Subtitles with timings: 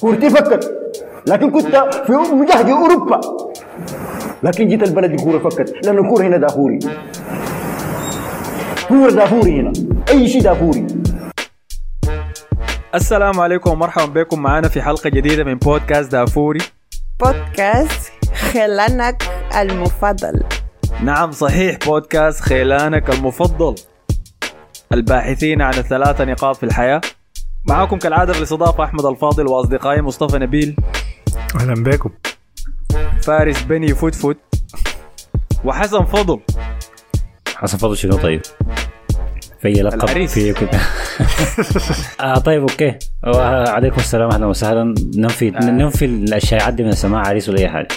[0.00, 0.92] كورتي فكت
[1.26, 3.20] لكن كنت في مجهد أوروبا.
[4.42, 5.86] لكن جيت البلد الكوره فكت.
[5.86, 6.78] لأن الكوره هنا دافوري.
[8.88, 9.72] كوره دافوري هنا.
[10.08, 10.86] أي شيء دافوري.
[12.94, 16.60] السلام عليكم ومرحبا بكم معنا في حلقة جديدة من بودكاست دافوري.
[17.20, 18.12] بودكاست
[18.52, 19.22] خيلانك
[19.56, 20.42] المفضل.
[21.02, 23.74] نعم صحيح بودكاست خيلانك المفضل.
[24.92, 27.00] الباحثين عن الثلاثة نقاط في الحياة.
[27.68, 30.76] معكم كالعادة في الاستضافة أحمد الفاضل وأصدقائي مصطفى نبيل.
[31.60, 32.10] أهلا بكم.
[33.22, 34.36] فارس بني فوت فوت.
[35.64, 36.40] وحسن فضل.
[37.56, 38.42] حسن فضل شنو؟ طيب؟
[39.62, 40.26] في لقب.
[40.26, 40.80] في كده
[42.20, 42.98] آه طيب okay.
[43.26, 44.94] وعليكم السلام أهلا وسهلا.
[45.16, 45.60] ننفي آه.
[45.70, 47.88] ننفي الشائعات دي من سماع عريس ولا أي حاجة.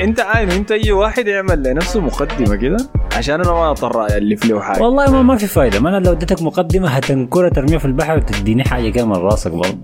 [0.00, 2.76] انت عاين انت اي واحد يعمل لنفسه مقدمة كده؟
[3.16, 4.82] عشان أنا ما اضطر الف له حاجة.
[4.82, 5.80] والله ما, ما في فايدة.
[5.80, 9.78] ما أنا لو اديتك مقدمة هتنكرها ترميها في البحر وتديني حاجة كده من راسك برضه.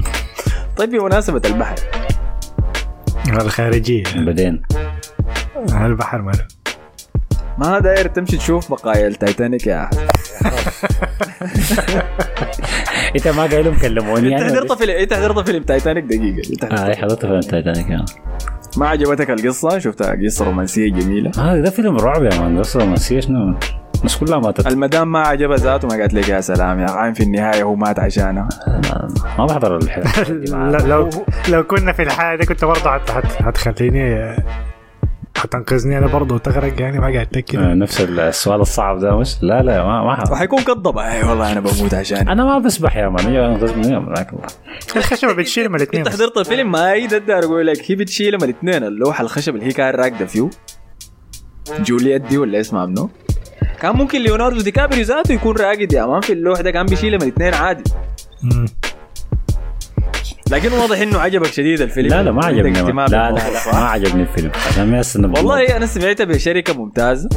[0.76, 1.74] طيب بمناسبة البحر.
[3.28, 4.02] الخارجية.
[4.16, 4.62] بعدين.
[5.72, 6.44] البحر ماله؟
[7.58, 10.06] ما داير تمشي تشوف بقايا التايتانيك يا حسن
[13.16, 16.50] إنت ما قايل لهم كلموني إنت يعني حضرت فيلم إنت حضرت فيلم تايتانيك دقيقة.
[16.52, 18.04] إنت حضرت- آه حضرت فيلم تايتانيك آه.
[18.76, 21.30] ما عجبتك القصة؟ شفتها قصة رومانسية جميلة.
[21.38, 23.54] آه ده فيلم رعب يا man قصه رومانسية شنو؟
[23.98, 24.66] الناس كلها ماتت.
[24.66, 27.98] المدام ما عجبها ذاته ما قالت لك يا سلام يا عين في النهاية هو مات
[27.98, 28.48] عشانها.
[29.38, 30.22] ما- بحضر الحلقة.
[30.88, 31.10] لو
[31.48, 34.36] لو كنا في الحالة دي كنت برضه هت- هت- هتخليني
[35.36, 39.62] هتنقذني أنا برضه وتغرق يعني ما قاعد آه، كده نفس السؤال الصعب ده مش لا
[39.62, 40.32] لا ما ما.
[40.32, 44.26] وحيكون كذب اي والله أنا بموت عشان أنا ما بسبح يا مان يا انقذني الله
[44.96, 46.06] الخشبة بتشيل من الاثنين.
[46.06, 48.84] أنت حضرت الفيلم؟ ما اي ده أقول لك هي بتشيلهم الاثنين.
[48.84, 50.50] اللوحة الخشب اللي هي كان راكدة فيه.
[51.80, 53.10] جولييت دي ولا اسمها منو؟
[53.80, 57.22] كان ممكن ليوناردو دي كابريو ذاته يكون راقد يا man في اللوح ده كان بيشيلهم
[57.22, 57.90] الاثنين عادي.
[60.50, 62.08] لكن واضح إنه عجبك شديد الفيلم.
[62.08, 62.78] لا لا ما عجبني.
[62.78, 64.50] اهتمام لا لا لا؟ ما عجبني الفيلم.
[64.78, 67.28] ما إنه والله أنا سمعتها بشركة ممتازة.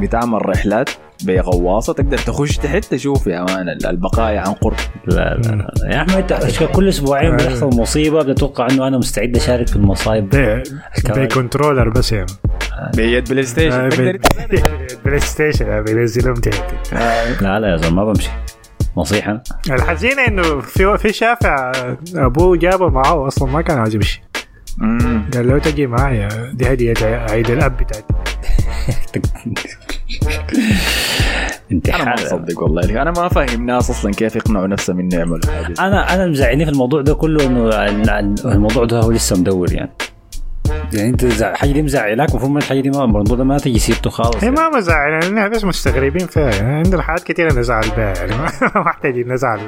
[0.00, 0.90] بتعمل رحلات
[1.24, 4.76] بغواصة تقدر تخش تحت تشوف يا man البقايا عن قرب.
[5.06, 6.32] لا لا لا يا أحمد
[6.72, 8.22] كل أسبوعين بيحصل مصيبة.
[8.22, 10.30] بتتوقع إنه أنا مستعد أشارك في المصايب.
[10.30, 10.62] ده
[10.98, 11.18] الكوارث.
[11.18, 12.26] ده controller بس يعني
[12.94, 13.80] بيد PlayStation.
[13.80, 13.88] آه،
[15.04, 16.64] PlayStation يعني بينزلهم تحت.
[17.42, 18.30] لا لا يا زلمة ما بمشي.
[18.96, 19.42] نصيحة.
[19.70, 21.72] الحزينة إنه في في شافع
[22.14, 24.22] أبوه جابه معاه أصلا ما كان عايز يمشي
[24.78, 25.30] مم.
[25.34, 26.94] قال له تجي معايا دي هدية
[27.30, 28.04] عيد الأب بتاعتي.
[31.72, 32.14] انت أنا ما.
[32.14, 33.02] أصدق والله.
[33.02, 36.70] أنا ما فاهم ناس أصلا كيف يقنعوا نفسهم إنه يعملوا حاجة أنا أنا مزعلني في
[36.70, 39.90] الموضوع ده كله إنه ال- ال- الموضوع ده هو لسه مدور يعني.
[40.94, 44.10] يعني انت زع- حاجة دي مزعلاك المفروض الحاجة دي ما الموضوع ده ما تجي سيرته
[44.10, 44.44] خالص.
[44.44, 44.50] هي.
[44.50, 48.50] ما مزعل يعني إحنا بس مستغربين فيها؟ يعني عندنا حاجات كثيرة نزعل بها يعني ما
[48.86, 49.60] محتاجين نزعل.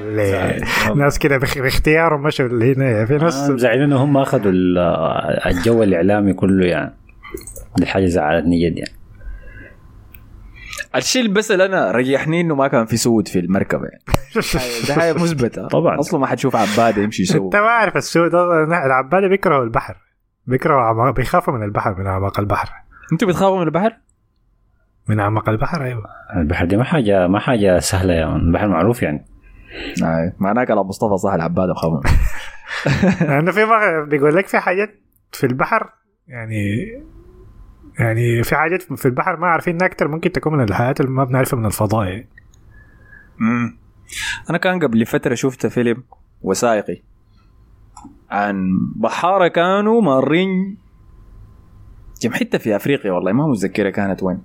[0.96, 4.78] ناس كده بخ- باختيارهم مشوا اللي هنا في ناس أنا مزعلين هم أخذوا ال-
[5.46, 6.94] الجو الإعلامي كله يعني.
[7.76, 8.92] دي حاجة زعلتني جد يعني.
[10.96, 13.84] الشيء اللي بس اللي أنا ريحني إنه ما كان في سود في المركبة.
[13.84, 14.02] يعني
[14.88, 15.68] ده حاجة مثبتة.
[15.68, 16.00] طبعاً.
[16.00, 19.96] أصلا ما حتشوف عباده يمشي يسوي أنت ما عارف السود ده العباده بيكرهوا البحر.
[20.48, 22.68] بيكرهوا عمق بيخافوا من البحر من أعماق البحر
[23.12, 23.96] أنتوا بتخافوا من البحر؟
[25.08, 26.04] من أعماق البحر أيوه
[26.36, 29.26] البحر دي ما حاجة ما حاجة سهلة يا مان البحر معروف يعني
[30.02, 32.02] أي معناه كلام مصطفى صح العباده بخاف منه.
[33.20, 33.66] لأنه في
[34.08, 35.00] بيقول لك في حاجات
[35.32, 35.92] في البحر
[36.28, 36.86] يعني
[37.98, 41.58] يعني في حاجات في البحر ما عارفين أكتر ممكن تكون من الحياة اللي ما بنعرفها
[41.58, 42.28] من الفضاء يعني.
[43.38, 43.78] مم.
[44.50, 46.02] أنا كان قبل فترة شفت فيلم
[46.42, 47.02] وثائقي
[48.30, 50.78] عن بحاره كانوا مارين.
[52.22, 54.42] كم حتة في أفريقيا والله ما متذكرة كانت وين.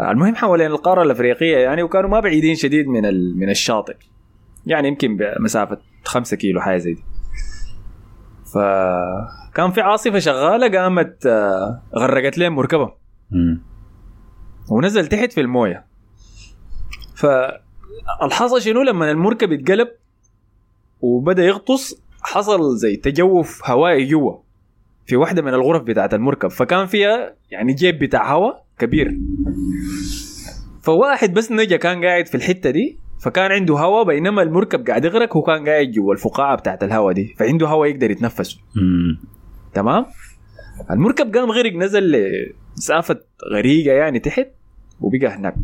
[0.00, 3.38] المهم حوالين القارة الأفريقية يعني وكانوا ما بعيدين شديد من ال...
[3.38, 3.96] من الشاطئ.
[4.66, 7.04] يعني يمكن بمسافة خمسة كيلو حاجة زي دي.
[8.54, 12.92] فكان في عاصفة شغالة قامت آه، غرقت لهم مركبة.
[14.70, 15.84] ونزل تحت في الموية.
[17.14, 19.88] فالحصل شنو؟ لما المركب اتقلب
[21.00, 24.36] وبدأ يغطس حصل زي تجوف هوائي جوا
[25.06, 26.48] في واحدة من الغرف بتاعت المركب.
[26.48, 29.18] فكان فيها يعني جيب بتاع هواء كبير.
[30.82, 35.36] فواحد بس نجا كان قاعد في الحتة دي فكان عنده هواء بينما المركب قاعد يغرق
[35.36, 37.34] هو كان قاعد جوا الفقاعة بتاعت الهواء دي.
[37.38, 38.58] فعنده هواء يقدر يتنفسه.
[39.74, 40.06] تمام؟
[40.90, 43.20] المركب قام غرق نزل لمسافة
[43.52, 44.48] غريقة يعني تحت
[45.00, 45.54] وبقى هناك.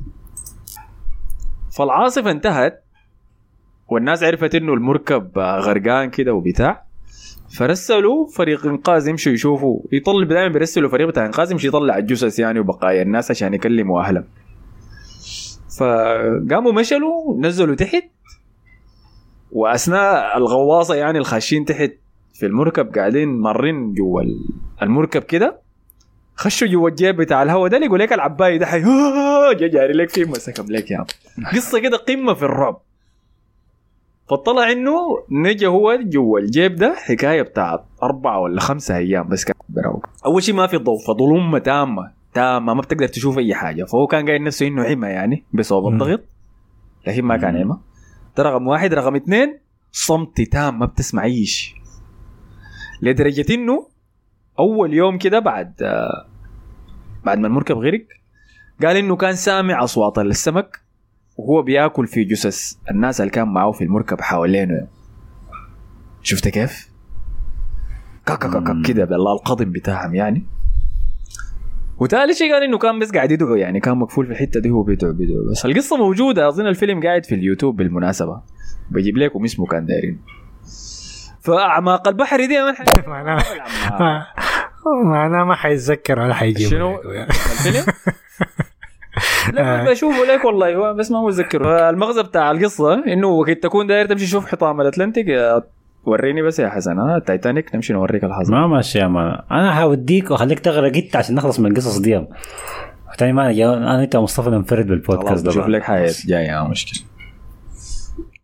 [1.77, 2.85] فالعاصفة انتهت
[3.89, 6.85] والناس عرفت إنه المركب غرقان كده وبتاع
[7.59, 12.61] فرسلوا فريق إنقاذ يمشوا يشوفوا يطلب دائما بيرسلوا فريق بتاع إنقاذ يمشي يطلع الجثث يعني
[12.61, 14.25] وبقايا الناس عشان يكلموا أهلهم.
[15.79, 18.05] فقاموا مشلوا نزلوا تحت
[19.53, 21.93] وأثناء الغواصة يعني الخاشين تحت
[22.35, 24.23] في المركب قاعدين مارين جوا
[24.83, 25.61] المركب كده
[26.37, 28.83] خشوا جوا الجيب بتاع الهواء ده لقوا لك العباية ده حي
[29.61, 31.05] جا جاري لك فيه مسكب لك يا
[31.55, 32.81] قصة كده قمة في الرعب.
[34.33, 34.93] فطلع إنه
[35.31, 39.55] نجا هو جوا الجيب ده حكاية بتاعت أربعة ولا خمسة أيام بس كان
[40.27, 43.85] أول شيء ما في ضوء فظلمه تامة تامة ما بتقدر تشوف أي حاجة.
[43.85, 45.93] فهو كان قايل نفسه إنه عمى يعني بسبب مم.
[45.93, 46.21] الضغط.
[47.07, 47.79] لكن ما كان عمى
[48.37, 48.95] ده رقم واحد.
[48.95, 49.59] رقم اثنين
[49.93, 51.77] صمت تام ما بتسمع أي شيء
[53.03, 53.87] لدرجة إنه
[54.59, 56.27] أول يوم كده بعد آه،
[57.25, 58.07] بعد ما المركب غرق
[58.83, 60.82] قال إنه كان سامع أصوات السمك.
[61.43, 62.73] وهو بياكل في جثث.
[62.91, 64.87] الناس اللي كان معه في المركب حوالينه.
[66.23, 66.89] شفت كيف؟
[68.83, 70.47] كده بالله القضم بتاعهم يعني.
[71.99, 74.83] وتالي شيء قال إنه كان بس قاعد يدعو يعني كان مقفول في الحتة دي هو
[74.83, 75.51] بيدعو بيدعو.
[75.51, 76.49] بس القصة موجودة.
[76.49, 78.43] أظن الفيلم قاعد في اليوتيوب بالمناسبة.
[78.91, 80.21] بجيب لكم اسمه كان دايرين.
[81.41, 82.75] فأعماق البحر دي ما-
[85.05, 86.99] معناه ما حيتذكر ولا حيجيب شنو؟
[87.53, 87.85] الفيلم؟
[89.53, 94.07] لا بشوفه لك والله هو بس ما متذكره المغزى بتاع القصة إنه وقت تكون داير
[94.07, 95.65] تمشي تشوف حطام الاتلانتيك آه،
[96.05, 96.99] وريني بس يا حسن.
[96.99, 99.39] ها التايتانيك نمشي نوريك الحظ ما ماشي يا man.
[99.51, 102.25] أنا حوديك وأخليك تغرق انت عشان نخلص من القصص دي.
[103.19, 105.61] تاني ما أنا- أنا أنت ومصطفى ننفرد بالبودكاست ده.
[105.61, 105.69] بقى.
[105.71, 107.03] لك حاجة جاية مشكلة.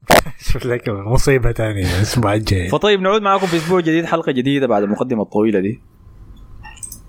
[0.53, 2.69] شوف لك مصيبة ثانية الأسبوع الجاي.
[2.69, 5.81] فطيب نعود معاكم في أسبوع جديد حلقة جديدة بعد المقدمة الطويلة دي.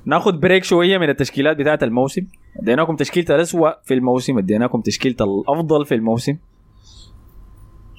[0.10, 2.22] ناخذ break شوية من التشكيلات بتاعت الموسم.
[2.62, 4.38] اديناكم تشكيلة الاسوء في الموسم.
[4.38, 6.38] اديناكم تشكيلة الأفضل في الموسم.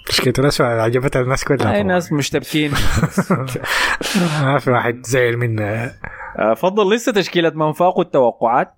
[0.06, 1.82] تشكيلة الاسوء عجبتها الناس كلها أي.
[1.82, 2.70] ناس مشتبكين.
[4.42, 5.94] ما في واحد زعل منها
[6.38, 8.74] آه، فضل لسه تشكيلة من فاقوا التوقعات.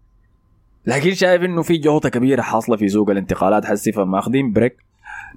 [0.86, 3.64] لكن شايف إنه في جوطه كبيرة حاصلة في سوق الانتقالات.
[3.64, 4.76] حسي فماخذين break.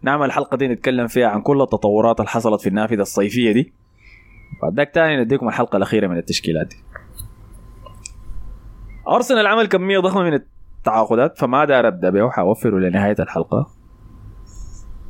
[0.04, 3.74] نعمل الحلقة دي نتكلم فيها عن كل التطورات اللي حصلت في النافذة الصيفية دي.
[4.62, 6.76] بعد ذاك تاني نديكم الحلقة الأخيرة من التشكيلات دي.
[9.08, 13.68] أرسنال عمل كمية ضخمة من التعاقدات فما دار أبدأ به حوفره لنهاية الحلقة.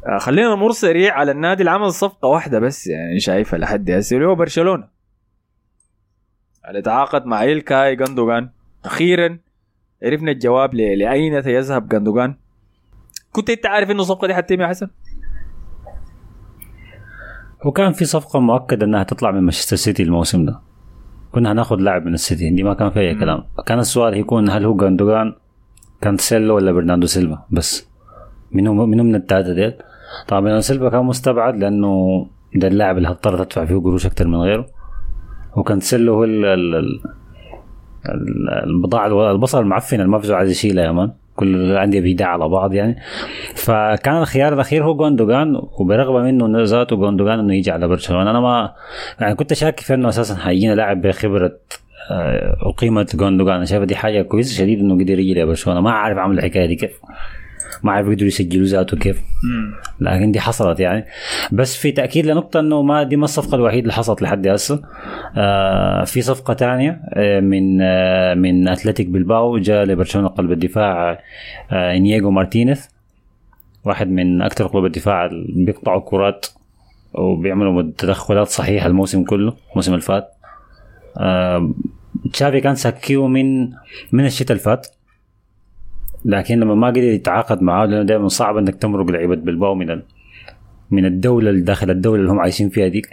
[0.05, 4.15] آه، خلينا نمر سريع على النادي اللي عمل صفقة واحدة بس يعني شايفها لحد هسه
[4.15, 4.87] اللي هو برشلونة.
[6.69, 8.49] اللي تعاقد مع إلكاي جندوغان
[8.85, 9.39] أخيرا
[10.03, 12.35] عرفنا الجواب لأين سيذهب جندوغان
[13.31, 14.89] كنت أنت عارف إنه الصفقة دي حتتم يا حسن؟
[17.65, 20.59] وكان في صفقة مؤكدة إنها تطلع من مانشستر سيتي الموسم ده.
[21.35, 23.43] كنا هناخذ لاعب من السيتي دي ما كان فيها أي كلام.
[23.65, 25.33] كان السؤال يكون هل هو جاندوجان
[26.01, 27.87] كانسيلو ولا برناردو سيلفا؟ بس.
[28.51, 29.73] منو منو من الثلاثه ديل؟
[30.27, 31.91] طبعا برناردو سيلفا كان مستبعد لأنه
[32.55, 34.65] ده اللاعب اللي هضطر تدفع فيه قروش أكثر من غيره.
[35.57, 41.11] وكانسيلو هو ال ال ال- البضاعه البصل المعفن اللي ما عايز يشيلها يا man.
[41.35, 42.95] كل الانديه بيدعي على بعض يعني.
[43.55, 48.73] فكان الخيار الأخير هو جوندوجان وبرغبه منه ذاته جوندوجان إنه يجي على برشلونة أنا ما
[49.19, 51.57] يعني كنت شاك في إنه أساسا حيجينا لاعب بخبرة
[52.11, 53.55] آه، وقيمه جوندوجان.
[53.55, 55.81] أنا شايف دي حاجة كويسة شديد إنه قدر يجي لبرشلونة.
[55.81, 56.91] ما عارف عمل الحكاية دي كيف.
[57.83, 59.21] ما عارف يقدروا يسجلوا ذاته كيف.
[59.99, 61.05] لكن دي حصلت يعني.
[61.51, 64.81] بس في تأكيد لنقطة إنه ما دي ما الصفقة الوحيدة اللي حصلت لحد هسه.
[65.37, 71.19] آه في صفقة ثانية آه من آه من أتلتيك بلباو جاء لبرشلونه قلب الدفاع
[71.71, 72.89] آه انياجو مارتينيز.
[73.85, 76.45] واحد من أكثر قلوب الدفاع اللي بيقطعوا كرات
[77.13, 80.31] وبيعملوا تدخلات صحيحة الموسم كله الموسم اللي فات.
[81.17, 81.73] آه
[82.33, 83.69] تشافي كان سكيه من
[84.11, 84.87] من الشتاء اللي فات.
[86.25, 90.03] لكن لما ما قدر يتعاقد معاه لأنه دائما صعب إنك تمرق لعيبه بلباو من ال...
[90.91, 93.09] من الدولة اللي داخل الدولة اللي هم عايشين فيها ديك.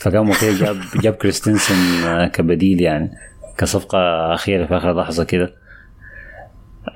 [0.00, 3.10] فقام وقتها جاب جاب كريستنسن آه، كبديل يعني
[3.58, 3.98] كصفقة
[4.34, 5.54] أخيرة في آخر لحظة كده.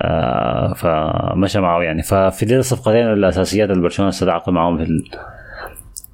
[0.02, 2.02] آه فمشى معه يعني.
[2.02, 5.04] ففي دي الصفقتين الأساسيات اللي برشلونة استدعى معاهم في ال...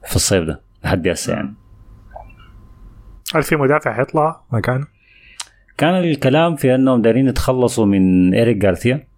[0.06, 1.54] في الصيف ده لحد هسه يعني.
[3.34, 4.86] هل في مدافع حيطلع مكانه؟
[5.78, 9.11] كان الكلام في أنهم دارين يتخلصوا من إيريك جارثيا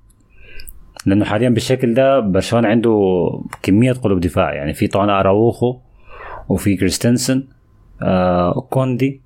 [1.07, 3.29] لأنه حاليا بالشكل ده برشلونة عنده
[3.63, 4.55] كمية قلوب دفاع.
[4.55, 5.77] يعني في طبعا أراوخو
[6.49, 7.45] وفي كريستنسن
[8.03, 9.21] آه كوندي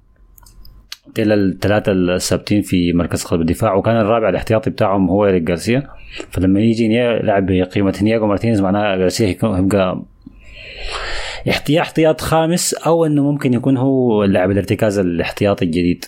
[1.15, 3.75] ديل الثلاثة الثابتين في مركز قلب الدفاع.
[3.75, 5.89] وكان الرابع الاحتياطي بتاعهم هو إيريك جارسيا
[6.31, 6.89] فلما يجي
[7.23, 10.03] لاعب بقيمة انياجو مارتينيز معناها جارسيا هيبقى
[11.49, 16.05] احتياط خامس أو إنه ممكن يكون هو اللاعب الارتكاز الاحتياطي الجديد.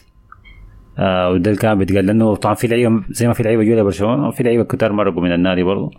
[0.99, 4.29] آه وده اللي كان بيتقال لأنه طبعا في لعيبة زي ما في لعيبة جوا برشلونة
[4.29, 5.91] وفي لعيبة كتار مرقوا من النادي برضه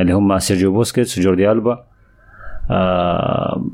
[0.00, 1.84] اللي هم سيرجيو بوسكيتس وجوردي ألبا
[2.70, 3.64] آه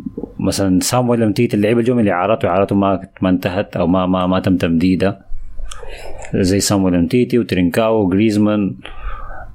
[0.40, 4.40] مثلا سامويل أمتيت اللعيبة الجو من الاعارات واعاراته ما ما انتهت أو ما ما ما
[4.40, 5.26] تم تمديدها
[6.34, 8.76] زي سامويل أمتيتي وترينكاو وجريزمان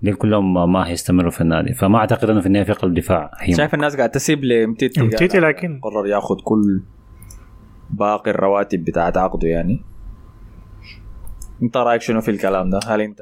[0.03, 1.73] دي كلهم ما- هيستمروا في النادي.
[1.73, 5.79] فما أعتقد إنه في النهاية في قلب دفاع شايف الناس قاعد تسيب لمتيتي أمتيتي لكن
[5.83, 6.81] قرر ياخذ كل
[7.89, 9.81] باقي الرواتب بتاعت عقده يعني.
[11.63, 13.21] انت رأيك شنو في الكلام ده؟ هل انت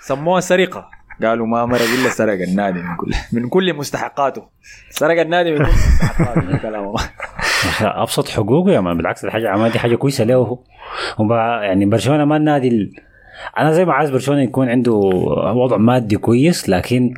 [0.00, 0.90] سموها سرقة.
[1.22, 4.48] قالوا ما مرق إلا سرق النادي من كل من كل مستحقاته.
[4.90, 6.94] سرق النادي من كل مستحقاته من كلامه
[8.02, 10.58] أبسط حقوقه يا مان بالعكس الحاجة عمل دي حاجة كويسة له.
[11.16, 12.92] هو يعني برشلونة ما النادي ال...
[13.58, 14.92] أنا زي ما عايز برشلونة يكون عنده
[15.54, 17.14] وضع مادي كويس لكن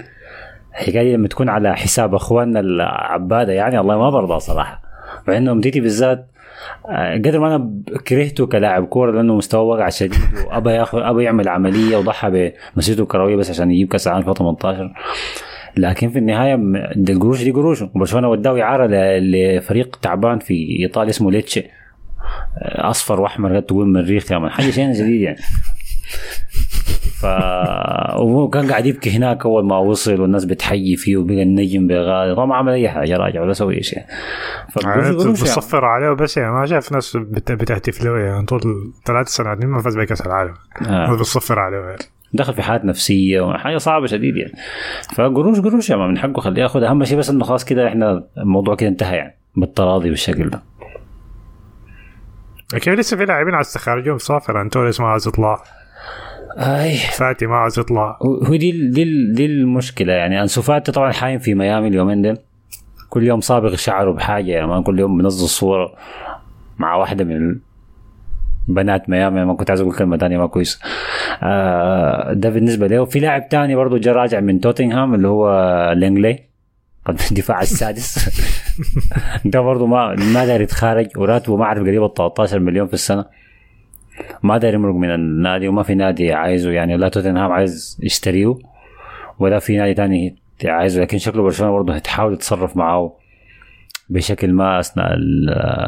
[0.71, 4.83] الحكاية لما تكون على حساب أخواننا العبادة يعني الله ما برضى صراحة.
[5.29, 6.27] مع انه مديتي بالذات
[7.25, 7.71] قدر ما أنا
[8.07, 13.37] كرهته كلاعب كورة لأنه مستواه وقع شديد وأبى ياخذ أبى يعمل عملية وضحى بمسيرته الكروية
[13.37, 14.93] بس عشان يجيب كأس العالم في 2018
[15.77, 16.59] لكن في النهاية
[16.97, 17.83] دي القروش دي قروش.
[17.83, 18.87] وبرشلونة وداه إعارة
[19.19, 21.61] لفريق تعبان في إيطاليا اسمه ليتشي.
[21.61, 25.39] آه، أصفر وأحمر قد تقول مريخ يا من حاجة شيء جديد يعني.
[27.21, 27.25] ف
[28.19, 32.47] وهو كان قاعد يبكي هناك أول ما وصل والناس بتحيي فيه وبقى النجم بغالي طبعا
[32.47, 34.03] ما عمل أي حاجة راجع ولا سوي شيء.
[34.73, 35.33] فالقروش قروش يعني.
[35.33, 36.53] بتصفر عليه بس يعني.
[36.53, 38.47] ما شاف ناس بت- بتهتف له يعني.
[38.47, 38.61] طول
[39.07, 40.55] ثلاث سنوات ما فاز بكأس العالم.
[40.87, 41.13] آه.
[41.17, 41.99] بتصفر عليه يعني.
[42.33, 44.53] دخل في حالات نفسية وحاجة صعبة شديد يعني.
[45.15, 46.83] فقروش قروش يا ما من حقه خليه ياخذ.
[46.83, 49.37] أهم شيء بس إنه خلاص كده إحنا الموضوع كده انتهى يعني.
[49.57, 50.63] بالتراضي بالشكل ده.
[52.75, 55.63] لكن لسه في لاعبين عايز تخرجهم صافر انتوريس ما عايز يطلع
[56.57, 56.97] آي.
[56.97, 58.19] فاتي ما عايز يطلع.
[58.23, 60.43] هو دي دي دي المشكلة يعني.
[60.43, 62.39] انسو فاتي طبعا حايم في ميامي اليومين دول
[63.11, 64.67] كل يوم صابغ شعره بحاجة يعني.
[64.67, 65.95] ما كل يوم بنزل صورة
[66.79, 67.57] مع واحدة من
[68.69, 69.45] بنات ميامي.
[69.45, 70.81] ما كنت عايز أقول كلمة ثانية ما كويس.
[71.43, 76.39] آه ده بالنسبة له في لاعب تاني برضه جا راجع من توتنهام اللي هو لينجلي
[77.31, 78.31] الدفاع السادس.
[79.45, 81.07] ده برضه ما ما داير يتخارج.
[81.17, 83.25] وراتبه ما أعرف قريب ال 13 مليون في السنة.
[84.43, 88.55] ما داير يمرق من النادي وما في نادي عايزه يعني لا توتنهام عايز يشتريه
[89.39, 93.17] ولا في نادي تاني عايزه لكن شكله برشلونة برضه هتحاول تتصرف معاه
[94.11, 95.17] بشكل ما أثناء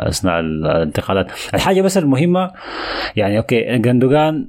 [0.08, 1.32] أثناء الانتقالات.
[1.54, 2.50] الحاجة بس المهمة
[3.16, 4.48] يعني okay جندوجان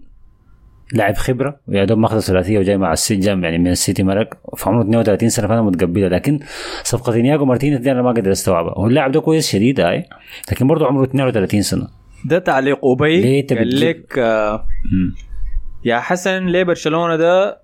[0.93, 4.81] لاعب خبرة يا دوب ماخذ ثلاثيه وجاي مع جام يعني من السيتي مرق في عمره
[4.81, 6.39] 32 سنة فأنا متقبلها لكن
[6.83, 8.73] صفقة انياجو مارتينيز دي أنا ما قادر أستوعبها.
[8.77, 10.05] هو اللاعب ده كويس شديد هاي
[10.51, 12.00] لكن برضه عمره 32 سنة.
[12.25, 14.65] ده تعليق ابي ليه قال لك آه،.
[15.85, 17.61] يا حسن ليه برشلونة ده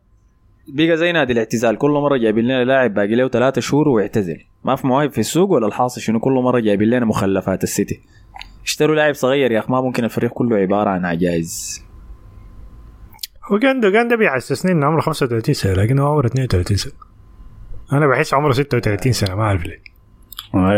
[0.67, 4.75] بقى زي نادي الاعتزال؟ كل مرة جايبين لنا لاعب باقي له ثلاثة شهور ويعتزل ما
[4.75, 8.01] في مواهب في السوق ولا الحاصل شنو؟ كل مرة جايبين لنا مخلفات السيتي.
[8.63, 11.83] اشتروا لاعب صغير يا أخي ما ممكن الفريق كله عبارة عن عجائز.
[13.51, 16.93] هو جندوجان ده بيحسسني انه عمره 35 سنة لكن هو عمره 32 سنة.
[17.93, 19.96] أنا بحس عمره 36 سنة ما أعرف ليه.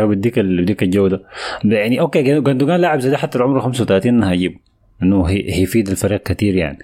[0.06, 1.22] بديك ال- بديك الجودة.
[1.64, 4.58] يعني أوكي جندوجان لاعب زي ده حتى عمره 35 هيجيب
[5.04, 6.78] إنه هي- هيفيد الفريق كثير يعني.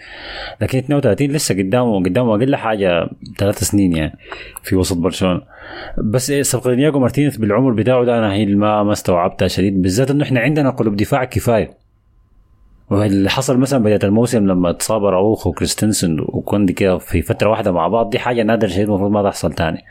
[0.61, 4.17] لكن 32 لسه قدامه قدامه أقل حاجة ثلاث سنين يعني
[4.63, 5.41] في وسط برشلونة.
[5.97, 10.23] بس صفقه نياجو مارتينيز بالعمر بتاعه ده أنا هي ما ما استوعبتها شديد بالذات إنه
[10.23, 11.84] إحنا عندنا قلوب دفاع كفاية.
[12.89, 17.87] واللي حصل مثلا بداية الموسم لما اتصاب أراوخو وكريستنسن وكوندي كده في فترة واحدة مع
[17.87, 19.83] بعض دي حاجة نادر شديد المفروض ما تحصل تاني.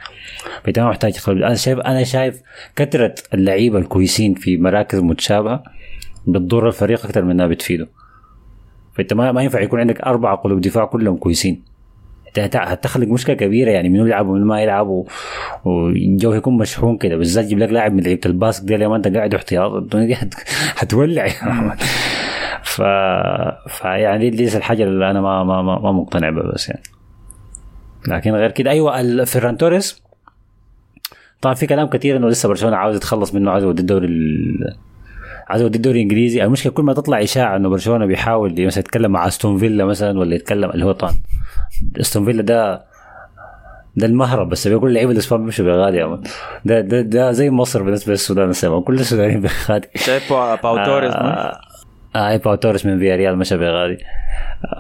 [0.64, 2.42] بالتالي محتاج قلب أنا شايف أنا شايف
[2.76, 5.62] كثرة اللعيبة الكويسين في مراكز متشابهة
[6.26, 7.88] بتضر الفريق أكثر من إنها بتفيده.
[8.96, 11.62] فأنت ما, ما ينفع يكون عندك اربعه قلوب دفاع كلهم كويسين.
[12.38, 15.04] هتخلق مشكلة كبيرة يعني منو يلعب ومنو ما يلعب
[15.64, 17.16] والجو هيكون مشحون كده.
[17.16, 19.72] بالذات جيب لك لاعب من لعيبة الباسك دي لما أنت قاعد احتياط.
[19.72, 20.34] الدنيا دي هت-
[20.76, 21.26] هتولع
[22.76, 22.82] ف...
[23.78, 26.82] فيعني دي دي الحاجة اللي أنا ما ما ما, ما مقتنع بها بس يعني
[28.08, 30.02] لكن غير كده أيوه ال- فيران توريس
[31.40, 34.76] طبعا في كلام كثير إنه لسه برشلونة عاوز يتخلص منه عاوز يودي الدوري ال...
[35.48, 39.26] عاوز يودي الدوري الإنجليزي المشكلة كل ما تطلع إشاعة إنه برشلونة بيحاول مثلا يتكلم مع
[39.26, 41.14] أستون فيلا مثلا ولا يتكلم اللي هو طبعا
[42.00, 42.84] أستون فيلا ده
[43.96, 46.20] ده المهرب بس بيقول لعيبه الاسبان بيمشوا بغالي يا.
[46.64, 48.52] ده ده ده زي مصر بالنسبة للسودان
[48.82, 51.58] كل السودانيين بغالي شايف باو توريس ما؟
[52.14, 53.98] آه اي باو توريس من فيا ريال مشى بغالي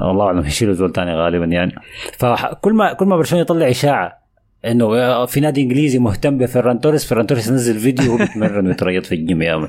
[0.00, 1.74] آه والله أعلم يشيلوا زول تاني غالبا يعني.
[2.18, 4.24] فكل ما كل ما برشلونة يطلع إشاعة
[4.66, 9.04] إنه آه، في نادي إنجليزي مهتم بفيران توريس فيران توريس ينزل فيديو وهو بيتمرن ويتريض
[9.04, 9.68] في الجيم يا.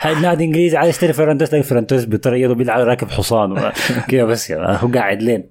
[0.00, 3.72] هاي النادي الانجليزي عايز يشتري فيران توريس فيران توريس بيتريض وبيلعب راكب حصان
[4.08, 5.44] كده بس يعني هو قاعد لين.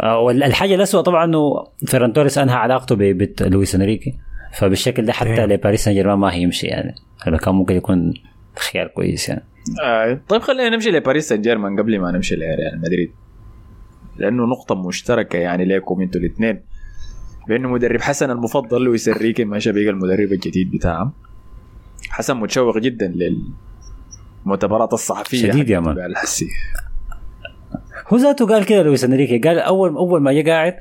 [0.00, 4.14] آه، والحاجة الاسوء طبعا إنه فيران توريس أنهى علاقته ببيت لويس إنريكي.
[4.52, 5.46] فبالشكل ده حتى إيه.
[5.46, 6.94] لباريس سان جيرمان ما هيمشي يعني.
[7.22, 8.14] هذا كان ممكن يكون
[8.58, 9.44] خيار كويس يعني.
[9.82, 10.20] آه.
[10.28, 13.12] طيب خلينا نمشي لباريس سان جيرمان قبل ما نمشي لريال مدريد.
[14.16, 16.60] لأنه نقطة مشتركة يعني ليكم أنتوا الاثنين.
[17.48, 21.12] بأنه مدرب حسن المفضل لويس إنريكي ما شبيه المدرب الجديد بتاعهم
[22.10, 23.14] حسن متشوق جدا
[24.44, 25.50] للمؤتمرات الصحفية.
[25.50, 25.98] شديد يا مان.
[25.98, 26.48] الحسي.
[28.08, 29.38] هو ذاته قال كده لويس إنريكي.
[29.38, 30.74] قال اول أول ما جه قاعد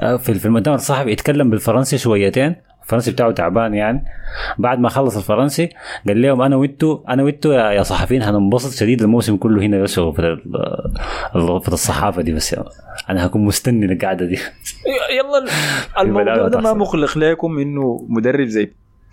[0.00, 2.56] آه، في المؤتمر الصحفي يتكلم بالفرنسي شويتين.
[2.84, 4.04] الفرنسي بتاعه تعبان يعني.
[4.58, 5.68] بعد ما خلص الفرنسي
[6.08, 11.68] قال لهم أنا وانتو أنا وانتو يا صحفيين هننبسط شديد الموسم كله هنا بس في
[11.68, 12.52] الصحافة دي بس.
[12.52, 12.64] يعني.
[13.10, 14.38] أنا هكون مستني القعده دي.
[15.18, 15.44] يلا
[16.02, 16.72] الموضوع ده ما.
[16.74, 18.72] مقلق لكم إنه مدرب زي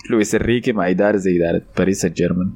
[0.09, 2.51] لويس إنريكي مع إدارة زي إدارة باريس سان جيرمان.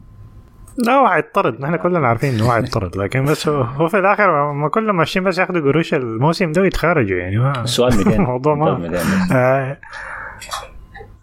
[0.78, 4.70] لا هو حيطرد نحن كلنا عارفين إنه هو حيطرد لكن بس هو, في الآخر ما
[4.70, 7.38] كلهم ماشيين بس ياخذوا قروش الموسم ده ويتخرجوا يعني.
[7.38, 9.78] ما السؤال 200 الموضوع ما- 200 بس.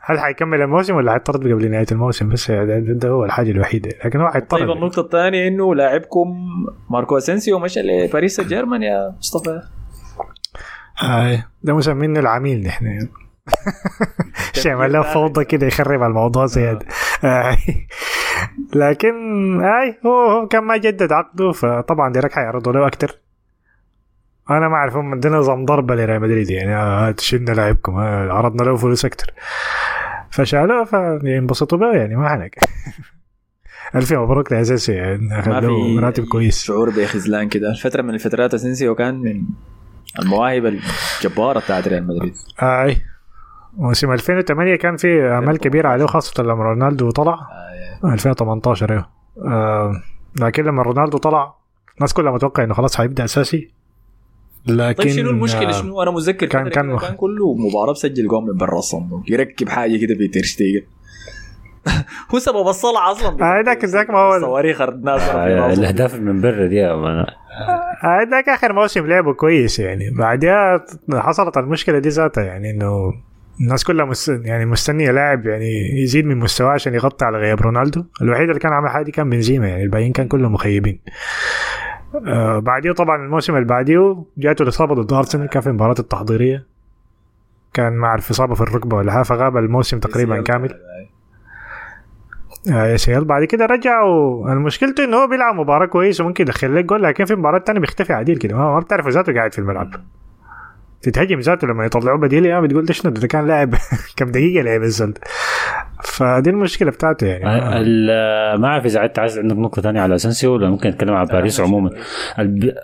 [0.04, 3.90] هل حيكمل الموسم ولا حيطرد قبل نهاية الموسم؟ بس ده, ده, ده هو الحاجة الوحيدة.
[4.04, 4.60] لكن هو حيطرد.
[4.60, 6.34] طيب النقطة الثانية إنه لاعبكم
[6.90, 9.62] ماركو أسينسيو مشى لباريس سان جيرمان يا مصطفى.
[11.02, 11.44] آه.
[11.62, 13.08] ده مسمينه العميل نحن.
[14.62, 16.86] شعمل له فوضى كده يخرب على الموضوع زيادة.
[17.24, 17.56] آه.
[18.74, 19.14] لكن
[19.64, 23.18] اي هو هو كان ما جدد عقده فطبعا ديرك حيعرضوا له أكثر
[24.50, 26.76] أنا ما أعرف هم عندنا نظام ضربه لريال مدريد يعني.
[26.76, 29.32] آه شلنا لاعبكم آه عرضنا له فلوس أكثر
[30.32, 32.54] فشالوه فينبسطوا به يعني ما حنك
[33.94, 36.62] ألف مبروك لاساسي يعني خلوه راتب كويس.
[36.62, 37.70] شعور بخذلان كده.
[37.70, 39.42] الفترة من الفترات أسينسيو كان من
[40.18, 42.34] المواهب الجبارة بتاعت ريال مدريد.
[42.62, 42.96] أي.
[43.76, 47.38] موسم 2008 كان في امال كبيرة عليه خاصة لما رونالدو طلع.
[48.04, 49.08] 2018 أيوه.
[49.46, 49.92] آه
[50.40, 51.54] لكن لما رونالدو طلع
[51.96, 53.74] الناس كلها متوقع إنه خلاص حيبدا أساسي.
[54.66, 58.42] لكن طيب شنو المشكلة؟ آه، شنو؟ أنا متذكر كان- كان كان كله مباراة بسجل جول
[58.44, 60.82] من برا الصندوق يركب حاجة كده في تيرشتيجن
[62.34, 63.28] هو سبب الصلع أصلا.
[63.58, 67.18] آه، ذاك- ذاك ما هو- صواريخ الناس آه، الأهداف من برا دي يا مان.
[68.04, 70.10] آه، ذاك آخر موسم لعبه كويس يعني.
[70.10, 73.12] بعدها حصلت المشكلة دي ذاتها يعني إنه
[73.60, 74.28] الناس كلها مس...
[74.28, 78.04] يعني مستنية لاعب يعني يزيد من مستواه عشان يغطي على غياب رونالدو.
[78.22, 80.98] الوحيد اللي كان عامل حاجة دي كان بنزيما يعني الباقيين كان كلهم مخيبين.
[82.14, 86.66] آه بعديه طبعا الموسم اللي بعديه جاته الإصابة ضد أرسنال كان في المباراه التحضيرية.
[87.74, 90.74] كان ما اعرف اصابه في الركبة ولا فغاب الموسم تقريبا كامل.
[92.72, 94.52] آه يا سيال بعد كده رجعوا.
[94.52, 98.12] المشكلته إنه هو بيلعب مباراة كويس وممكن يدخل لك جول لكن في مباراة تانية بيختفي
[98.12, 98.56] عديل كده.
[98.56, 99.90] ما بتعرف ذاته قاعد في الملعب.
[101.02, 103.74] تتهجم ذاته لما يطلعوه بديل يا بتقول ده شنو ده كان لاعب
[104.16, 105.20] كم دقيقة لعب الزول ده.
[106.04, 107.44] فدي المشكلة بتاعته يعني.
[108.10, 111.26] آه، ما أعرف إذا عدت عايز عندك نقطة ثانية على اسنسيو ولا ممكن نتكلم على
[111.28, 111.90] باريس عموما.
[112.38, 112.74] الب...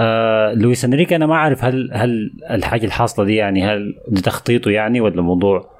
[0.00, 4.70] آه لويس أنريكي أنا ما أعرف هل هل الحاجة الحاصلة دي يعني هل دي تخطيطه
[4.70, 5.70] يعني ولا موضوع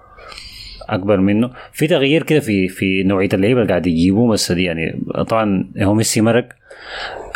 [0.88, 5.01] أكبر منه؟ في تغيير كده في في نوعية اللعيبة اللي قاعد يجيبوه بس دي يعني
[5.29, 6.49] طبعا هو ميسي مرق.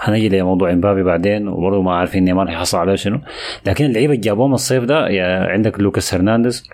[0.00, 3.20] هنجي لموضوع امبابي بعدين وبرضه ما عارفين نيمار هيحصل عليه شنو.
[3.66, 6.68] لكن اللعيبة اللي جابوهم الصيف ده يعني عندك لوكاس هرنانديز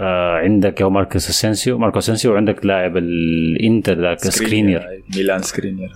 [0.00, 1.78] آه عندك هو ماركوس أسينسيو.
[1.78, 4.86] ماركوس أسينسيو وعندك لاعب الإنتر ذاك سكرينير
[5.16, 5.90] ميلان سكرينير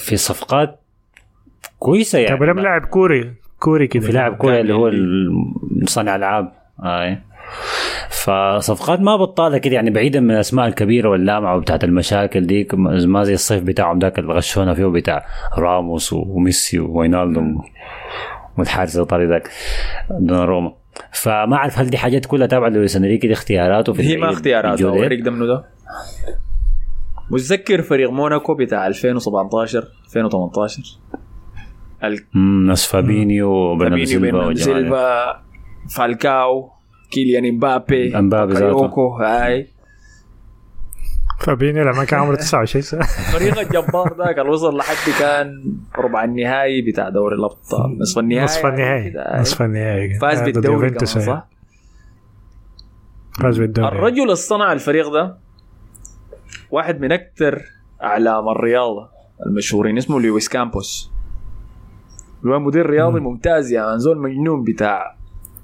[0.00, 0.80] في صفقات
[1.78, 2.36] كويسة يعني.
[2.36, 4.06] طب لاعب كوري كوري كده.
[4.06, 4.92] في لاعب كوري اللي هو
[5.84, 6.52] صانع العاب.
[6.84, 7.18] آه.
[8.10, 13.34] فصفقات ما بطالة كده يعني بعيدا من الأسماء الكبيرة واللامعة وبتاعت المشاكل دي ما زي
[13.34, 15.26] الصيف بتاعهم ذاك اللي غشونا فيه بتاع
[15.58, 17.62] راموس وميسي ووينالدوم
[18.58, 19.50] والحارس الإيطالي ذاك
[20.20, 20.72] دوناروما
[21.12, 24.32] فما أعرف هل دي حاجات كلها تابعة لويس إنريكي دي اختياراته في هي ما البعيد
[24.34, 24.96] اختيارات الجودة.
[25.02, 25.64] أوريك ده منو ده
[27.30, 30.82] متذكر فريق موناكو بتاع 2017 2018
[32.04, 34.54] ال- ناس فابينيو.
[34.54, 35.42] سيلفا
[35.96, 36.70] فالكاو
[37.10, 38.52] كيليان امبابي امبابي.
[38.54, 39.66] باكايوكو هاي
[41.40, 46.82] فابيني لما كان عمره 29 سنه الفريق الجبار ذاك اللي وصل لحد كان ربع النهائي
[46.82, 49.12] بتاع دوري الابطال نصف النهائي نصف النهائي.
[49.40, 51.48] نصف النهائي فاز بالدوري كمان صح؟
[53.40, 55.36] فاز بالدوري الرجل اللي صنع الفريق ده
[56.70, 57.62] واحد من أكثر
[58.02, 59.08] اعلام الرياضه
[59.46, 61.10] المشهورين اسمه لويس كامبوس
[62.46, 65.17] هو مدير رياضي ممتاز يا يعني زول مجنون بتاع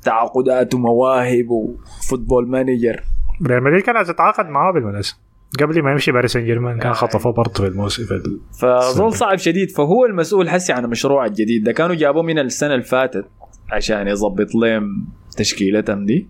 [0.04, 3.02] تعاقدات ومواهب و football manager.
[3.46, 5.18] ريال مدريد كان عايز يتعاقد معاه بالمناسبة.
[5.60, 6.94] قبل ما يمشي باريس سان جيرمان كان آه.
[6.94, 9.70] خطفوه برضه في الموسم في فزول صعب شديد.
[9.70, 11.64] فهو المسؤول حسي عن المشروع الجديد.
[11.64, 13.24] ده كانوا جابوه من السنة اللي فاتت
[13.72, 16.28] عشان يظبط لهم تشكيلتهم دي.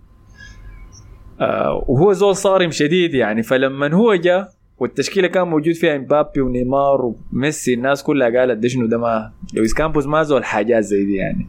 [1.41, 3.43] آه وهو زول صارم شديد يعني.
[3.43, 7.01] فلما هو جاء والتشكيلة كان موجود فيها إمبابي ونيمار
[7.33, 11.15] وميسي الناس كلها قالت ده شنو ده؟ ما لويس كامبوس ما زول حاجات زي دي
[11.15, 11.47] يعني.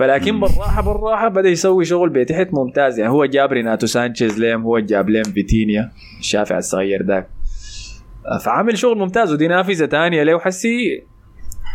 [0.00, 3.12] فلكن بالراحة بالراحة بدأ يسوي شغل بتحت ممتاز يعني.
[3.12, 7.28] هو جاب ريناتو سانشيز ليم هو جاب ليم فيتينيا الشافع الصغير ذاك.
[8.44, 10.38] فعمل شغل ممتاز ودي نافذة ثانية له.
[10.38, 11.04] حسي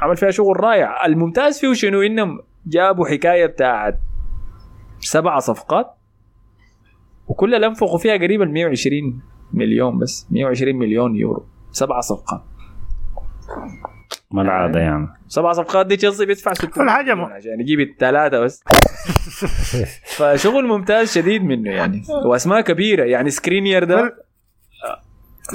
[0.02, 1.06] عمل فيها شغل رائع.
[1.06, 4.00] الممتاز فيه شنو؟ إنهم جابوا حكاية بتاعت
[5.00, 5.96] سبع صفقات
[7.28, 9.22] وكلها أنفقوا فيها قريبا 120
[9.54, 11.46] مليون بس 120 مليون يورو.
[11.72, 12.42] سبعة صفقات.
[14.32, 15.08] ما العادة يعني.
[15.28, 18.64] سبع صفقات دي تشيلسي بيدفع 600 الحاجة مليون م- عشان يجيب الثلاثة بس.
[20.18, 22.02] فشغل ممتاز شديد منه يعني.
[22.26, 23.04] وأسماء كبيرة.
[23.04, 24.16] يعني سكرينير ده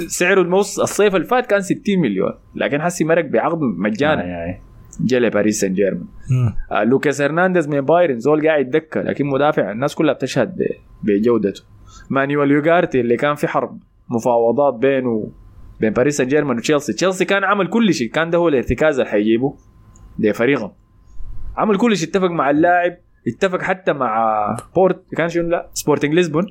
[0.07, 2.31] سعره الموس الصيف اللي فات كان 60 مليون.
[2.55, 4.57] لكن حسي مرق بعقد مجانا.
[4.99, 6.07] جا لباريس سان جيرمان
[6.83, 8.19] لوكاس هرنانديز من بايرن.
[8.19, 10.55] زول قاعد دكه لكن مدافع الناس كلها بتشهد
[11.03, 11.63] بجودته.
[12.09, 13.79] مانويل يوغارتي اللي كان في حرب
[14.09, 15.31] مفاوضات بينه
[15.81, 16.93] بين باريس سان جيرمان وتشيلسي.
[16.93, 18.11] تشيلسي كان عمل كل شيء.
[18.11, 19.57] كان ده هو الارتكاز اللي حيجيبه
[20.19, 20.71] لفريقهم.
[21.57, 22.09] عمل كل شيء.
[22.09, 22.97] اتفق مع اللاعب.
[23.27, 24.37] اتفق حتى مع
[24.75, 25.03] بورتو.
[25.17, 26.45] كان شنو؟ لا سبورتنج لشبون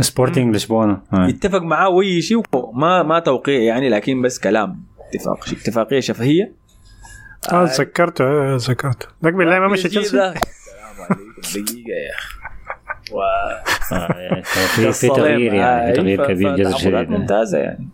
[0.00, 1.30] سبورتنج لشبونه آي.
[1.30, 2.42] اتفق معاه وأي شيء.
[2.74, 6.52] ما ما توقيع يعني لكن بس كلام اتفاق اتفاقية شفهية.
[7.52, 8.24] آه تذكرته.
[8.24, 9.06] آه، تذكرته.
[9.24, 10.16] ذاك بالله ما مشى تشيلسي.
[10.16, 10.34] السلام
[10.98, 11.24] عليكم.
[11.54, 12.34] دقيقة يا أخي.
[13.12, 13.20] و...
[13.92, 14.42] آي.
[14.42, 17.88] في في تغيير يعني في تغيير كبير شديد ممتازة يعني.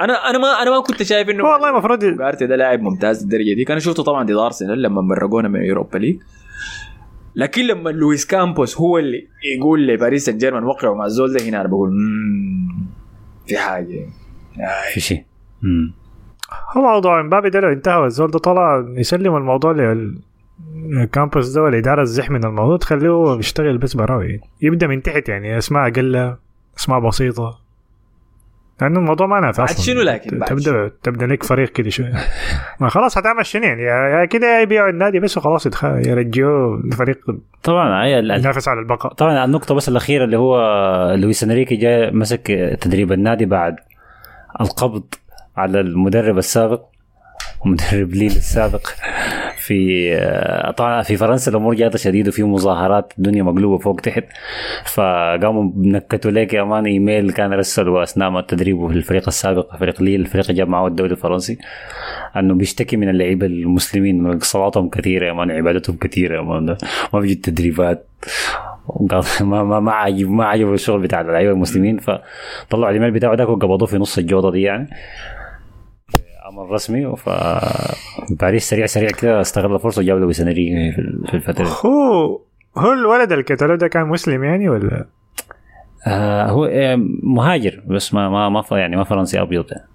[0.00, 3.54] أنا أنا ما أنا ما كنت شايف إنه والله المفروض يوغارتي ده لاعب ممتاز الدرجه
[3.54, 3.64] دي.
[3.64, 6.16] كان شفته طبعا ضد ارسنال لما مرقونا من أوروبا ليج.
[7.34, 9.26] لكن لما لويس كامبوس هو اللي
[9.58, 12.86] يقول لباريس سان جيرمان وقعوا مع الزول ده هنا أنا بقول "مم،
[13.46, 14.06] في حاجة.
[14.94, 15.24] في شيء.
[16.76, 19.72] هو موضوع إمبابي ده لو انتهى والزول ده طلع يسلم الموضوع
[20.76, 24.40] للكامبوس ده والإدارة الزح من الموضوع تخليه هو يشتغل بس براوي.
[24.62, 26.36] يبدأ من تحت يعني أسماء أقل
[26.78, 27.58] أسماء بسيطة.
[28.80, 29.84] لأنه الموضوع ما نافع أصلا.
[29.84, 32.12] شنو لكن؟ بعد تبدا تبدأ لك فريق كده شوية.
[32.80, 37.18] ما خلاص هتعمل شنو يعني؟ يا يا يبيعوا النادي بس وخلاص يرجعوه الفريق.
[37.62, 39.12] طبعا ينافس على البقاء.
[39.12, 40.58] طبعا النقطة بس الأخيرة اللي هو
[41.14, 43.76] لويس إنريكي جاي مسك تدريب النادي بعد
[44.60, 45.04] القبض
[45.56, 46.82] على المدرب السابق
[47.64, 48.88] مدرب ليل السابق.
[49.66, 54.24] في طبعا في فرنسا الأمور جاته شديد وفي مظاهرات الدنيا مقلوبة فوق تحت.
[54.84, 60.02] فقاموا نكتوا لك يا مان إيميل كان رسله أثناء ما تدريبه في الفريق السابق فريق
[60.02, 61.58] ليل الفريق جاب معه الدوري الفرنسي.
[62.36, 66.76] أنه بيشتكي من اللعيبة المسلمين صلاتهم كثيرة يا مان عبادتهم كثيرة يا مان.
[67.12, 68.08] ما بيجي التدريبات.
[69.40, 71.98] ما ما ما عجب ما عجبه الشغل بتاع اللعيبة المسلمين.
[71.98, 74.88] فطلعوا الإيميل بتاعه ذاك وقبضوه في نص الجودة دي يعني.
[76.56, 77.28] أمر رسمي ف
[78.30, 80.92] باريس سريع سريع كده استغل الفرصه وجاب له سنري
[81.26, 81.64] في الفترة.
[81.64, 82.40] هو
[82.78, 85.06] هو الولد الكتالو ده كان مسلم يعني ولا
[86.06, 89.88] آه هو آه، مهاجر بس ما ما ما يعني ما فرنسي أبيض يعني.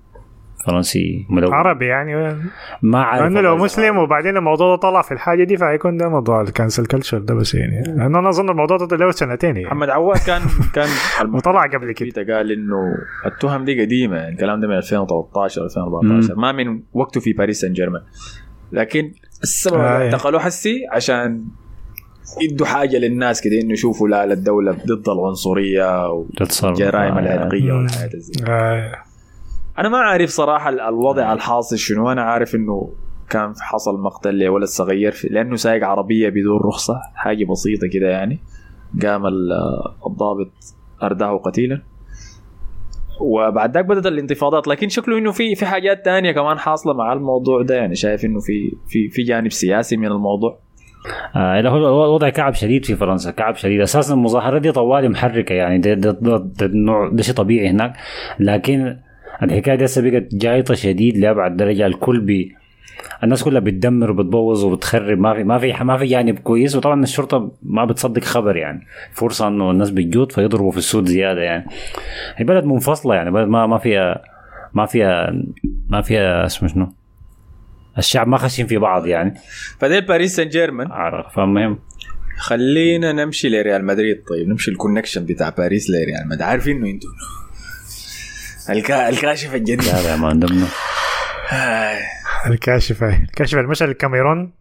[0.65, 1.53] فرنسي ملون.
[1.53, 2.35] عربي يعني.
[2.81, 6.41] ما عارف لأنه لو مسلم وبعدين الموضوع ده طلع في الحاجة دي فهيكون ده موضوع
[6.41, 7.83] ال cancel culture ده بس يعني.
[7.83, 9.67] لأنه أنا أظن الموضوع ده له سنتين يعني.
[9.67, 10.41] محمد عواد كان
[10.75, 10.87] كان
[11.33, 12.37] وطلع قبل كده.
[12.37, 12.95] قال إنه
[13.25, 17.73] التهم دي قديمة يعني الكلام ده من 2013 2014 ما من وقته في باريس سان
[17.73, 18.01] جيرمان.
[18.71, 19.11] لكن
[19.43, 20.39] السبب آه، إيه.
[20.39, 21.45] حسي عشان
[22.41, 26.07] يدوا حاجة للناس كده إنه يشوفوا لا الدولة ضد العنصرية.
[26.11, 27.73] والجرائم آه، العرقية.
[27.73, 29.10] والحياة زي آه.
[29.81, 32.11] أنا ما عارف صراحة ال- الوضع الحاصل شنو.
[32.11, 32.93] أنا عارف إنه
[33.29, 38.39] كان حصل مقتل لولد صغير في لأنه سايق عربية بدون رخصة حاجة بسيطة كده يعني.
[39.03, 39.51] قام ال-
[40.07, 40.51] الضابط
[41.03, 41.81] أرداه قتيلا.
[43.21, 47.61] وبعد ذاك بدأت الانتفاضات لكن شكله إنه في في حاجات تانية كمان حاصلة مع الموضوع
[47.61, 47.75] ده.
[47.75, 50.59] يعني شايف إنه في في في جانب سياسي من الموضوع.
[51.35, 53.81] آه هو هو وضع كعب شديد في فرنسا كعب شديد.
[53.81, 57.93] أساسا المظاهرات دي طوالي محركة يعني ده ده ده, ده, ده شيء طبيعي هناك.
[58.39, 58.97] لكن
[59.43, 61.85] الحكاية دي هسه بقت جايطة شديد لأبعد درجة.
[61.87, 62.55] الكل بي
[63.23, 65.19] الناس كلها بتدمر وبتبوظ وبتخرب.
[65.19, 68.87] ما في ما في ما في جانب كويس وطبعا الشرطة ما بتصدق خبر يعني.
[69.13, 71.65] فرصة إنه الناس بتجود فيضربوا في السود زيادة يعني.
[72.35, 73.31] هي بلد منفصلة يعني.
[73.31, 74.21] بلد ما ما فيها
[74.73, 75.33] ما فيها
[75.89, 76.93] ما فيها اسمه شنو؟
[77.97, 79.33] الشعب ما خشين في بعض يعني.
[79.79, 80.87] فديل باريس سان جيرمان.
[81.35, 81.79] فالمهم
[82.37, 84.23] خلينا نمشي لريال مدريد.
[84.29, 86.41] طيب نمشي ال connection بتاع باريس لريال مدريد.
[86.41, 87.09] عارفين إنه أنتوا
[88.69, 89.09] الكا...
[89.09, 90.67] الكاشف الجديد لا لا ما عندنا.
[92.47, 94.53] الكاشف هاي الكاشف المشى الكاميرون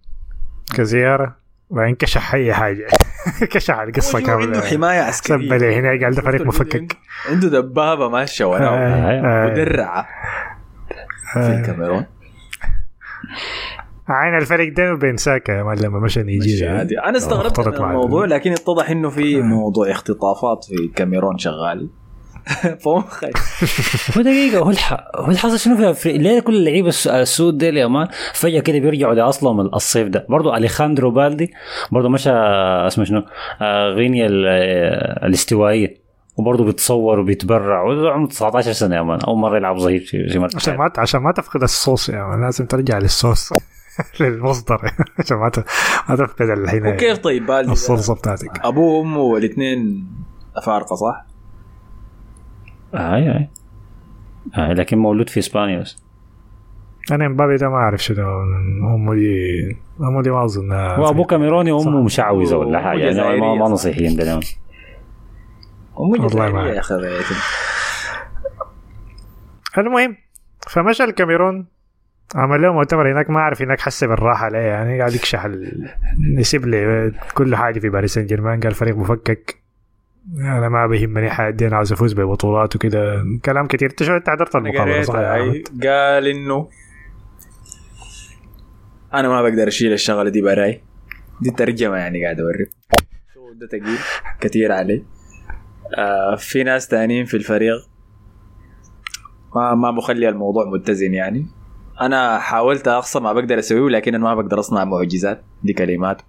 [0.74, 1.36] كزيارة
[1.70, 2.86] وبعدين كشح أي حاجة.
[3.52, 4.60] كشح القصة عنده كاملة.
[4.60, 5.48] حماية عسكرية.
[5.48, 6.96] سب لي هنا قال ده فريق مفكك.
[7.30, 8.68] عنده دبابة ماشية وراه.
[8.68, 9.50] آه، آه.
[9.50, 10.06] مدرعة.
[11.32, 11.60] في آه.
[11.60, 12.06] الكاميرون.
[14.08, 18.90] عين الفريق ده بينساك يا مان لما مشى نيجيريا أنا استغربت من الموضوع لكن اتضح
[18.90, 21.90] إنه في موضوع اختطافات في الكاميرون شغال.
[22.84, 23.26] فمخي
[24.16, 24.72] هو دقيقة هو.
[25.16, 28.78] هو الحصل شنو في أفريقيا؟ ليه كل اللعيبة الس- السود ديل يا مان فجأة كده
[28.78, 30.26] بيرجعوا لأصلهم الصيف ده.
[30.28, 31.52] برضو أليخاندرو بالدي
[31.92, 32.30] برضو مشى
[32.86, 33.22] اسمه شنو؟
[33.62, 36.00] آه غينيا آه، الاستوائية.
[36.36, 37.82] وبرضه بيتصور وبيتبرع.
[37.82, 39.20] وده عمره 19 سنة يا مان.
[39.20, 42.44] أول مرة يلعب ظهير في مركز عشان ما عشان ما تفقد الصوص يا مان.
[42.44, 43.50] لازم ترجع للصوص.
[44.20, 44.78] للمصدر.
[45.18, 45.64] عشان ما ت-
[46.08, 48.50] ما تفقد الحين وكيف طيب بالدي؟ الصلصة بتاعتك.
[48.64, 50.06] أبوه وأمه الاثنين
[50.56, 51.29] أفارقة صح؟
[52.94, 53.48] آه أي أي
[54.56, 56.02] آه لكن مولود في إسبانيا بس.
[57.12, 58.42] أنا امبابي ده ما أعرف شنو.
[58.94, 60.72] أمه دي أمه دي ما أظن.
[60.72, 62.98] هو ابوه كاميروني وامه مشعوذة ولا حاجة.
[62.98, 63.68] يعني ما, ما.
[63.68, 64.32] نصيحيين ده
[66.00, 66.94] أمي والله ما يا أخي.
[66.94, 67.38] غايتهم.
[69.78, 70.16] المهم
[70.68, 71.66] فمشى الكاميرون
[72.34, 75.88] عمل له مؤتمر هناك ما أعرف هناك حس بالراحة ليه يعني قاعد يكشح ال...
[76.38, 79.59] يسيب لي كل حاجة في باريس سان جيرمان قال فريق مفكك.
[80.38, 84.56] أنا ما بيهمني حاجة أنا عاوز أفوز ببطولات وكده كلام كتير أنت شو أنت حضرت
[84.56, 86.68] المقابلة؟ صح؟ قال إنه
[89.14, 90.82] أنا ما بقدر أشيل الشغلة دي براي.
[91.40, 92.70] دي ترجمة يعني قاعد أوريك.
[93.54, 93.98] ده تقيل؟
[94.40, 95.04] كثير علي.
[95.98, 97.76] آه في ناس تانيين في الفريق
[99.56, 101.46] ما ما مخلي الموضوع متزن يعني.
[102.00, 105.44] أنا حاولت اقصى ما بقدر أسويه لكن أنا ما بقدر أصنع معجزات.
[105.62, 106.22] دي كلمات.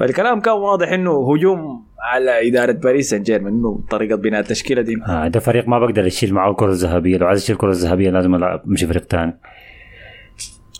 [0.00, 4.96] فالكلام كان واضح إنه هجوم على إدارة باريس سان جيرمان إنه طريقة بناء التشكيلة دي.
[5.08, 7.16] آه ده فريق ما بقدر يشيل معه الكرة الذهبية.
[7.16, 9.38] لو عايز يشيل الكرة الذهبية لازم ألعب مشي فريق ثاني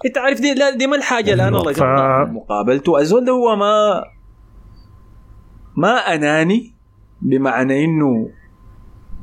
[0.06, 1.82] إنت عارف دي لا دي ما الحاجة الآن الله ف-
[2.30, 4.04] مقابلته الزول ده هو ما
[5.76, 6.72] ما أناني
[7.22, 8.30] بمعنى إنه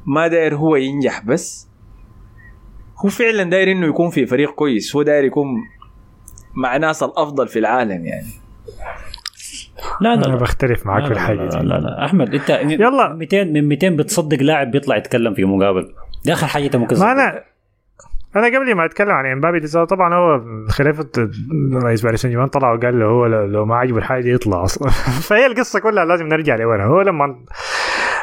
[0.06, 1.68] ما داير هو ينجح بس
[3.06, 4.96] هو فعلا داير إنه يكون في فريق كويس.
[4.96, 5.48] هو داير يكون
[6.56, 8.28] مع ناس الأفضل في العالم يعني.
[10.02, 10.36] لا أنا لا.
[10.36, 12.06] بختلف معك في لا, الحاجة لا, دي لا, لا.
[12.06, 13.10] أحمد أنت يلا.
[13.13, 15.88] من 200 من 200 بتصدق لاعب بيطلع يتكلم في مقابل.
[16.26, 17.43] دي اخر حاجة انت ممكن ما أنا
[18.36, 21.10] أنا قبل ما أتكلم عن إمبابي دي طبعا هو خلافه
[21.73, 24.63] رئيس باريس سان جيرمان طلع وقال له هو لو لو ما عجبه الحاجة دي يطلع
[24.63, 24.89] أصلا.
[25.30, 26.86] فهي القصة كلها لازم نرجع لورا.
[26.86, 27.36] هو لما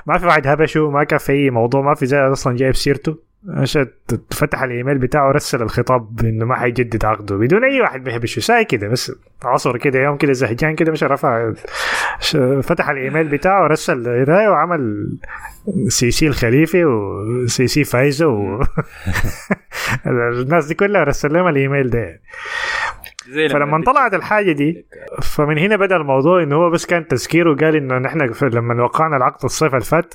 [0.06, 3.18] ما في واحد هبشه ما كان في أي موضوع ما في زي أصلا جايب سيرته.
[3.48, 3.86] عشان
[4.30, 7.36] فتح الإيميل بتاعه رسل الخطاب إنه ما حيجدد عقده.
[7.36, 9.12] بدون أي واحد بيهبشه ساي كده بس.
[9.44, 11.52] عصر كده يوم كده زهجان كده مش رفع
[12.62, 15.08] فتح الإيميل بتاعه رسل قرايه وعمل
[15.88, 18.62] سي سي الخليفي وسي سي فايزه و...
[20.06, 22.20] الناس دي كلها رسل لهم الإيميل ده.
[23.50, 24.86] فلما طلعت الحاجة دي
[25.22, 29.44] فمن هنا بدأ الموضوع إنه هو بس كان تذكير وقال إنه نحن لما وقعنا العقد
[29.44, 30.14] الصيف اللي فات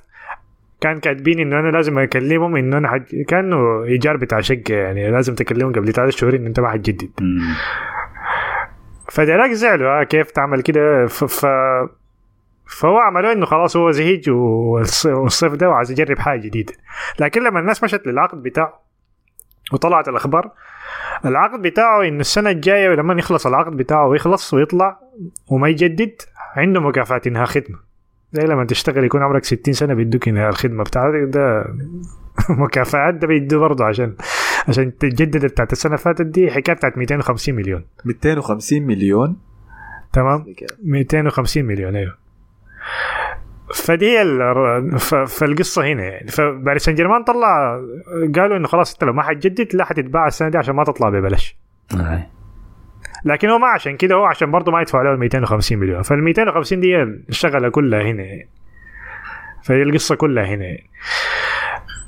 [0.81, 3.21] كان كاتبين إنه أنا لازم أكلمهم إنه أنا حج...
[3.27, 7.09] كأنه إيجار بتاع شقة يعني لازم تكلمهم قبل ثلاث شهور ان أنت ما حتجدد.
[9.11, 11.23] فدراك زعلوا آه كيف تعمل كده؟ ف...
[11.23, 11.45] ف...
[12.79, 16.73] فهو عملوا إنه خلاص هو زهيج والص- والصيف ده وعايز يجرب حاجة جديدة.
[17.19, 18.79] لكن لما الناس مشت للعقد بتاعه
[19.73, 20.51] وطلعت الأخبار
[21.25, 24.99] العقد بتاعه انه السنة الجاية لما يخلص العقد بتاعه ويخلص ويطلع
[25.47, 26.21] وما يجدد
[26.55, 27.88] عنده مكافأة إنهاء خدمة.
[28.33, 31.65] زي لما تشتغل يكون عمرك 60 سنة بيدوك الخدمة بتاعتك ده
[32.63, 34.15] مكافآت ده بيدوه برضه عشان
[34.67, 37.85] عشان تجدد بتاعت السنة اللي فاتت دي حكاية بتاعت 250 مليون.
[38.05, 39.37] 250 مليون؟
[40.13, 40.45] تمام؟
[40.83, 42.17] 250 مليون أيوه.
[43.75, 46.27] فدي هي ال- ف- فالقصة هنا يعني.
[46.27, 47.79] فباريس سان جيرمان طلع
[48.35, 51.57] قالوا إنه خلاص أنت لو ما حتجدد لا حتتباع السنة دي عشان ما تطلع ببلاش.
[53.25, 56.23] لكن هو ما عشان كده هو عشان برضه ما يدفع له ال 250 مليون فال
[56.23, 58.23] 250 دي الشغلة كلها هنا
[59.63, 60.77] فهي القصة كلها هنا.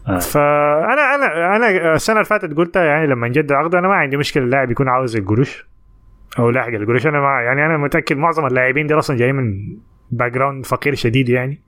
[0.07, 0.19] آه.
[0.19, 4.43] فانا أنا أنا السنة اللي فاتت قلتها يعني لما نجدد عقده أنا ما عندي مشكلة
[4.43, 5.65] اللاعب يكون عاوز القروش
[6.39, 9.77] أو لاحق القروش أنا ما يعني أنا متأكد معظم اللاعبين دي أصلا جايين من
[10.11, 11.61] background فقير شديد يعني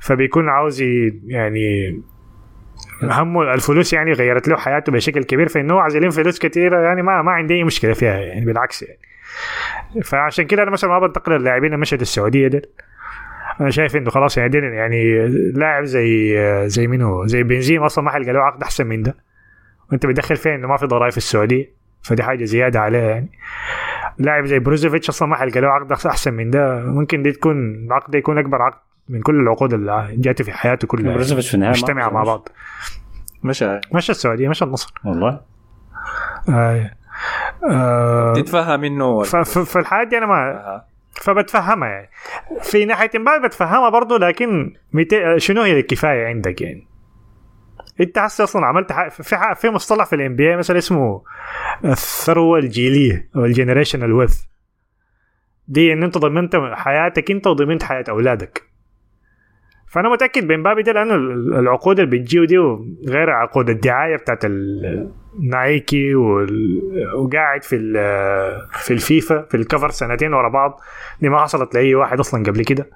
[0.00, 0.82] فبيكون عاوز
[1.26, 1.96] يعني
[3.02, 7.02] همه الفلوس يعني غيرت له حياته بشكل كبير فانه هو عايز يلم فلوس كثيره يعني
[7.02, 8.98] ما ما عندي أي مشكلة فيها يعني بالعكس يعني.
[10.04, 12.62] فعشان كده أنا مثلا ما بنتقل اللاعبين اللي مشت السعودية ده
[13.60, 18.32] أنا شايف إنه خلاص يعني يعني لاعب زي زي منو؟ زي بنزيما أصلا ما حلقى
[18.32, 19.16] له عقد أحسن من ده.
[19.90, 21.70] وأنت بتدخل فيه إنه ما في ضرائب في السعودية
[22.02, 23.30] فدي حاجة زيادة عليه يعني.
[24.18, 26.80] لاعب زي بروزوفيتش أصلا ما حلقى له عقد أحسن من ده.
[26.86, 30.86] ممكن دي تكون العقد ده يكون أكبر عقد من كل العقود اللي جاته في حياته
[30.88, 31.14] كلها يعني.
[31.14, 32.48] بروزوفيتش في النهايه مجتمعه مع بعض
[33.42, 35.40] مشى مشى السعودية مشى النصر والله
[36.48, 36.90] آه.
[37.70, 38.34] آه.
[38.34, 40.86] تتفهم إنه في الحالات دي أنا ما آه.
[41.12, 42.10] فبتفهمها يعني
[42.62, 44.74] في ناحية ما بتفهمها برضه لكن.
[45.36, 46.86] شنو هي الكفاية عندك يعني
[48.00, 51.22] أنت هسه أصلا عملت حق في حق في مصطلح في ال NBA مثلا اسمه
[51.84, 54.42] الثروة الجيلية أو ال generational wealth
[55.68, 58.73] دي إن أنت ضمنت حياتك أنت وضمنت حياة أولادك
[59.94, 62.56] فأنا متأكد بامبابي ده لأنه ال- العقود اللي بتجيه دي
[63.08, 66.80] غير عقود الدعاية بتاعت ال- نايكي وال...
[67.16, 67.76] وقاعد في.
[68.72, 70.80] في الفيفا في الكفر سنتين ورا بعض.
[71.20, 72.86] دي ما حصلت لأي واحد أصلا قبل كده.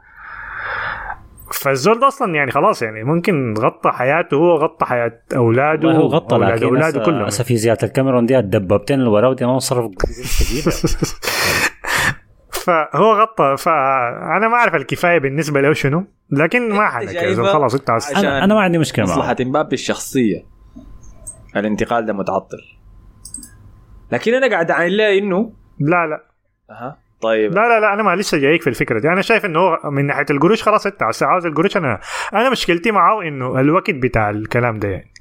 [1.52, 6.34] فالزول ده أصلا يعني خلاص يعني ممكن غطى حياته هو غطى حياة أولاده هو غطى
[6.36, 7.22] أولاد لكن أولاده كلهم.
[7.24, 10.72] هسه في زيادة الكاميرون دي الدبابتين اللي وراه دي ما صرف كثير
[12.68, 18.44] فهو غطى فأنا ما أعرف الكفاية بالنسبة له شنو لكن ما شايفة؟ خلاص انت أنا
[18.44, 20.44] أنا ما عندي مشكلة مصلحة معه امبابي الشخصية.
[21.56, 22.58] الانتقال ده متعطل.
[24.12, 26.24] لكن أنا قاعد اعاين لها انه لا لا.
[26.70, 27.52] أها طيب.
[27.52, 29.08] لا لا لا أنا ما لسه جايك في الفكرة دي.
[29.08, 32.00] أنا شايف إنه هو من ناحية القروش خلاص انت عاوز القروش أنا
[32.34, 35.12] أنا مشكلتي معاه إنه الوقت بتاع الكلام ده يعني.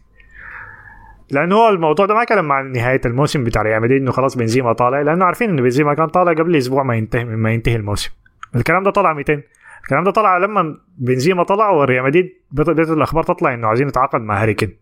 [1.32, 4.74] لأنه هو الموضوع ده ما كان مع نهاية الموسم بتاع ريال مدريد إنه خلاص بنزيما
[4.74, 8.12] طالع لأنه عارفين إنه بنزيما كان طالع قبل أسبوع ما ينتهي ما ينتهي الموسم.
[8.56, 9.42] الكلام ده طلع 200
[9.84, 14.42] الكلام ده طلع لما بنزيما طلع وريال مدريد بدات الأخبار تطلع إنه عايزين يتعاقد مع
[14.42, 14.78] هاري كين.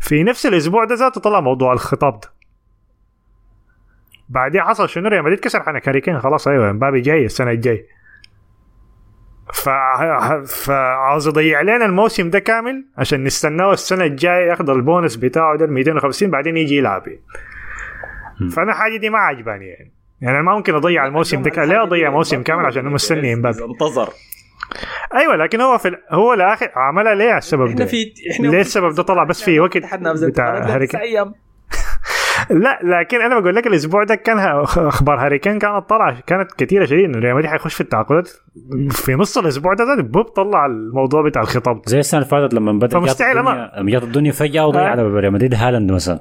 [0.00, 2.28] في نفس الأسبوع ده ذاته طلع موضوع الخطاب ده.
[4.28, 5.88] بعدين حصل شنو؟ ريال مدريد كسر حنك.
[5.88, 7.86] هاري كين خلاص أيوه مبابي جاي السنة الجاي ف...
[10.46, 15.72] فعاوز يضيع علينا الموسم ده كامل عشان نستناه السنة الجاية ياخذ البونس بتاعه ده ال
[15.72, 17.02] 250 بعدين يجي يلعب.
[18.56, 19.92] فأنا حاجة دي ما عجباني يعني.
[20.20, 21.64] يعني ما ممكن أضيع الموسم ده.
[21.64, 23.64] ليه أضيع موسم كامل عشان مستني إمبابي.
[23.64, 24.08] انتظر.
[25.14, 25.96] أيوه لكن هو في.
[26.10, 29.42] هو الآخر عملها ليه على السبب إحنا ده؟ في إحنا ليه السبب ده طلع بس
[29.42, 30.86] في وقت بتاع هاري
[32.50, 34.38] لا لكن أنا بقول لك الأسبوع ده كان
[34.76, 38.28] أخبار هاري كين كانت طالعة كانت كثيره شديد انه ريال مدريد حيخش في التعاقدات
[38.90, 41.80] في نص الأسبوع ده, ده boom طلع الموضوع بتاع الخطاب.
[41.86, 44.90] زي السنة اللي فاتت لما بدا فمستحيل الدنيا جات الدنيا فجأة وضيع آه.
[44.90, 46.20] على ريال مدريد هالاند مثلا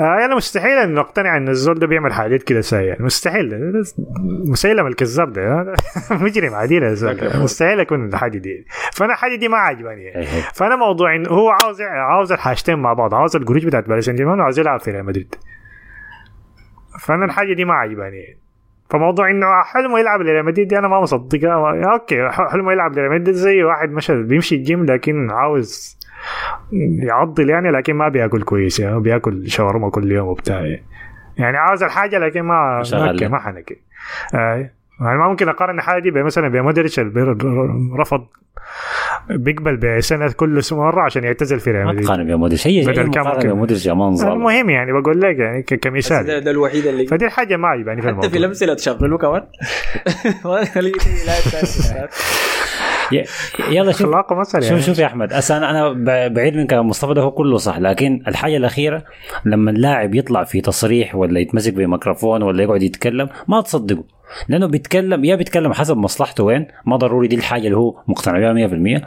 [0.00, 3.02] آه، أنا مستحيل انه اقتنع إن الزول ده بيعمل حاجات كده سيئة.
[3.02, 3.82] مستحيل.
[4.46, 5.74] مسيلم الكذاب ده.
[6.22, 7.18] مجرم عديل يا زول.
[7.34, 8.66] مستحيل اكون الحاجة دي.
[8.92, 10.26] فأنا الحاجة دي ما عجباني يعني.
[10.26, 10.42] هي.
[10.54, 13.14] فأنا موضوع انه هو عاوز عاوز الحاجتين مع بعض.
[13.14, 15.34] عاوز القروش بتاعت باريس سان جيرمان وعاوز يلعب في ريال مدريد.
[17.00, 18.38] فأنا الحاجة دي ما عجباني يعني.
[18.90, 21.92] فموضوع إنه حلمه يلعب لريال مدريد دي أنا ما مصدقها.
[21.92, 25.95] okay حلمه يلعب لريال مدريد زي واحد مشى بيمشي الجيم لكن عاوز
[27.02, 30.84] يعضل يعني لكن ما بياكل كويس يعني بياكل شاورما كل يوم وبتاع يعني.
[31.38, 33.28] يعني عاوز الحاجة لكن ما له.
[33.28, 33.76] ما حنكي
[34.34, 34.70] آه.
[35.00, 37.00] يعني ما ممكن أقارن الحاجة دي مثلا بمودريتش
[37.98, 38.26] رفض
[39.30, 42.98] بيقبل بسنة كل مرة عشان يعتزل في ريال ما مدريد تقارن يا مودريتش هي بدل
[42.98, 43.48] هي كم مقارنة ممكن.
[43.48, 47.06] يا مودريتش يا منظر المهم يعني بقول لك يعني ك- ده, كمثال ده الوحيد اللي
[47.06, 49.42] فدي الحاجة ما عجباني في حتى في الموضوع الامثله تشغلوه كمان
[53.70, 54.82] يلا شوف اخلاقه مثلا شوف يعني.
[54.82, 55.92] شوف يا أحمد أسا أنا
[56.28, 59.04] بعيد من كلام مصطفى ده هو كله صح لكن الحاجة الأخيرة
[59.44, 64.04] لما اللاعب يطلع في تصريح ولا يتمسك بميكروفون ولا يقعد يتكلم ما تصدقه.
[64.48, 69.00] لأنه بيتكلم يا بيتكلم حسب مصلحته وين ما ضروري دي الحاجة اللي هو مقتنع بها
[69.00, 69.02] 100%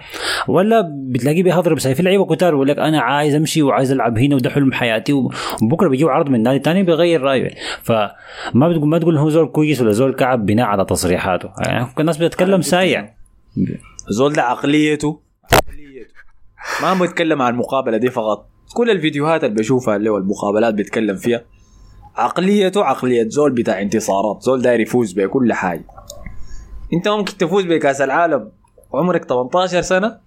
[0.48, 4.36] ولا بتلاقيه بيهضر بس في لعيبة كتار بيقول لك أنا عايز أمشي وعايز ألعب هنا
[4.36, 7.50] وده حلم حياتي وبكرة بيجيب عرض من نادي تاني بيغير رأيه.
[7.82, 11.50] فما بتقول ما تقول هو زول كويس ولا زول كعب بناء على تصريحاته.
[11.66, 13.19] يعني الناس بتتكلم سايع.
[14.10, 15.20] زول ده عقليته
[16.82, 18.50] ما بيتكلم عن المقابله دي فقط.
[18.74, 21.46] كل الفيديوهات اللي بشوفها اللي هو المقابلات بيتكلم فيها
[22.16, 24.42] عقليته عقلية زول بتاع انتصارات.
[24.42, 25.86] زول داير يفوز بكل حاجة.
[26.94, 28.52] انت ممكن تفوز بكاس العالم
[28.92, 30.18] وعمرك 18 سنة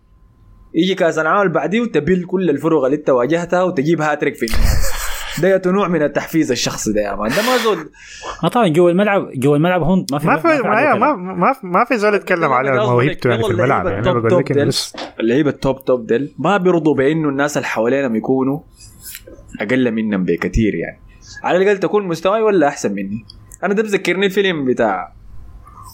[0.75, 4.92] يجي كأس العالم بعديه وتبل كل الفرق اللي انت واجهتها وتجيب هاتريك في النهاية
[5.41, 7.91] ده نوع من التحفيز الشخصي ده يا man ده ما زول
[8.45, 11.15] آه طبعا جوا الملعب جوا الملعب هون ما في ما في ما ما.
[11.17, 14.97] ما, ما في زول يتكلم على موهبته يعني في الملعب يعني أنا بقول لك بس
[15.21, 18.61] اللعيبه ال top top ديل ما بيرضوا بانه الناس اللي حوالينهم يكونوا
[19.61, 21.01] أقل منهم بكثير يعني
[21.45, 23.25] على الاقل تكون مستواي ولا احسن مني
[23.65, 25.13] أنا ده بذكرني الفيلم بتاع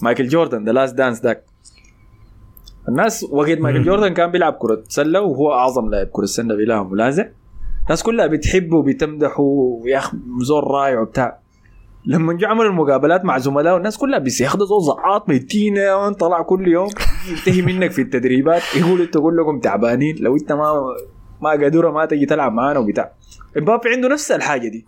[0.02, 1.44] مايكل جوردن The Last Dance داك
[2.88, 7.24] الناس وقت مايكل جوردن كان بيلعب كرة سلة وهو أعظم لاعب كرة سلة بلا منازع
[7.88, 11.38] الناس كلها بتحبه وبتمدحه ويا أخ زور رائع وبتاع.
[12.06, 15.74] لما جو عملوا المقابلات مع زملائه الناس كلها بس ياخذوا زول زعاط ميتين
[16.12, 16.88] طلع كل يوم.
[17.30, 18.62] ينتهي منك في التدريبات.
[18.76, 20.16] يقول أنتوا كلكم تعبانين.
[20.20, 20.72] لو انت ما
[21.42, 23.12] ما قادرة ما تجي تلعب معانا وبتاع.
[23.58, 24.86] امبابي عنده نفس الحاجة دي.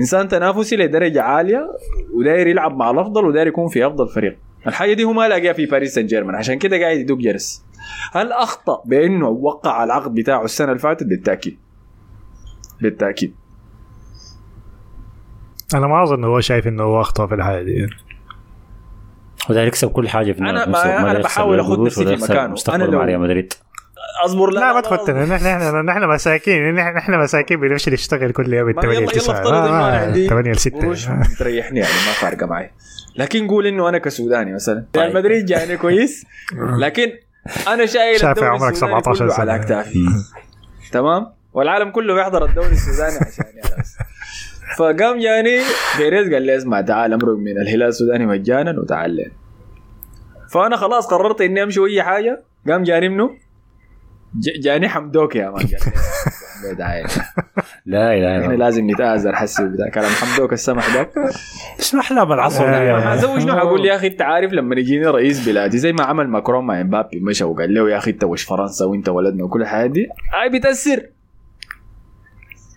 [0.00, 1.70] إنسان تنافسي لدرجة عالية
[2.14, 4.38] وداير يلعب مع الأفضل وداير يكون في أفضل فريق.
[4.66, 6.34] الحاجة دي هو ما لاقيها في باريس سان جيرمان.
[6.34, 7.64] عشان كده قاعد يدق جرس.
[8.12, 11.58] هل أخطأ بأنه وقع العقد بتاعه السنة اللي فاتت؟ بالتأكيد.
[12.80, 13.34] بالتأكيد
[15.74, 17.90] أنا ما أظن هو شايف إنه هو أخطأ في الحاجة دي يعني.
[19.50, 20.40] وداير يكسب كل حاجة في.
[20.42, 22.54] ما- داير يخسر بحاول لا قروش نفسي في مكانه.
[22.68, 23.52] أنا لو- مع ريال مدريد
[24.24, 28.66] أصبر لا ما تخدنا نحن نحن نحن مساكين نحن نحن مساكين بنمشي نشتغل كل يوم
[28.66, 31.06] ما 8 يلا ل يلا 9 افترض إنه أنا عندي 8 ل 6 قروش
[31.38, 32.70] تريحني يعني ما فارقة معي
[33.16, 35.16] لكن قول إنه أنا كسوداني مثلا ريال طيب.
[35.16, 36.24] مدريد جاني كويس
[36.82, 37.06] لكن
[37.68, 39.40] أنا شايل شايف عمرك السوداني 17 كله سنة.
[39.40, 40.06] على أكتافي
[40.92, 43.96] تمام والعالم كله بيحضر الدوري السوداني عشاني أنا بس
[44.78, 45.58] فقام جاني
[45.98, 49.32] بيريز قال لي اسمع تعال امرق من الهلال السوداني مجانا وتعال لين
[50.52, 52.42] فأنا خلاص قررت إني أمشي واي حاجة.
[52.68, 53.30] قام جاني منه
[54.38, 55.54] ج- جاني حمدوك يا man.
[55.56, 55.68] قال
[56.68, 57.04] لي دعاية.
[57.86, 61.10] لا إله إلا إحنا لازم نتآزر حسي بتاع كلام حمدوك السمح ده.
[61.80, 65.48] شنو أحلام العصر؟ يا مان؟ حسوي شنو حقول يا أخي أنت عارف لما يجيني رئيس
[65.48, 68.84] بلادي زي ما عمل ماكرون مع إمبابي مشى وقال له يا أخي أنت وش فرنسا
[68.84, 71.02] وأنت ولدنا وكل الحاجات دي؟ هاي بتأثر.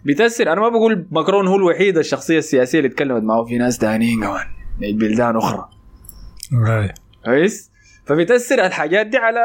[0.06, 0.52] بتأثر.
[0.54, 3.44] أنا ما بقول ماكرون هو الوحيد الشخصية السياسية اللي تكلمت معه.
[3.44, 4.46] في ناس تانيين كمان.
[4.82, 5.70] من بلدان أخرى.
[7.26, 7.72] كويس؟
[8.06, 9.40] فبتأثر الحاجات دي على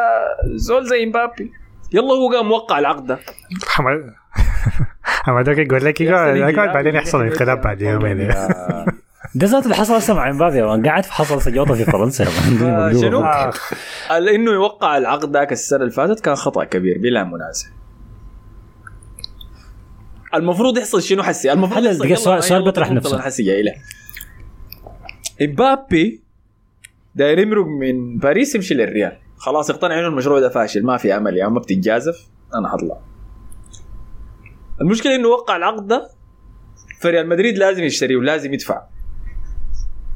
[0.55, 1.53] زول زي مبابي.
[1.93, 3.19] يلا هو قام موقع العقد ده.
[3.67, 4.15] حمد
[5.25, 8.29] حمدك يقول لك يقعد بعدين يحصل انقلاب بعد يومين.
[9.37, 10.89] ده ذات اللي حصل هسه مع امبابي.
[10.89, 12.25] قاعد في حصل سجوطه في فرنسا
[12.63, 13.25] آه، شنو؟
[14.17, 17.67] ال- إنه يوقع العقد ذاك السنة اللي فاتت كان خطأ كبير بلا منازع.
[20.37, 23.21] المفروض يحصل شنو حسي؟ المفروض هلا يحصل سؤال- سؤال بيطرح نفسه.
[23.21, 23.73] حسي له
[25.43, 26.21] إمبابي
[27.15, 29.17] داير يمرق من باريس يمشي للريال.
[29.37, 32.97] خلاص اقتنع إنه المشروع ده فاشل ما في أمل يا اما بتتجازف أنا حطلع.
[34.81, 36.09] المشكلة إنه وقع العقد ده
[37.01, 38.83] فريال مدريد لازم يشتريه ولازم يدفع.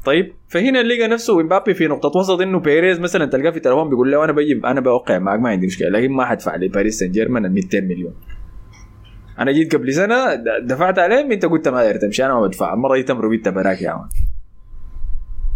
[0.05, 4.11] طيب فهنا لقى نفسه امبابي في نقطة وسط إنه بيريز مثلا تلقاه في تليفون بيقول
[4.11, 7.11] له أنا بجي أنا بوقع معك ما عندي مشكلة لكن ما حدفع لي باريس سان
[7.11, 8.13] جيرمان ال 200 مليون.
[9.39, 10.33] أنا جيت قبل سنة
[10.63, 12.73] دفعت عليهم أنت قلت ما داير تمشي أنا ما بدفع.
[12.73, 14.09] المره دي تمرق انت براك يا man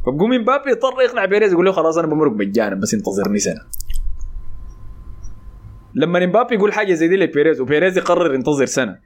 [0.06, 3.62] فبقوم امبابي يضطر يقنع بيريز يقول له خلاص أنا بمرق مجانا بس انتظرني سنة.
[5.96, 9.00] لما إمبابي يقول حاجة زي دي لبيريز وبيريز يقرر ينتظر سنة.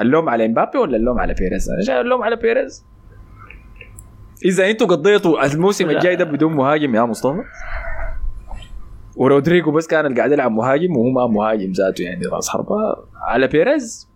[0.00, 2.84] اللوم على إمبابي ولا اللوم على بيريز؟ أنا شايف اللوم على بيريز.
[4.44, 7.42] إذا أنتوا قضيتوا الموسم الجاي ده بدون مهاجم يا مصطفى؟
[9.16, 12.26] ورودريجو بس كان اللي قاعد يلعب مهاجم وهو ما مهاجم ذاته يعني.
[12.32, 12.76] راس حربة
[13.26, 14.14] على بيريز.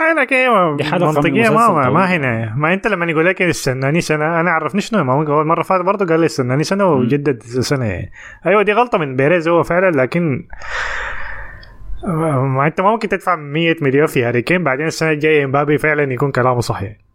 [0.00, 2.04] اي لكن هي دي حاجة ما منطقية ما ما.
[2.16, 2.54] هنا.
[2.56, 5.84] ما أنت لما يقول لك استناني سنة أنا عرفني شنو ما هو اول مرة فاتت
[5.84, 7.84] برضه قال لي استناني سنة وجدد سنة.
[7.84, 8.12] يعني.
[8.46, 10.48] أيوه دي غلطة من بيريز هو فعلا لكن
[12.04, 16.12] ما أنت ما ممكن تدفع 100 مليون في هاري كين بعدين السنة الجاية إمبابي فعلا
[16.12, 17.07] يكون كلامه صحيح.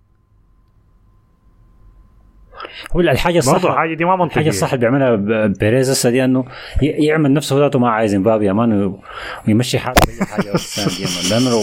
[2.95, 4.27] هو الحاجة الصح برضه الحاجة دي ما منطقية.
[4.31, 5.15] الحاجة الصح اللي بيعملها
[5.47, 6.45] بيريز هسه دي إنه
[6.81, 8.93] ي- يعمل نفسه ذاته ما عايز امبابي يا man
[9.47, 10.51] ويمشي حاله بأي حاجة.
[11.31, 11.61] لأنه لو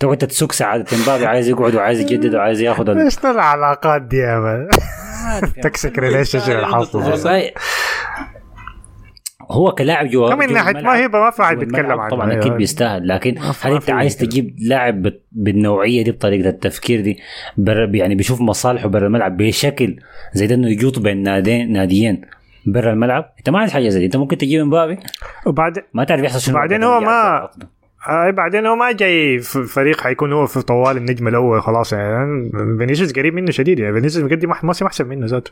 [0.00, 4.68] تقعد تسوق سعاده امبابي عايز يقعد وعايز يجدد وعايز ياخذ إيش العلاقات دي يا man؟
[5.62, 6.58] toxic relationship
[6.94, 7.50] والله
[9.50, 12.10] هو كلاعب جوا من الملعب- موهبة ما في واحد بيتكلم عنه.
[12.10, 12.40] طبعا أيوة.
[12.42, 14.16] أكيد بيستاهل لكن ما هل ما انت عايز.
[14.16, 17.18] تجيب لاعب بالنوعية دي بطريقة التفكير دي
[17.56, 19.96] بر يعني بيشوف مصالحه برا الملعب بشكل
[20.32, 22.20] زي ده إنه يجوط بين نادين ناديين
[22.66, 24.04] برا الملعب؟ أنت ما عايز حاجة زي دي.
[24.06, 24.98] أنت ممكن تجيب امبابي
[25.46, 27.48] وبعدين ما تعرف يحصل شنو بعدين بعد هو ما-.
[28.08, 32.50] آه بعدين هو ما جاي في فريق حيكون هو في طوال النجم الأول خلاص يعني.
[32.78, 33.94] فينيسيوس قريب منه شديد يعني.
[33.94, 35.50] فينيسيوس أح- موسم أحسن منه ذاته.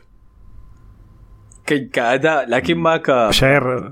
[1.73, 3.91] كأداء لكن ما ك شاير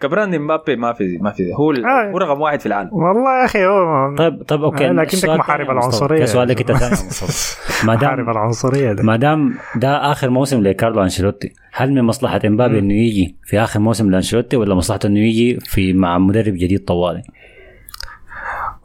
[0.00, 2.10] ك brand مبابي ما في ما في هو ال- آه.
[2.10, 5.30] هو رقم واحد في العالم والله يا أخي هو طيب طيب أوكي آه، لكن السؤال
[5.30, 6.04] عندك محارب الثاني يا مصطفى.
[6.04, 6.18] العنصرية.
[6.18, 6.70] كده سؤال لك انت.
[7.86, 12.40] ما محارب دام العنصرية ده ما دام ده آخر موسم لكارلو أنشيلوتي هل من مصلحة
[12.46, 16.84] امبابي إنه يجي في آخر موسم لأنشيلوتي ولا مصلحته إنه يجي في مع مدرب جديد
[16.84, 17.22] طوالي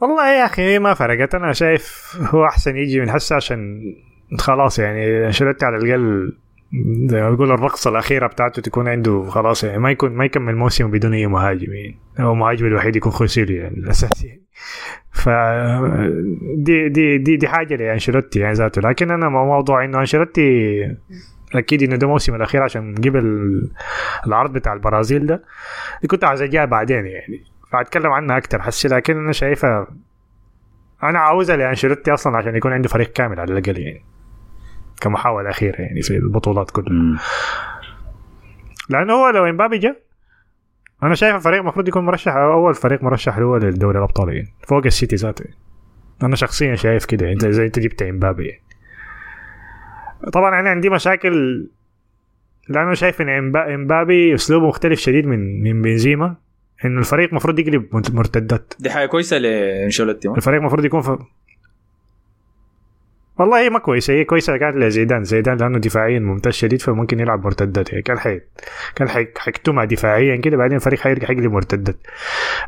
[0.00, 3.80] والله يا أخي ما فرقت أنا شايف هو أحسن يجي من هسه عشان
[4.38, 6.32] خلاص يعني أنشيلوتي على الأقل
[6.84, 10.90] زي ما بيقول الرقصة الأخيرة بتاعته تكون عنده خلاص يعني ما يكون ما يكمل موسم
[10.90, 11.98] بدون أي مهاجم يعني.
[12.20, 14.42] هو المهاجم الوحيد يكون خوسيلو يعني الأساسي يعني.
[15.12, 15.28] ف
[16.56, 18.80] دي دي دي دي حاجة لأنشيلوتي يعني ذاته.
[18.82, 20.80] لكن أنا مو- موضوع إنه أنشيلوتي
[21.54, 23.70] أكيد إنه ده موسم الأخير عشان نجيب ال-
[24.26, 25.44] العرض بتاع البرازيل ده.
[26.10, 27.44] كنت عايز أجيها بعدين يعني.
[27.72, 29.86] فأتكلم عنها أكتر حسي لكن أنا شايفها
[31.02, 34.04] أنا عاوزها لأنشيلوتي أصلا عشان يكون عنده فريق كامل على الأقل يعني.
[35.00, 37.18] كمحاولة أخيرة يعني في البطولات كلها.
[38.90, 39.96] لأنه هو لو إمبابي جا
[41.02, 45.16] أنا شايف الفريق المفروض يكون مرشح أول فريق مرشح هو للدوري الأبطال يعني فوق السيتي
[45.16, 45.56] ذاته يعني.
[46.22, 48.62] أنا شخصيا شايف كده انت زي أنت جبت إمبابي يعني.
[50.32, 51.66] طبعا أنا عندي مشاكل
[52.68, 56.36] لأنه شايف إن إمبابي أسلوبه مختلف شديد من من بنزيما
[56.84, 61.00] انه الفريق المفروض يقلب مرت- مرتدات دي حاجة كويسة لإنشيلوتي؟ الفريق المفروض يكون
[63.38, 64.56] والله هي ما كويسة هي كويسة.
[64.56, 67.90] كانت لزيدان زيدان لأنه دفاعيا ممتاز شديد فممكن يلعب مرتدات.
[67.90, 68.40] يعني كان حي
[68.94, 69.28] كان حي...
[69.38, 71.96] حيكتمها دفاعيا كده بعدين الفريق حيرجع حيقلب مرتدات.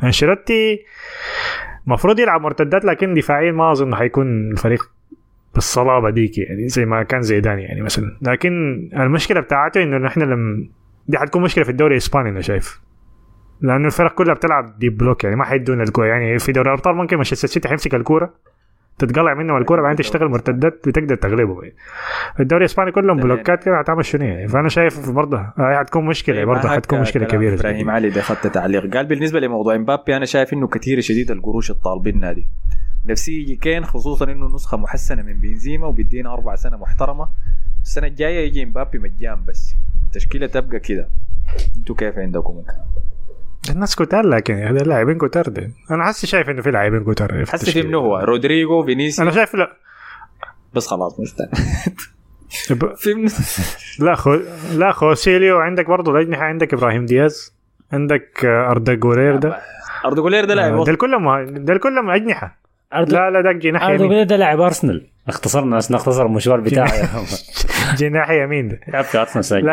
[0.03, 0.85] أنشيلوتي
[1.87, 4.91] المفروض يلعب مرتدات لكن دفاعيا ما أظن حيكون الفريق
[5.55, 8.19] بالصلابة ديك يعني زي ما كان زيدان يعني مثلا.
[8.23, 8.53] لكن
[8.97, 10.71] المشكلة بتاعته إنه نحن لم
[11.09, 12.81] دي حتكون مشكلة في الدوري الإسباني أنا شايف.
[13.61, 16.07] لأنه الفرق كلها بتلعب deep block يعني ما حيدون الكورة.
[16.07, 18.35] يعني في دوري الأبطال ممكن مانشستر سيتي حيمسك الكورة.
[18.99, 21.63] تتقلع منه الكورة بعدين تشتغل مرتدات بتقدر تغلبه.
[21.63, 21.75] يعني.
[22.41, 26.45] الدوري الإسباني كلهم block ات كده هتعمل شنو يعني؟ فأنا شايف برضه هاي حتكون مشكلة
[26.45, 27.91] برضه معاك حتكون مشكلة كلام كبيرة إبراهيم.
[27.91, 28.97] علي ده خدت تعليق.
[28.97, 32.47] قال بالنسبة لموضوع امبابي أنا شايف إنه كثير شديد القروش الطالبين النادي
[33.07, 37.29] نفسي يجي كين خصوصا إنه نسخة محسنة من بنزيما وبيدينا أربع سنة محترمة.
[37.83, 39.75] السنة الجاية يجي امبابي مجان بس.
[40.07, 41.09] التشكيله تبقى كده.
[41.77, 42.63] أنتوا كيف عندكم؟
[43.71, 45.71] الناس كتار لكن هذا لاعبين كتار ده.
[45.91, 47.83] أنا حاسس شايف انه في لاعبين كتار حسي في.
[47.83, 49.73] منو هو رودريجو فينيسيوس أنا شايف لا
[50.75, 51.17] بس خلاص.
[52.71, 53.29] ب- في
[54.01, 54.37] لا خو...
[54.77, 57.55] لا خوسيليو عندك برضه الاجنحه عندك إبراهيم دياز
[57.93, 59.59] عندك اردا جولير ده
[60.05, 60.95] اردا جولير ده لاعب ده.
[60.95, 62.59] كلهم ده كلهم اجنحه
[62.95, 66.61] أرض- لا لا ده جناح أردا يمين بيلي ده لاعب ارسنال اختصرنا بس نختصر المشوار
[66.61, 67.09] بتاعي
[67.99, 68.81] جناح يمين ده.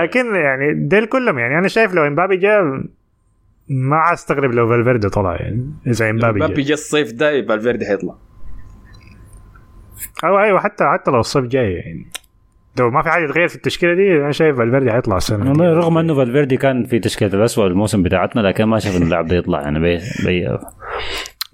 [0.04, 2.62] لكن يعني ديل كلهم يعني أنا شايف لو امبابي جاء
[3.70, 5.74] ما استغرب لو فالفيردي طلع يعني.
[5.88, 8.16] إذا إمبابي مبابي جاء جا الصيف ده يبقى فالفيردي حيطلع.
[10.24, 12.08] أو أيوه حتى حتى لو الصيف جاي يعني.
[12.80, 15.74] لو ما في حاجة تغير في التشكيلة دي أنا شايف فالفيردي حيطلع السنة والله.
[15.74, 19.36] رغم إنه فالفيردي كان في تشكيلة الاسوء الموسم بتاعتنا لكن ما شاف إنه اللاعب ده
[19.36, 19.80] يطلع يعني.
[19.80, 20.58] بي, بي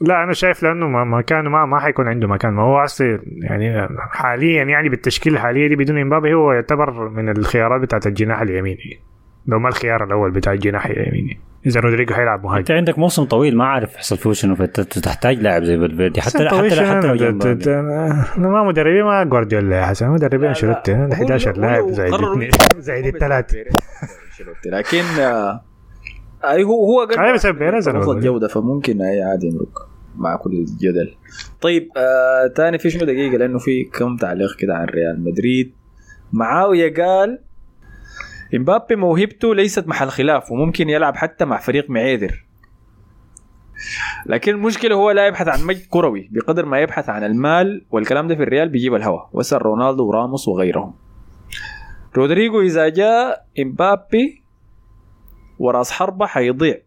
[0.01, 2.53] لا أنا شايف لأنه ما مكانه ما ما حيكون عنده مكان.
[2.53, 7.82] ما هو اصلي يعني حاليا يعني بالتشكيلة الحالية دي بدون إمبابي هو يعتبر من الخيارات
[7.82, 8.99] بتاعت الجناح اليميني.
[9.47, 11.39] لو ما الخيار الأول بتاع الجناح اليميني.
[11.66, 12.57] إذا رودريجو حيلعب مهاجم.
[12.59, 14.55] أنت عندك موسم طويل ما عارف يحصل فيه شنو
[15.03, 16.22] تحتاج لاعب زي فالفيردي.
[16.22, 17.07] حتى حتى حتى,
[18.38, 20.93] لو ما مدربين ما جوارديولا يا حسن مدربين أنشيلوتي.
[20.95, 23.74] هو- 11 هو- لاعب هو زائد قرروا اثنين زائد هو الثلاث بيريز
[24.32, 24.70] أنشيلوتي.
[24.70, 25.62] لكن آه،
[26.43, 27.34] أي هو هو قال
[27.99, 28.22] وسط بقول.
[28.24, 31.14] جودة فممكن أي عادي يمرق مع كل الجدل
[31.62, 35.74] طيب آه تاني في شنو دقيقة؟ لأنه في كم تعليق كده عن ريال مدريد.
[36.34, 37.39] معاوية قال
[38.56, 42.45] امبابي موهبته ليست محل خلاف وممكن يلعب حتى مع فريق معيذر
[44.26, 48.36] لكن المشكلة هو لا يبحث عن مجد كروي بقدر ما يبحث عن المال والكلام ده
[48.36, 49.20] في الريال بيجيب الهوا.
[49.34, 50.93] وسأل رونالدو وراموس وغيرهم.
[52.18, 54.43] رودريجو إذا جاء امبابي
[55.60, 56.78] وراس حربة حيضيع.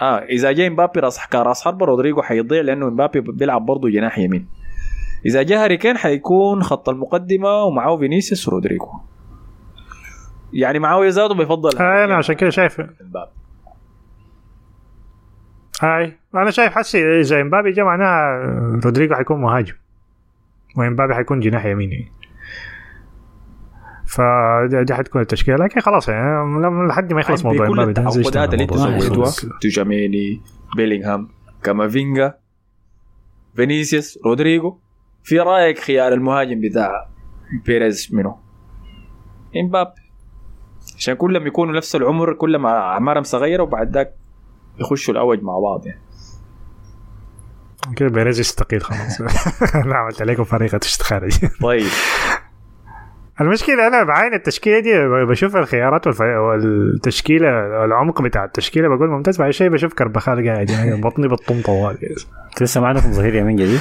[0.00, 4.48] آه إذا جاء امبابي راس كراس حربة رودريجو حيضيع لأنه امبابي بيلعب برضه جناح يمين.
[5.26, 8.88] إذا جاء هاري كين حيكون خط المقدمة ومعاه فينيسيوس ورودريجو
[10.52, 12.82] يعني معاوية ذاته بيفضل آه أنا عشان كده شايف
[15.82, 16.18] هاي.
[16.34, 18.42] أنا شايف حسي إذا امبابي جاء معناها
[18.84, 19.74] رودريجو حيكون مهاجم.
[20.76, 22.12] وامبابي حيكون جناح يميني.
[24.06, 25.56] فدي حتكون التشكيلة.
[25.56, 29.00] لكن خلاص يعني لحد ما يخلص موضوع امبابي ننزل التعاقدات اللي.
[29.00, 29.32] سويتوها
[29.62, 30.40] تشواميني
[30.76, 31.28] بيلينغهام
[31.62, 32.34] كامافينجا
[33.56, 34.78] فينيسيوس رودريجو.
[35.22, 37.08] في رأيك خيار المهاجم بتاع
[37.66, 38.38] بيريز منو؟
[39.56, 40.05] إمبابي.
[40.96, 44.14] عشان كلهم يكونوا نفس العمر كلهم أعمارهم صغيرة وبعد ذاك
[44.80, 46.00] يخشوا الأوج مع بعض يعني.
[47.96, 49.20] كده بيريز يستقيل خلاص.
[49.84, 51.32] أنا عملت عليكم فريق تخرج؟
[51.62, 51.86] طيب.
[53.40, 54.92] المشكلة أنا بعين التشكيلة دي
[55.24, 56.20] بشوف الخيارات والف...
[56.20, 57.48] والتشكيلة
[57.84, 61.98] العمق بتاع التشكيلة بقول ممتاز بعد شيء بشوف كربخال قاعد يعني بطني بطم طوال.
[62.48, 63.80] أنت لسه ما عندكم ظهير يمين جديد؟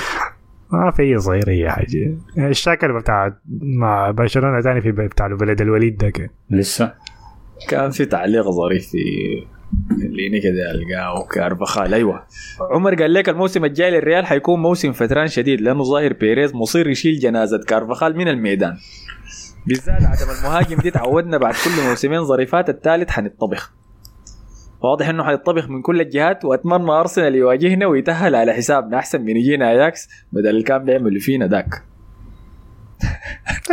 [0.72, 2.18] ما في صغير أي حاجة.
[2.38, 6.30] الشكل بتاع مع برشلونة تاني في بتاع بلد الوليد ده كان.
[6.50, 6.94] لسه؟
[7.70, 8.98] كان في تعليق ظريف في
[9.92, 12.24] اللي كده ألقاه كارفخال أيوه.
[12.72, 17.20] عمر قال لك الموسم الجاي للريال حيكون موسم فتران شديد لأنه ظاهر بيريز مصير يشيل
[17.20, 18.78] جنازة كارفخال من الميدان.
[19.68, 23.74] بالذات عدم المهاجم دي تعودنا بعد كل موسمين ظريفات الثالث حنطبخ.
[24.82, 29.72] واضح إنه حيطبخ من كل الجهات وأتمنى أرسنال يواجهنا ويتأهل على حسابنا أحسن من يجينا
[29.72, 31.84] أياكس بدل اللي كان بيعملوا فينا ذاك.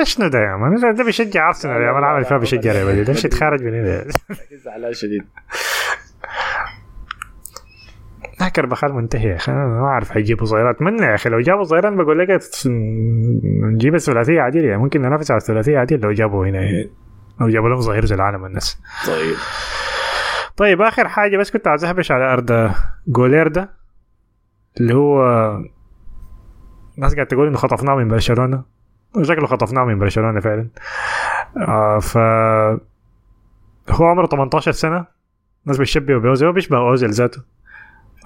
[0.02, 3.10] شنو ده يا man ده بيشجع أرسنال يا man عمل فيها بيشجع ريال مدريد.
[3.10, 4.04] مش يتخارج من هنا.
[4.64, 5.22] زعلان شديد.
[8.40, 10.76] لا كربخال منتهي يا أنا ما أعرف حيجيبوا صغيرات.
[10.76, 12.40] اتمنى يا أخي؟ لو جابوا صغيرات بقول لك
[13.74, 16.60] نجيب الثلاثية عديل يعني ممكن ننافس على الثلاثية عديل لو جابوا هنا.
[17.40, 18.80] لو جابوا لهم ظهير زي العالم الناس.
[19.06, 19.36] طيب.
[20.56, 22.70] طيب آخر حاجة بس كنت عايز اهبش على ارض
[23.08, 23.70] جولير ده
[24.80, 25.22] اللي هو
[26.98, 28.62] ناس قاعد تقول إنه خطفناه من برشلونة.
[29.16, 30.68] وشكله خطفناه من برشلونة فعلا.
[31.56, 32.16] آه ف
[33.90, 35.04] هو عمره 18 سنة.
[35.66, 37.42] ناس بيشبهوا بأوزيل هو بيشبه أوزيل ذاته.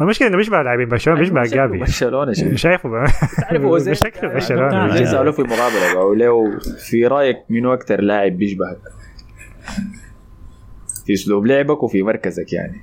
[0.00, 1.78] المشكلة إنه بيشبه لاعبين برشلونة بيشبه جافي.
[1.78, 3.06] برشلونة شديد شايفه
[3.40, 5.04] تعرف أوزيل؟ بشكل برشلونة.
[5.04, 8.78] سالوه في مقابلة قالوا له في رأيك منو أكثر لاعب بيشبهك؟
[11.06, 12.80] في اسلوب لعبك وفي مركزك يعني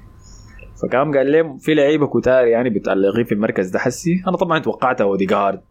[0.82, 5.04] فقام قال لي في لعيبه كتار يعني بتعلقين في المركز ده حسي أنا طبعا توقعتها
[5.04, 5.62] اوديجارد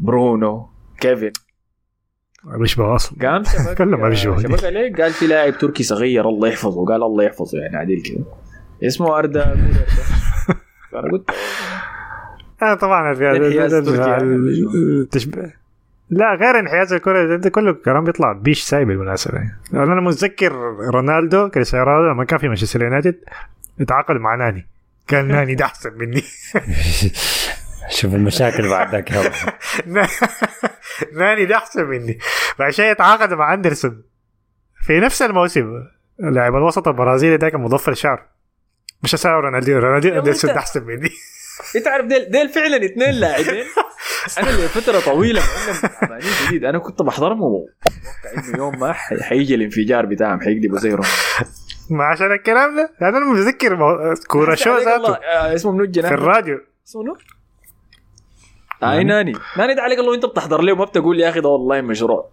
[0.00, 0.66] برونو
[1.00, 1.30] كيفن
[2.60, 4.40] بيشبه أصلا قام شبك كلهم ما بيشبهوا.
[4.40, 8.24] شبك عليه قال في لاعب تركي صغير الله يحفظه قال الله يحفظه يعني عديل كده
[8.86, 9.44] اسمه اردا.
[10.92, 11.30] فانا قلت
[12.62, 13.12] آه طبعا.
[15.02, 15.59] التشبيه
[16.10, 19.38] لا غير انحياز الكرة ده كله كلام بيطلع بيش ساي بالمناسبة.
[19.72, 20.52] لأن أنا متذكر
[20.94, 23.20] رونالدو كريستيانو رونالدو لما كان في مانشستر يونايتد
[23.80, 24.68] اتعاقد مع ناني.
[25.08, 26.22] كان ناني ده أحسن مني.
[27.98, 29.30] شوف المشاكل بعد ذاك يلا
[31.18, 32.18] ناني ده أحسن مني.
[32.58, 34.02] بعد شيء اتعاقد مع أندرسون
[34.86, 35.84] في نفس الموسم
[36.18, 38.22] لاعب الوسط البرازيلي ده كان مضفر شعر
[39.02, 41.10] مش اساوي رونالدينو رونالدينو يا ده أحسن مني.
[41.76, 43.64] انت عارف ديل ديل فعلا اثنين لاعبين.
[44.38, 45.42] أنا لفتره طويلة
[46.02, 48.92] مع جديد أنا كنت بحضرهم واتوقع إنه يوم ما
[49.22, 51.08] حيجي الانفجار بتاعهم حيقلبوا زي رونالدو
[51.90, 52.90] ما عشان الكلام ده.
[53.08, 53.78] أنا متذكر.
[54.28, 56.58] كوره شو ذاته آه، اسمه منو؟ في الراديو.
[56.88, 57.16] اسمه منو؟
[58.82, 59.32] اي ناني.
[59.56, 62.28] ناني ده عليك الله وأنت بتحضر ليه وما بتقول يا أخي ده والله مشروع.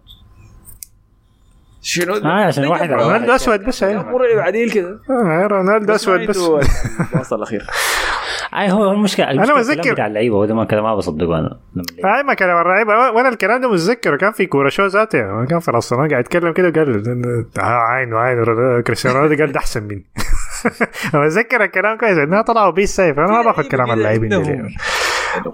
[1.82, 4.02] شنو؟ ده؟ آه، عشان واحد رونالدو أسود بس أيوة.
[4.02, 5.00] مرعب عديل كده.
[5.10, 6.36] آه، رونالدو أسود بس.
[7.00, 7.66] الفاصل الأخير.
[8.54, 11.58] اي هو المشكلة أنا المشكلة بتذكر- بتاع اللعيبة وده ما كلام ما بصدقه أنا
[12.04, 15.58] هاي ما كلام الرعيب وأنا الكلام ده متذكره كان في كوره شو ذاته يعني كان
[15.60, 17.02] في راسنا قاعد يتكلم كده وقال
[17.58, 18.44] آه، عين وعين
[18.82, 20.04] كريستيانو رونالدو قال ده أحسن مني.
[21.24, 23.18] بتذكر الكلام كويس انها طلعوا بيه السيف.
[23.18, 24.62] أنا ما باخذ كلام اللاعبين دي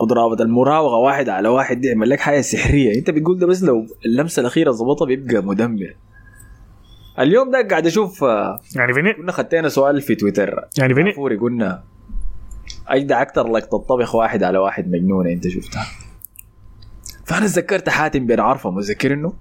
[0.01, 2.99] قدرة المراوغه واحد على واحد دي يعمل لك حاجة سحرية.
[2.99, 5.95] أنت بتقول ده بس لو اللمسة الأخيرة ظبطها بيبقى مدمر.
[7.18, 10.64] اليوم ده قاعد أشوف آه، يعني فيني كنا خدينا سؤال في تويتر.
[10.78, 11.82] يعني فيني فوري قلنا
[12.89, 15.87] اجدع أكتر لك تطبخ واحد على واحد مجنونة أنت شفتها.
[17.26, 19.32] فأنا تذكرت حاتم بن عرفة متذكر إنه؟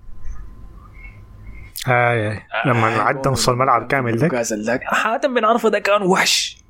[1.85, 2.39] هاي هاي.
[2.65, 4.43] لما عدى نص الملعب كامل ده
[4.83, 6.63] حاتم بن عرفة ده كان وحش.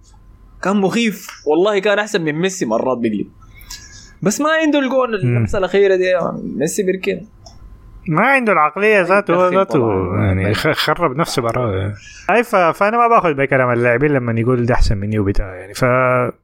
[0.62, 1.28] كان مخيف.
[1.48, 3.28] والله كان أحسن من ميسي مرات بيقلب
[4.22, 6.14] بس ما عنده الجون اللمسه الأخيرة دي
[6.44, 7.26] ميسي بيركن
[8.08, 10.16] ما عنده العقلية ذاته هو ذاته.
[10.16, 11.94] يعني خرب نفسه براه
[12.32, 12.44] أي.
[12.74, 15.86] فأنا ما باخذ بكلام اللاعبين لما يقول ده أحسن مني وبتاع يعني ف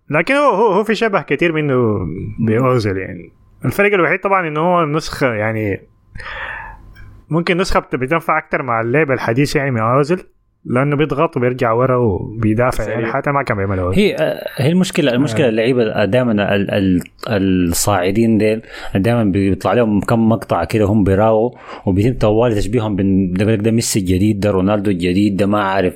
[0.09, 1.99] لكن هو هو, هو في شبه كثير منه
[2.39, 3.31] باوزل يعني
[3.65, 5.81] الفرق الوحيد طبعا إنه هو نسخة يعني
[7.29, 10.23] ممكن نسخة بت- بتنفع أكثر مع اللعب الحديث يعني من اوزل
[10.65, 13.05] لأنه بيضغط وبيرجع ورا وبيدافع يعني.
[13.05, 13.79] حتى ما كان بيعمل.
[13.79, 18.61] هي آه، هي المشكلة المشكلة اللعيبة دائما ال- ال- الصاعدين ديل
[18.95, 21.51] دائما بيطلع لهم كم مقطع كده هم بيراووا
[21.85, 25.95] وبيتم طوال تشبيههم بين ده, ده ميسي الجديد ده رونالدو الجديد ده ما عارف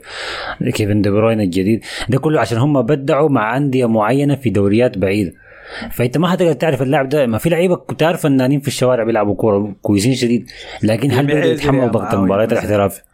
[0.74, 5.34] كيفن دي بروين الجديد ده كله عشان هم بدعوا مع أندية معينة في دوريات بعيده
[5.92, 9.36] فأنت ما حتقدر تعرف اللاعب ده ما في لعيبة كنت عارف فنانين في الشوارع بيلعبوا
[9.36, 10.50] كورة كويسين شديد
[10.84, 12.52] لكن هل بيقدروا يتحملوا ضغط المباريات.
[12.52, 13.13] الاحترافيه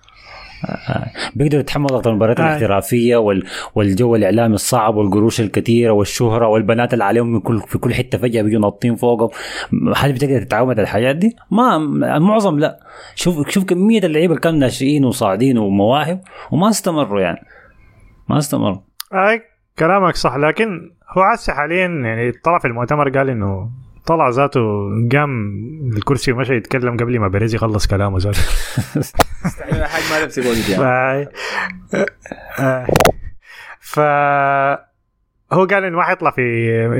[1.35, 2.43] بيقدروا يتحملوا ضغط المباريات آه.
[2.43, 3.43] الاحترافية وال...
[3.75, 8.41] والجو الإعلامي الصعب والقروش الكثيرة والشهرة والبنات اللي عليهم من كل في كل حتة فجأة
[8.41, 9.29] بيجوا ناطين فوقهم.
[9.95, 11.77] هل بتقدر تتعود على الحاجات دي؟ ما
[12.19, 12.79] معظم لا.
[13.15, 17.39] شوف شوف كمية اللعيبة اللي كانوا ناشئين وصاعدين ومواهب وما استمروا يعني.
[18.29, 18.79] ما استمروا.
[19.13, 19.41] اي
[19.79, 20.35] كلامك صح.
[20.35, 22.31] لكن هو عسى حاليا يعني
[22.61, 23.69] في المؤتمر قال إنه
[24.09, 24.61] طلع ذاته
[25.11, 25.31] قام
[25.97, 28.41] الكرسي ومشى يتكلم قبل ما بيريز يخلص كلامه ذاته
[29.85, 30.37] حاجة ما لبس
[30.69, 31.29] يعني.
[33.79, 33.99] ف
[35.53, 36.41] هو قال انه ما حيطلع في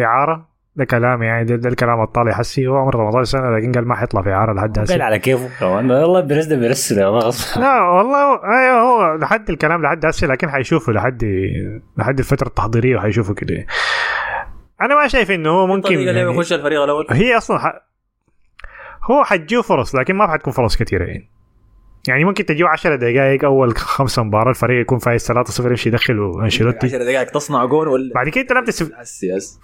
[0.04, 0.50] إعارة.
[0.76, 2.32] ده كلام يعني ده, ده الكلام الطالع.
[2.32, 5.20] حسي هو عمره 18 سنة لكن قال ما حيطلع في إعارة لحد قال هسه على
[5.20, 5.68] كيفه.
[5.78, 7.10] والله بيريز ده بيرسل لا
[7.82, 11.24] والله أيوه هو لحد الكلام لحد هسه لكن حيشوفه لحد
[11.98, 13.66] لحد الفترة التحضيرية وحيشوفه كده.
[14.82, 17.06] أنا ما شايف إنه هو ممكن يعني يخش الفريق الأول.
[17.10, 17.74] هي أصلا ح...
[19.12, 21.30] هو حتجيه فرص لكن ما حتكون فرص كثيرة يعني.
[22.08, 26.88] يعني ممكن تجيه 10 دقائق أول خمسة مباراة الفريق يكون فايز 3-0 يمشي يدخل أنشيلوتي؟
[26.88, 28.92] 10 دقائق تصنع جون ولا بعد كده أنت تسف...
[29.00, 29.60] السياس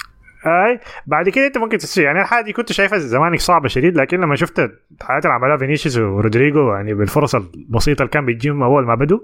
[0.45, 4.19] أي بعد كده أنت ممكن تسوي يعني الحاجة دي كنت شايفها زمانك صعبة شديد لكن
[4.19, 4.59] لما شفت
[5.01, 9.19] الحاجات اللي عملها فينيسيوس ورودريجو يعني بالفرص البسيطة اللي كان بيجيهم أول ما بدوا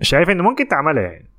[0.00, 1.30] شايف إنه ممكن تعملها يعني.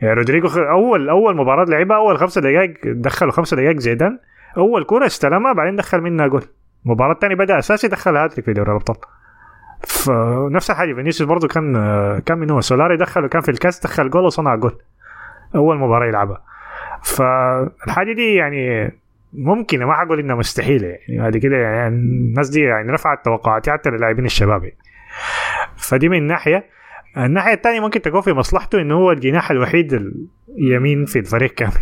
[0.00, 4.18] يعني رودريجو اول أول مباراة لعبها أول خمسة دقائق دخلوا خمسة دقائق زيدان.
[4.56, 6.44] أول كوره استلمها بعدين دخل منها جول.
[6.86, 8.96] المباراه الثانية بدأ أساسي دخل هاتريك في دوري الأبطال.
[9.86, 11.72] فنفس الحاجة فينيسيوس برضه كان
[12.26, 12.60] كان من هو.
[12.60, 14.76] سولاري دخل وكان في الكاس دخل جول وصنع جول.
[15.54, 16.42] أول مباراة يلعبها.
[17.02, 18.92] فالحاجه دي يعني
[19.32, 20.88] ممكن ما حقول إنها مستحيلة.
[20.88, 24.64] يعني بعد كده يعني الناس دي يعني رفعت توقعاتي حتى للاعبين الشباب.
[24.64, 24.78] يعني.
[25.76, 26.64] فدي من ناحية.
[27.16, 30.12] الناحية الثانية ممكن تكون في مصلحته انه هو الجناح الوحيد
[30.58, 31.72] اليمين في الفريق كامل.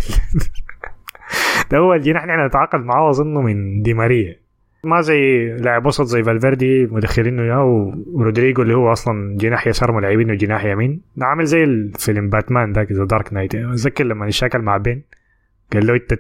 [1.71, 4.43] ده هو الجناح اللي إحنا نتعاقد معاه اظنه من دي ماريا.
[4.85, 10.35] ما زي لاعب وسط زي فالفيردي مدخلينه اياه ورودريجو اللي هو أصلا جناح يسار ملاعبينه
[10.35, 11.03] جناح يمين.
[11.17, 15.03] ده عامل زي الفيلم باتمان ذاك The Dark Knight اتذكر لما يشاكل مع Bane؟
[15.73, 16.19] قال له أنت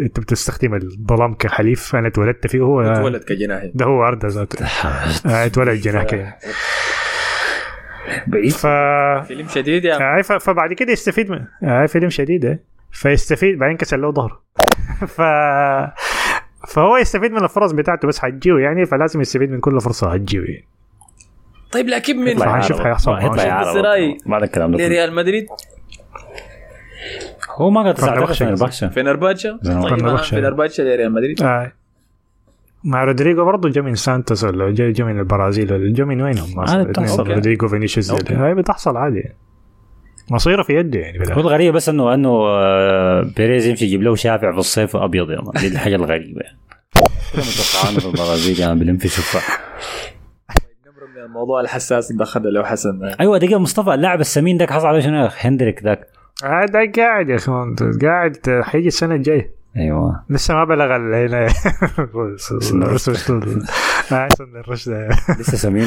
[0.00, 3.64] أنت بتستخدم الظلام كحليف أنا اتولدت فيه هو اتولد كجناح.
[3.74, 4.64] ده هو اردا ذاته.
[4.66, 6.24] آه، اتولد جناح كده.
[8.26, 8.66] بعيد ف
[9.26, 12.58] فيلم شديد يا آه، ف- فبعد كده يستفيد من آه فيلم شديد آه.
[12.92, 14.42] فيستفيد بعدين كسر له ظهره
[15.16, 15.22] ف
[16.68, 20.64] فهو يستفيد من الفرص بتاعته بس حتجيه يعني فلازم يستفيد من كل فرصة حتجيه يعني.
[21.72, 22.80] طيب لكن من هنشوف
[23.80, 24.86] رأيي بعد الكلام ده.
[24.86, 25.46] لريال مدريد
[27.50, 27.90] هو ما.
[27.90, 29.82] يساعدك فنربخشة فينرباتشا زين.
[29.82, 30.34] طيب فنربخشة.
[30.34, 31.72] فينرباتشا لريال مدريد آه.
[32.84, 36.84] مع رودريجو برضه جا من سانتوس ولا جا من البرازيل ولا جا من وينهم الاثنين
[36.84, 37.26] بتحصل.
[37.30, 38.30] رودريجو فينيسيوس.
[38.32, 39.24] هاي بتحصل عادي
[40.30, 41.40] مصيره في يده يعني هو بالآخر.
[41.40, 45.52] الغريب بس انه إنه آه، بيريز يمشي يجيب له شافع في الصيف أبيض يا مان.
[45.60, 46.58] دي الحاجة الغريبة يعني
[47.34, 49.60] متوقعين في البرازيل يعني بيلم في شفاح
[50.86, 54.86] نمر من الموضوع الحساس اللي دخلنا له حسن أيوه دقيقة مصطفى اللاعب السمين ذاك حصل
[54.86, 56.06] عليه شنو؟ هندريك ذاك
[56.44, 60.24] آه، ده قاعد يا أخوان قاعد حيجي السنة الجاية أيوه.
[60.30, 61.48] لسه ما بلغ هنا
[62.36, 63.10] سن الرشد.
[64.12, 65.08] آه، سن الرشد
[65.40, 65.86] لسه سمين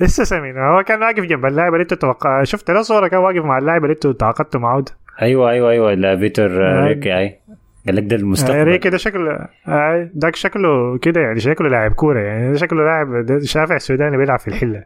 [0.00, 3.44] لسه سمين هو كان واقف جنب اللاعب اللي انت توقع شفت له صوره كان واقف
[3.44, 4.92] مع اللاعب اللي انت تعاقدتوا معه ده
[5.22, 6.50] أيوه أيوه أيوه لا فيتور.
[6.86, 7.40] ريكي اي
[7.86, 9.48] قال لك ده المستقبل ريكي ده شكله
[10.14, 14.38] داك شكله كده يعني شكله لاعب كوره يعني ده شكله لاعب ده شافع سوداني بيلعب
[14.38, 14.84] في الحله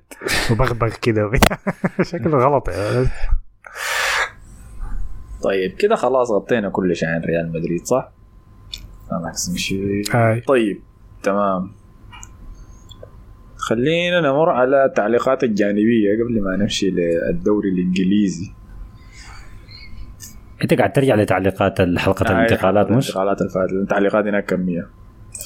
[0.50, 1.30] وبغبغ كده.
[2.02, 3.06] شكله غلط يعني
[5.42, 8.12] طيب كده خلاص غطينا كل شيء عن ريال مدريد صح؟
[9.50, 10.40] نمشي هاي.
[10.40, 10.80] طيب
[11.22, 11.72] تمام.
[13.56, 18.52] خلينا نمر على التعليقات الجانبية قبل ما نمشي للدوري الإنجليزي.
[20.62, 23.72] أنت قاعد ترجع لتعليقات حلقه الانتقالات مش؟ الانتقالات الفاتت.
[23.72, 24.88] التعليقات هناك كمية.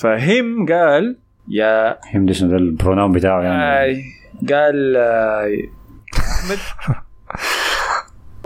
[0.00, 1.16] فهم قال
[1.48, 3.82] يا هم ده البروناون بتاعه يعني.
[3.82, 4.02] آي
[4.50, 5.68] قال آه، يا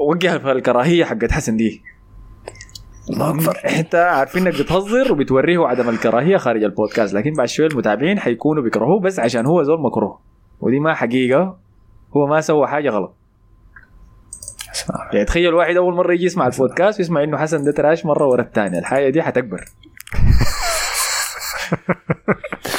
[0.01, 1.82] أحمد وقف الكراهية حقت حسن دي.
[3.11, 3.57] الله أكبر.
[3.78, 9.01] انت عارفين إنك بتهزر وبتوريه عدم الكراهية خارج البودكاست لكن بعد شوية المتابعين حيكونوا بيكرهوه
[9.01, 10.20] بس عشان هو زول مكروه.
[10.61, 11.59] ودي ما حقيقة.
[12.16, 13.14] هو ما سوى حاجة غلط.
[15.12, 18.42] يعني تخيل واحد أول مرة يجي يسمع البودكاست ويسمع إنه حسن ده تراش مرة ورا
[18.42, 19.64] الثانية الحاجة دي حتكبر.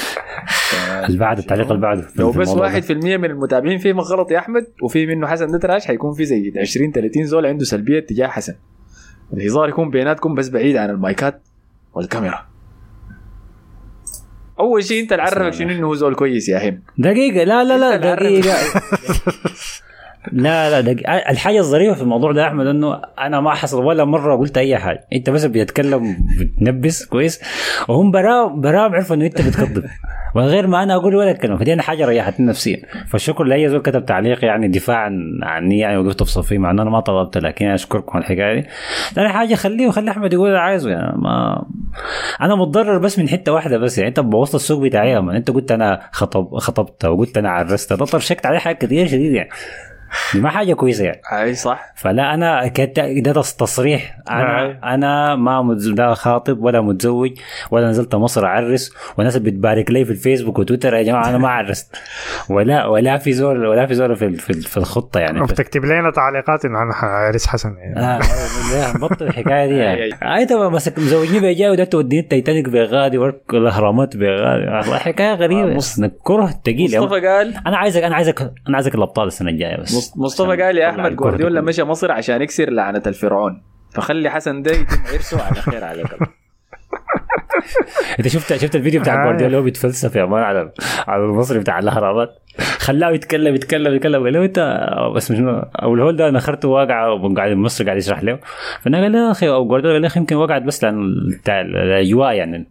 [1.08, 2.62] اللي بعد التعليق اللي بعده لو بس الموضوع ده.
[2.62, 6.14] واحد في المية من المتابعين فيه غلط يا أحمد وفي منه حسن ده تراش حيكون
[6.14, 8.54] في زي 20 30 زول عنده سلبية تجاه حسن.
[9.34, 11.42] الهزار يكون بيناتكم بس بعيد عن المايكات
[11.94, 12.46] والكاميرا.
[14.60, 17.78] أول شيء أنت اللي عرفك شنو إنه هو زول كويس يا هم دقيقة لا لا
[17.78, 18.56] لا دقيقة.
[20.32, 21.12] لا لا دقيقة.
[21.14, 24.78] الحاجة الظريفة في الموضوع ده يا أحمد إنه أنا ما حصل ولا مرة قلت أي
[24.78, 25.08] حاجة.
[25.14, 27.40] أنت بس بتتكلم بتنبس كويس.
[27.90, 29.86] وهم براهم براهم عرفوا إنه أنت بتكذب.
[30.36, 34.05] وغير ما أنا أقول ولا كلمة فدي أنا حاجة ريحتني نفسيا فالشكر لأي زول كتب
[34.05, 35.11] تعليق يعني دفاعا
[35.43, 38.59] عني يعني وقفت في صفي مع إنه أنا ما طلبت لكن أنا أشكركم على الحكاية
[38.61, 38.67] دي.
[39.13, 40.89] ثاني حاجة خليه وخلي أحمد يقول اللي عايزه.
[40.89, 41.65] يعني ما
[42.41, 43.97] أنا متضرر بس من حتة واحدة بس.
[43.97, 47.93] يعني أنت بوظت السوق بتاعي أنت قلت أنا خطب خطبت وقلت أنا عرست.
[47.93, 49.49] ده طرشكت عليه حاجات كثير شديد يعني.
[50.34, 51.22] دي ما حاجة كويسة يعني.
[51.34, 51.93] أي صح.
[51.95, 52.99] فلا أنا كت...
[52.99, 54.18] ده تص- تصريح.
[54.32, 55.88] أنا أنا ما متز...
[55.89, 57.32] لا خاطب ولا متزوج
[57.72, 60.93] ولا نزلت مصر أعرس والناس اللي بتبارك لي في الفيسبوك وتويتر.
[60.93, 61.95] يا جماعة أنا ما عرست
[62.49, 65.41] ولا ولا في زول ولا في زول في, في, في الخطة يعني.
[65.41, 67.99] وبتكتب لنا تعليقات إنه أنا عريس حسن يعني.
[67.99, 70.10] آه بطل الحكاية دي يعني.
[70.38, 75.74] أي طبعا بس مزوجني بيجاي وده توديني التايتانيك بغادي ورك الأهرامات بغادي والله حكاية غريبة.
[75.74, 79.78] مص- كره ثقيل يا مصطفى قال أنا عايزك أنا عايزك أنا عايزك الأبطال السنة الجاية
[79.78, 79.93] بس.
[80.16, 81.62] مصطفى قال طلع أحمد جوارديولا.
[81.62, 83.62] مشى مصر عشان يكسر لعنة الفرعون
[83.93, 86.06] فخلي حسن ده يتم عرسه على خير الله.
[88.20, 89.24] انت شفت شفت الفيديو بتاع.
[89.24, 90.72] جوارديولا هو بيتفلسف يا مان على
[91.08, 92.30] على المصري بتاع الأهرامات
[92.78, 95.39] خلاه يتكلم يتكلم يتكلم قال له انت بس مش
[95.82, 98.39] أو الهول ده أنا اخرته واقعه وقاعد المصري قاعد يشرح له
[98.82, 102.34] فانا قال له يا أخي أو جوارديولا قال له يمكن وقعت بس لأن بتاع الأجواء
[102.34, 102.70] يعني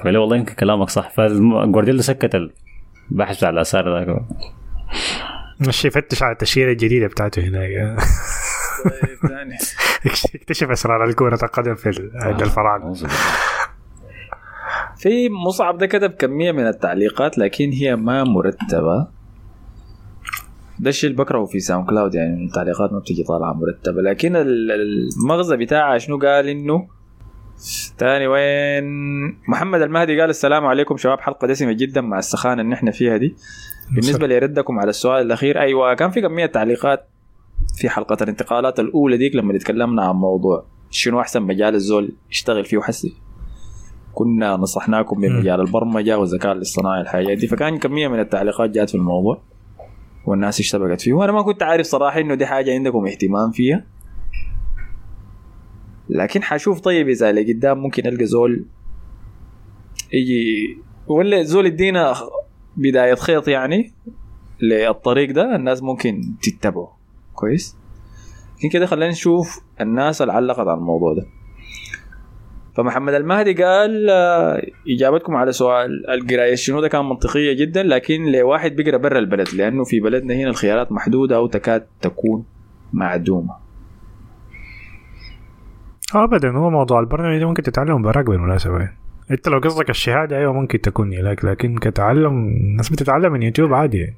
[0.00, 2.50] فقال له والله يمكن كلامك صح فجوارديولا سكت
[3.12, 4.16] البحث بتاع الآثار ذاك
[5.68, 7.98] مش يفتش على التشكيله الجديده بتاعته هناك.
[8.84, 9.56] طيب، ثاني.
[10.34, 12.92] اكتشف أسرار الكره القدم في ال- عند الفراعنه
[14.96, 19.06] في مصعب ده كتب كمية من التعليقات لكن هي ما مرتبة.
[20.80, 24.02] ده الشيء اللي بكرهه في ساوند كلاود يعني التعليقات ما بتجي طالعة مرتبة.
[24.02, 24.70] لكن ال-
[25.22, 26.88] المغزى بتاعها شنو؟ قال إنه
[27.98, 28.84] تاني وين؟
[29.48, 33.34] محمد المهدي قال السلام عليكم شباب حلقة دسمة جدا مع السخانة اللي إحنا فيها دي.
[33.90, 37.08] بالنسبة لردكم على السؤال الأخير أيوه كان في كمية تعليقات
[37.76, 42.80] في حلقة الانتقالات الأولى ديك لما تكلمنا عن موضوع شنو أحسن مجال الزول يشتغل فيه
[42.80, 43.14] حسي
[44.14, 49.40] كنا نصحناكم بمجال البرمجة والذكاء الاصطناعي الحاجات دي فكان كمية من التعليقات جات في الموضوع
[50.26, 51.12] والناس اشتبكت فيه.
[51.12, 53.84] وأنا ما كنت عارف صراحة إنه دي حاجة عندكم اهتمام فيها.
[56.08, 58.64] لكن حشوف طيب إذا لقدام ممكن ألقى زول
[60.12, 62.14] يجي ولا زول يدينا
[62.76, 63.92] بداية خيط يعني
[64.62, 66.98] للطريق ده الناس ممكن تتبعه.
[67.34, 67.76] كويس؟
[68.58, 71.26] لكن كده خلينا نشوف الناس اللي علقت على الموضوع ده.
[72.74, 78.76] فمحمد المهدي قال آه، إجابتكم على سؤال القراية شنو ده كان منطقية جدا لكن لواحد
[78.76, 82.44] بيقرأ برا البلد لأنه في بلدنا هنا الخيارات محدودة أو تكاد تكون
[82.92, 83.67] معدومة.
[86.14, 88.78] ابدا هو موضوع البرنامج ده ممكن تتعلم براك بالمناسبة.
[88.78, 88.96] يعني.
[89.30, 93.98] أنت لو قصدك الشهادة أيوه ممكن تكون هناك لكن كتعلم الناس بتتعلم من يوتيوب عادي.
[93.98, 94.16] يعني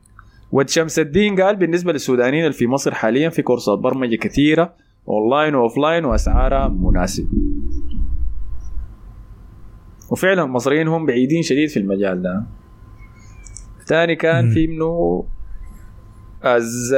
[0.52, 4.74] ود شمس الدين قال بالنسبة للسودانيين اللي في مصر حاليا في كورسات برمجة كثيرة
[5.08, 7.28] online و offline وأسعارها مناسب.
[10.10, 12.42] وفعلا المصريين هم بعيدين شديد في المجال ده.
[13.86, 15.24] ثاني كان في منه
[16.44, 16.94] الز...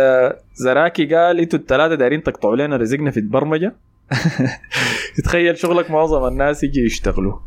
[0.55, 3.75] زراكي قال إنتوا الثلاثة دايرين تقطعوا لنا رزقنا في البرمجة؟
[5.25, 7.39] تخيل شغلك معظم الناس يجي يشتغلوا.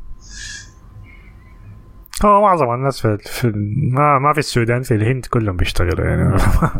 [2.26, 3.52] هو معظم الناس في, في
[3.94, 6.24] ما ما في السودان في الهند كلهم بيشتغلوا يعني.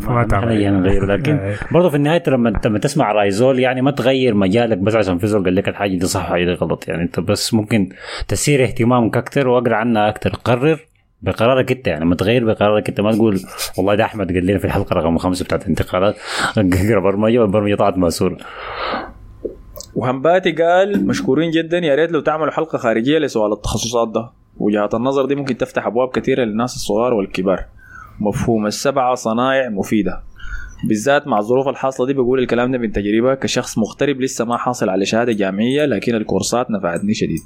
[0.08, 0.58] ما, تعمل.
[0.58, 1.56] جينا نغير لكن إيه.
[1.72, 5.26] برضه في النهاية لما لما تسمع راي زول يعني ما تغير مجالك بس عشان في
[5.26, 7.02] زول قال لك الحاجة دي صح والحاجة دي غلط يعني.
[7.02, 7.88] انت بس ممكن
[8.28, 10.80] تسير اهتمامك أكثر وأقرأ عنها أكثر قرر
[11.22, 12.04] بقرارك أنت يعني.
[12.04, 13.00] ما تغير بقرارك أنت.
[13.00, 13.40] ما تقول
[13.78, 16.16] والله ده أحمد قال لنا في الحلقة رقم خمسة بتاعت الانتقالات
[16.58, 18.36] اقرأ برمجة والبرمجة طلعت مأسورة.
[19.96, 24.30] وهمباتي قال مشكورين جدا يا ريت لو تعملوا حلقة خارجية لسؤال التخصصات ده.
[24.56, 27.64] وجهات النظر دي ممكن تفتح أبواب كثيرة للناس الصغار والكبار.
[28.20, 28.66] مفهوم.
[28.66, 30.22] السبعة صنايع مفيدة.
[30.88, 33.34] بالذات مع الظروف الحاصلة دي بقول الكلام ده من تجربة.
[33.34, 37.40] كشخص مغترب لسه ما حاصل على شهادة جامعية لكن الكورسات نفعتني شديد.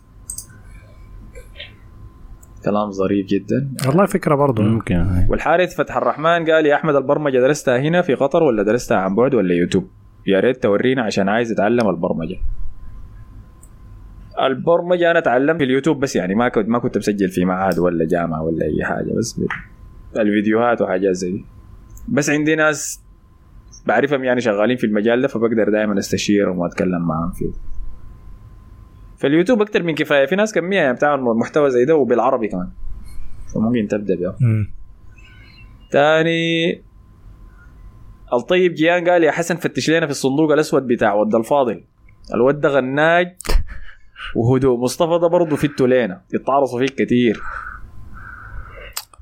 [2.64, 3.70] كلام ظريف جدا.
[3.86, 5.26] والله فكرة برضه ممكن.
[5.28, 9.34] والحارث فتح الرحمن قال يا أحمد البرمجة درستها هنا في قطر ولا درستها عن بعد
[9.34, 9.88] ولا يوتيوب؟
[10.26, 12.36] يا ريت تورينا عشان عايز اتعلم البرمجة.
[14.40, 18.06] البرمجة أنا اتعلمت في اليوتيوب بس يعني ما كنت ما كنت مسجل في معهد ولا
[18.06, 19.40] جامعة ولا أي حاجة بس
[20.18, 21.44] الفيديوهات وحاجات زي
[22.08, 23.00] بس عندي ناس
[23.86, 27.50] بعرفهم يعني شغالين في المجال ده فبقدر دائما أستشيرهم وأتكلم معاهم فيه.
[29.18, 30.26] فاليوتيوب أكتر من كفاية.
[30.26, 32.68] في ناس كمية يعني بتعمل محتوى زي ده وبالعربي كمان.
[33.54, 34.70] فممكن تبدأ مم.
[35.90, 36.82] تاني
[38.32, 41.84] الطيب جيان قال يا حسن فتش لنا في الصندوق الأسود بتاع ود الفاضل.
[42.34, 43.36] الود ده غناج
[44.36, 44.78] وهدوء.
[44.78, 47.40] مصطفى ده برضه فته لينا يتعرصوا فيك كتير.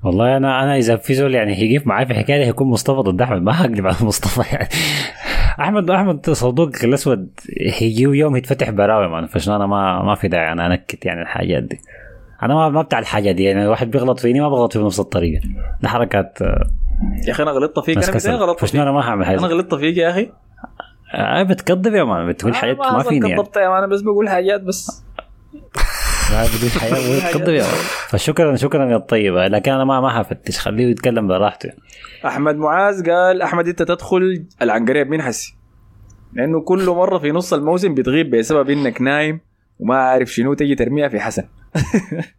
[0.04, 3.22] والله أنا أنا إذا في زول يعني هيجيب معاي في الحكاية دي هيكون مصطفى ضد
[3.22, 3.42] أحمد.
[3.42, 4.68] ما هقلب على مصطفى يعني.
[5.61, 7.30] احمد أحمد صندوق الأسود
[7.61, 9.09] هيجي يوم يتفتح براوي.
[9.09, 10.52] man فشان أنا ما ما في داعي.
[10.52, 11.80] أنا أنكت يعني الحاجات دي.
[12.42, 13.44] أنا ما ما بتاع الحاجات دي.
[13.44, 15.42] يعني الواحد بيغلط فيني ما بغلط فيه بنفس الطريقة.
[15.82, 16.70] ده حركات آه،
[17.26, 19.96] يا أخي أنا غلطت فيك أنا غلطت فيك أنا ما هعمل أنا حاجة غلطت فيك
[19.96, 20.32] يا أخي.
[21.14, 22.28] آه بتكذب يا مان.
[22.28, 23.42] بتقول حاجات ما فيني يعني.
[23.42, 24.86] كذبت يا man، أنا بس بقول حاجات بس.
[26.32, 26.99] لا بتقول حاجات
[27.34, 27.84] بتكذب يا man.
[28.09, 29.34] فشكرا شكرا يا الطيب.
[29.34, 31.70] لكن أنا ما ما حفتش خليه يتكلم براحته.
[32.26, 35.55] أحمد معاذ قال أحمد أنت تدخل العنقريب من حسي؟
[36.32, 39.40] لأنه كل مرة في نص الموسم بتغيب بسبب إنك نايم
[39.78, 41.42] وما عارف شنو تجي ترميها في حسن.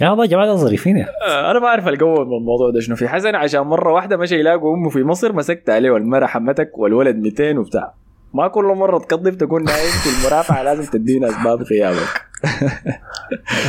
[0.00, 2.96] يا والله يا جماعة ظريفين آه، أنا ما أعرف القوة من الموضوع ده شنو.
[2.96, 7.16] في حسن عشان مرة واحدة مشى يلاقوا أمه في مصر مسكت عليه والمرة حمتك والولد
[7.16, 7.94] 200 وبتاع.
[8.34, 12.22] ما كل مرة تكذب تكون نايم في المرافعة لازم تدينا أسباب غيابك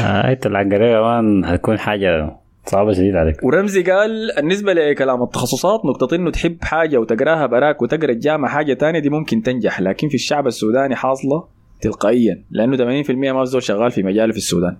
[0.06, 3.44] آه انت العنقريه كمان هتكون حاجة صعبة شديد عليك.
[3.44, 9.00] ورمزي قال بالنسبة لكلام التخصصات نقطة إنه تحب حاجة وتقراها براك وتقرأ الجامعة حاجة تانية
[9.00, 9.82] دي ممكن تنجح.
[9.82, 11.44] لكن في الشعب السوداني حاصلة
[11.82, 14.78] تلقائيا لأنه 80% ما في زول شغال في مجاله في السودان.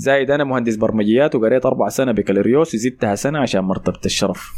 [0.00, 4.52] زايد أنا مهندس برمجيات وقريت أربع سنة بكالوريوس وزدتها سنة عشان مرتبة الشرف.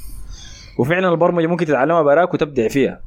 [0.79, 3.01] وفعلا البرمجة ممكن تتعلمها براك وتبدع فيها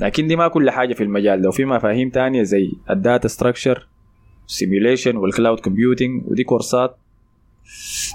[0.00, 1.48] لكن دي ما كل حاجة في المجال ده.
[1.48, 3.88] وفي مفاهيم تانية زي ال data structure
[4.46, 6.96] simulation وال cloud computing ودي كورسات.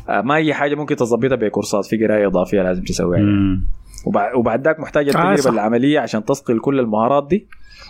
[0.09, 3.19] آه، ما اي حاجة ممكن تظبطها بكورسات في قراية إضافية لازم تسويها.
[3.19, 3.61] يعني.
[4.35, 5.07] وبعد ذاك محتاج.
[5.07, 7.47] التجربه العملية عشان تصقل كل المهارات دي.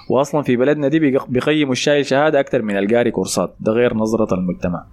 [0.09, 4.33] واصلا في بلدنا دي بيق- بيقيموا الشايل شهاده أكثر من القاري كورسات ده غير نظرة
[4.35, 4.85] المجتمع.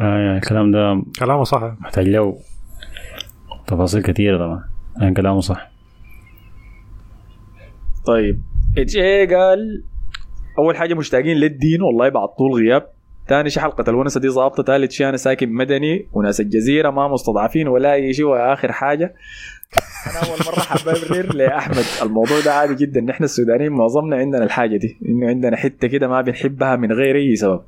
[0.00, 2.38] آه يعني الكلام ده كلامه صح محتاج له
[3.66, 4.64] تفاصيل كثيره طبعا.
[5.00, 5.70] يعني كلامه صح.
[8.06, 8.40] طيب.
[8.78, 9.84] HA قال
[10.58, 12.86] أول حاجة مشتاقين للدين والله بعد طول غياب.
[13.28, 17.68] ثاني شيء حلقة الونسة دي ظابطة ثالث شيء أنا ساكن مدني وناس الجزيرة ما مستضعفين
[17.68, 19.04] ولا أي شيء وآخر حاجة.
[20.10, 21.84] أنا أول مرة حبرر لأحمد.
[22.02, 23.00] الموضوع ده عادي جدا.
[23.00, 24.98] نحن السودانيين معظمنا عندنا الحاجة دي.
[25.08, 27.60] إنه عندنا حتة كده ما بنحبها من غير أي سبب.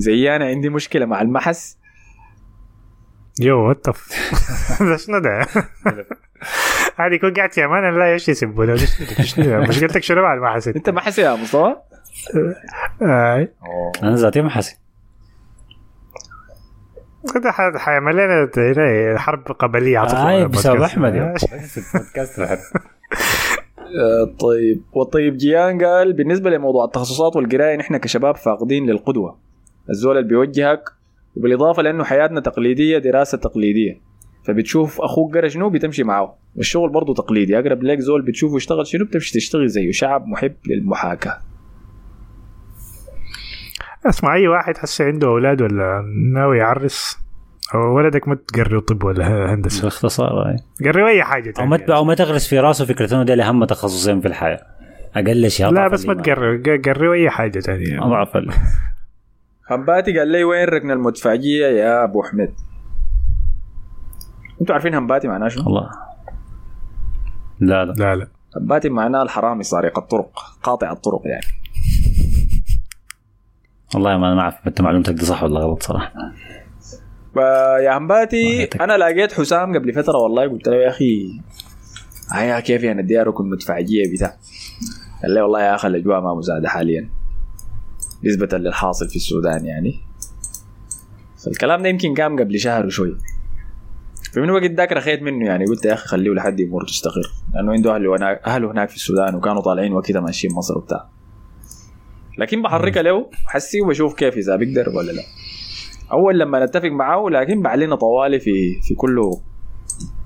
[0.00, 1.78] زي أنا عندي مشكلة مع المحس.
[3.40, 3.86] you what
[4.90, 5.46] ده شنو ده؟
[6.98, 8.76] عادي يكون قاعد في أمان الله إيش يسبونه
[9.22, 11.76] شنو مشكلتك شنو مع المحاسن؟ أنت محس يا مصطفى؟
[13.02, 13.92] آه.
[14.02, 14.76] أنا ذاتي ما حاسس
[17.34, 21.34] كده ح- حيعمل لنا حرب قبلية عاطفه آه بسبب أحمد يا.
[24.00, 24.82] آه، طيب.
[24.92, 29.49] والطيب جيان قال بالنسبة لموضوع التخصصات والقراية نحن كشباب فاقدين للقدوة.
[29.90, 30.90] الزول اللي بيوجهك
[31.36, 34.00] وبالإضافة لأنه حياتنا تقليدية دراسة تقليدية.
[34.44, 36.36] فبتشوف أخوك قرأ شنو بتمشي معه.
[36.56, 37.58] والشغل برضه تقليدي.
[37.58, 39.92] أقرب لك زول بتشوفه يشتغل شنو بتمشي تشتغل زيه.
[39.92, 41.38] شعب محب للمحاكاة.
[44.06, 46.02] اسمع اي واحد هسه عنده أولاد ولا
[46.34, 47.18] ناوي يعرس؟
[47.74, 50.90] أو ولدك ما تقري طب ولا هندسة؟ باختصار يعني.
[50.92, 51.78] قري أي حاجة أو ما.
[51.88, 54.60] أو ما تغرس في راسه فكرة إنه ده اهم تخصصين في الحياة.
[55.16, 56.14] أقل شيء لا بس ما.
[56.14, 58.36] تقري قري أي حاجة ثانية أضعف
[59.70, 62.54] همباتي قال لي وين ركن المدفعجيه يا ابو حميد
[64.60, 65.90] أنتوا عارفين همباتي معناه شنو؟ الله
[67.60, 67.92] لا لا.
[67.92, 70.30] لا لا همباتي معناه الحرامي سارق الطرق
[70.62, 71.46] قاطع الطرق يعني
[73.94, 76.12] والله ما أنا اعرف انت معلومتك دي صح ولا غلط صراحة
[77.34, 78.64] فيا همباتي.
[78.80, 81.40] أنا لقيت حسام قبل فتره والله قلت له يا أخي
[82.32, 84.36] هيا كيف أنا ادي ركن مدفعجيه بتاع
[85.22, 87.10] قال لي والله يا أخي الاجواء ما مساعده حاليا
[88.24, 90.00] نسبة للحاصل في السودان يعني.
[91.44, 93.16] فالكلام ده يمكن كان قبل شهر وشوي.
[94.32, 97.32] فمن الوقت ذاك رخيت منه يعني قلت يا أخي خليه لحد يمور تستقر.
[97.54, 101.08] لأنه عنده اهله هناك أهله هناك في السودان وكانوا طالعين وكذا ماشيين مصر وبتاع.
[102.38, 105.22] لكن بحركها له حسي وبشوف كيف إذا بيقدر ولا لا.
[106.12, 109.30] أول لما نتفق معاه لكن بعلنا طوالي في في كل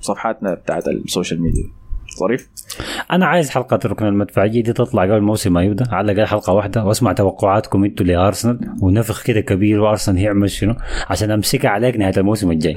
[0.00, 1.83] صفحاتنا بتاعت السوشيال ميديا.
[2.20, 2.50] ظريف.
[3.12, 6.84] أنا عايز حلقة الركن المدفعية دي تطلع قبل الموسم ما يبدأ على الأقل حلقة واحدة
[6.84, 10.74] وأسمع توقعاتكم أنتوا لأرسنال ونفخ كده كبير وأرسنال هيعمل شنو؟
[11.10, 12.76] عشان أمسكها عليك نهاية الموسم الجاي.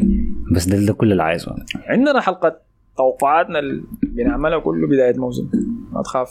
[0.55, 1.55] بس ده, ده كل اللي عايزه
[1.87, 2.57] عندنا حلقة
[2.97, 5.49] توقعاتنا اللي بنعملها كل بداية موسم.
[5.91, 6.29] ما تخاف.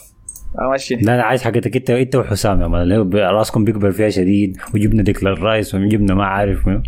[0.55, 0.95] ما ماشي.
[0.95, 5.33] لا لا عايز حقتك أنت انت وحسام يا man رأسكم بيكبر فيها شديد وجبنا ديكلان
[5.33, 6.81] رايس وجبنا ما عارف منو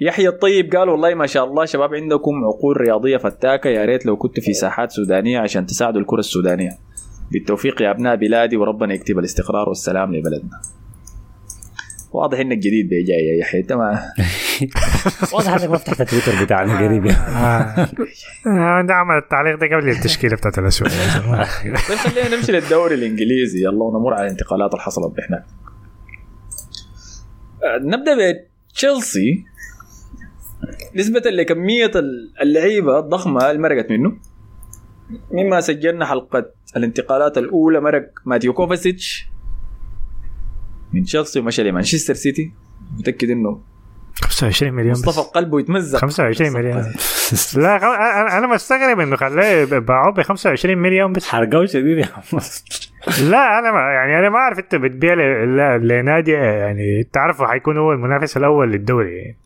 [0.00, 4.16] يحيى الطيب قال والله ما شاء الله شباب عندكم عقول رياضية فتاكة يا ريت لو
[4.16, 6.70] كنت في ساحات سودانية عشان تساعدوا الكرة السودانية.
[7.32, 10.60] بالتوفيق يا أبناء بلادي وربنا يكتب الاستقرار والسلام لبلدنا.
[12.12, 14.02] واضح إنك جديد بيجي يا يحيى أنت ما
[15.32, 17.06] واضح إنك ما فتحت التويتر بتاعنا قريب.
[17.06, 17.18] يعني.
[17.18, 17.88] آه.
[18.46, 21.76] آه، عمل التعليق ده قبل التشكيلة بتاعت الاسود طيب
[22.06, 23.58] خلينا نمشي للدوري الإنجليزي.
[23.64, 25.44] يلا ونمر على الانتقالات اللي حصلت هناك
[27.64, 28.12] آه، نبدأ
[28.70, 29.44] بتشيلسي.
[30.94, 31.90] نسبة لكمية
[32.42, 34.16] اللعيبة الضخمة اللي مرقت منه.
[35.32, 36.46] مما سجلنا حلقة
[36.76, 39.28] الانتقالات الأولى مرق ماتيو كوفاسيتش
[40.92, 42.52] من تشيلسي ومشى لمانشستر سيتي.
[42.98, 43.60] متأكد إنه
[44.22, 45.98] 25 مليون مصطفى قلبه يتمزق.
[45.98, 46.76] 25 مليون.
[47.56, 51.28] لا أنا أنا مستغرب إنه خلاه باعوه ب 25 مليون بس.
[51.28, 52.08] حرقوه شديد يا.
[53.30, 57.78] لا أنا ما يعني أنا ما أعرف أنت بتبيع ل- ل- لنادي يعني تعرفه حيكون
[57.78, 59.16] هو المنافس الأول للدوري.
[59.18, 59.36] يعني.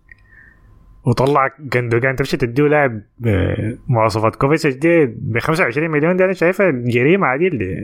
[1.05, 2.17] وطلع جندوجان.
[2.17, 7.75] تمشي تديه لاعب بمواصفات كوفيسيتش دي ب 25 مليون دي أنا شايفها جريمة عديل دي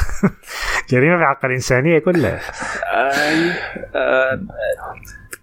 [0.90, 2.40] جريمة في حق الانسانيه كلها.
[2.94, 3.52] آه،
[3.96, 4.40] آه،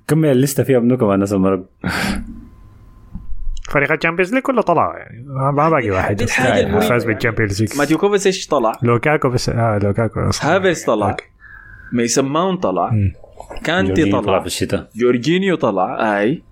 [0.08, 1.64] كمل ال list فيها منكم الناس المرق
[3.70, 5.26] فريق ال Champions League كله طلع يعني.
[5.54, 6.22] ما باقي واحد.
[6.24, 7.14] فاز يعني.
[7.14, 7.78] بال Champions League.
[7.78, 8.72] ماتيو كوفاسيتش طلع.
[8.84, 10.20] لوكاكو بس آه لوكاكو.
[10.20, 11.16] هافرز طلع.
[11.94, 12.92] ميسن ماونت طلع.
[13.64, 14.40] كانتي طلع.
[14.40, 14.90] في الشتاء.
[14.96, 16.20] جورجينيو طلع.
[16.20, 16.44] آي.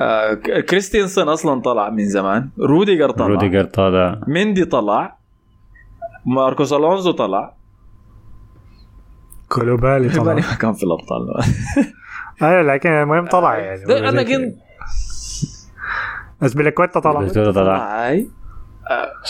[0.00, 2.50] آه كريستينسون أصلا طلع من زمان.
[2.60, 3.26] روديجر طلع.
[3.26, 4.20] روديجر طالع.
[4.26, 5.16] مندي طلع.
[6.26, 7.54] ماركوس ألونزو طلع.
[9.48, 11.44] كوليبالي طلع ما كان في الأبطال.
[12.42, 13.84] أيوه لكن المهم طلع يعني.
[13.84, 14.54] ده أنا كنت
[16.40, 17.20] بس ازبلكويتا طلع.
[17.20, 17.62] روديجر طلع.
[17.62, 18.28] طلع أي.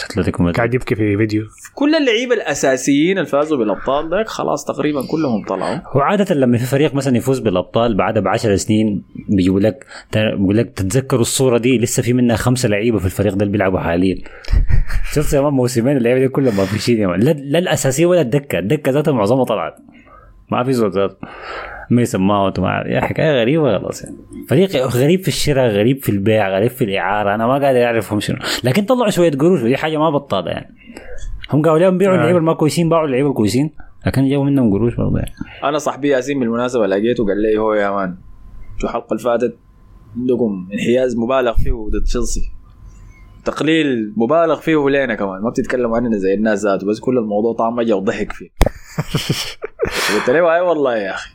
[0.05, 1.45] اتلتيكو مدريد قاعد يبكي في فيديو.
[1.75, 5.79] كل اللعيبة الأساسيين اللي فازوا بالأبطال ده خلاص تقريبا كلهم طلعوا.
[5.97, 10.71] هو عادة لما في فريق مثلا يفوز بالأبطال بعدها بعشر سنين بيجيبوا لك بيقول لك
[10.71, 14.17] تتذكروا الصورة دي لسه في منها خمسة لعيبة في الفريق ده اللي بيلعبوا حاليا.
[15.15, 18.59] شفت يا مان موسمين اللعيبة دي كلهم ما يا مان لا, لا الأساسية ولا الدكة.
[18.59, 19.75] الدكة ذاتها معظمها طلعت.
[20.51, 20.93] ما في زول
[22.19, 22.89] ما عارف.
[22.89, 24.17] يا حكاية غريبة خلاص يعني.
[24.49, 27.35] فريق غريب في الشراء غريب في البيع غريب في الإعارة.
[27.35, 28.37] أنا ما قادر أعرفهم شنو.
[28.65, 30.75] لكن طلعوا شوية قروش ودي حاجة ما بطالة يعني.
[31.51, 32.19] هم قالوا لهم بيعوا آه.
[32.19, 33.71] اللعيبة الما كويسين باعوا اللعيبة الكويسين.
[34.07, 35.33] لكن جابوا منهم قروش برضه يعني.
[35.65, 38.17] أنا صاحبي ياسين بالمناسبة لقيته قال لي هو يا مان
[38.79, 39.57] شو الحلقة اللي فاتت؟
[40.17, 42.41] عندكم انحياز مبالغ فيه ضد تشيلسي.
[43.45, 45.43] تقليل مبالغ فيه لينا كمان.
[45.43, 48.49] ما بتتكلموا عننا زي الناس ذاته بس كل الموضوع طعم مجا وضحك فيه.
[50.15, 51.35] قلت له أي والله يا أخي.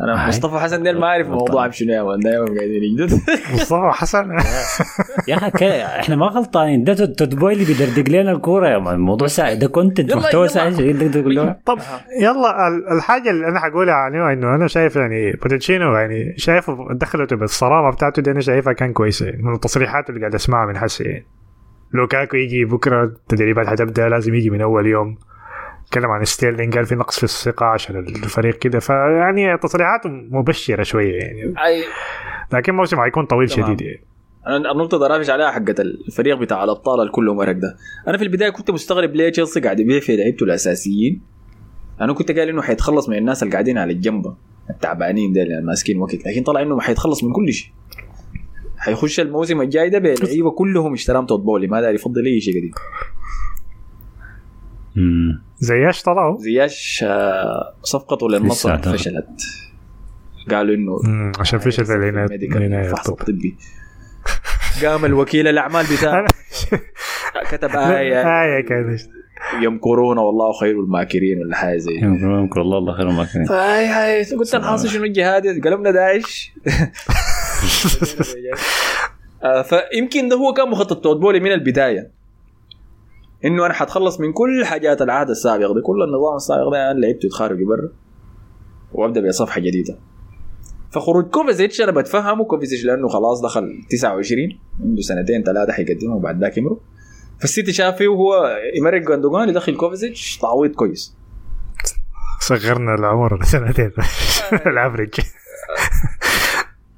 [0.00, 0.28] أنا أي.
[0.28, 3.12] مصطفى حسن ديل ما أعرف الموضوع شنو دايما قاعدين يجدد
[3.54, 4.30] مصطفى حسن.
[5.28, 6.84] يا أخي كا- إحنا ما غلطانين.
[6.84, 8.68] ده تود بولي اللي بيدردق لنا الكورة.
[8.68, 10.48] يا man الموضوع ساعة ده content محتوى
[11.22, 11.78] كله طب
[12.22, 17.36] يلا ال- الحاجة اللي أنا حقولها عنه إنه أنا شايف يعني بوتشيتينو يعني شايفه دخلته
[17.36, 19.26] بالصرامة بتاعته دي أنا شايفها كان كويسة.
[19.26, 21.04] يعني من التصريحات اللي قاعد أسمعها من حسي.
[21.04, 21.26] يعني
[21.94, 25.18] لوكاكو يجي بكرة التدريبات حتبدأ لازم يجي من أول يوم.
[25.90, 28.78] تكلم عن ستيرلينج قال في نقص في الثقة عشان الفريق كده.
[28.78, 31.54] فيعني تصريحاته مبشرة شوية يعني.
[31.66, 31.84] أي.
[32.52, 33.66] لكن موسم حيكون طويل تمام.
[33.66, 34.04] شديد يعني.
[34.46, 37.76] أنا النقطة اللي رافش عليها حقت الفريق بتاع الأبطال الكل مرق ده.
[38.08, 41.20] أنا في البداية كنت مستغرب ليه تشيلسي قاعد يبيع في لعيبته الأساسيين.
[42.00, 44.34] أنا كنت قايل إنه حيتخلص من الناس اللي قاعدين على الجنب
[44.70, 46.26] التعبانين ديل يعني ماسكين وقت.
[46.26, 47.72] لكن طلع إنه حيتخلص من كل شيء.
[48.76, 52.72] حيخش الموسم الجاي ده بلعيبه كلهم اشتراهم توت بولي ما داري يفضل أي شيء قديم.
[55.58, 58.78] زياش طلعوا؟ زياش آه، صفقته للنصر.
[58.78, 59.26] فشلت.
[60.50, 60.98] قالوا إنه
[61.40, 63.28] عشان فشل في العناية ال medical العناية الفحص الطب.
[63.28, 63.56] الطبي
[64.84, 66.26] قام الوكيل الأعمال بتاعه.
[67.50, 68.42] كتب آية.
[68.42, 68.98] آية كان
[69.62, 74.24] يمكرون والله خير الماكرين ولا حاجة زي يمكن الله الله خير ما كان فهاي هاي.
[74.36, 76.52] قلت أنا حاصل شنو الجهاد؟ قلبنا داعش.
[79.44, 82.17] آه، فيمكن ده هو كان مخطط تود بولي من البداية.
[83.44, 87.26] إنه أنا حتخلص من كل حاجات العهد السابق ده كل النظام السابق ده أنا لعبته
[87.26, 87.88] يتخارجوا برا.
[88.92, 89.98] وأبدأ بصفحة جديدة.
[90.90, 92.44] فخروج كوفيزيتش أنا بتفهمه.
[92.44, 96.80] كوفيزيتش لأنه خلاص دخل 29 عنده سنتين ثلاثة حيقدمه وبعد ذاك يمرق
[97.40, 100.38] فالسيتي شاف فيه وهو يمرق جوندوجان يدخل كوفيزيتش.
[100.38, 101.16] تعويض كويس.
[102.40, 103.92] صغرنا العمر سنتين.
[104.72, 105.14] ال average.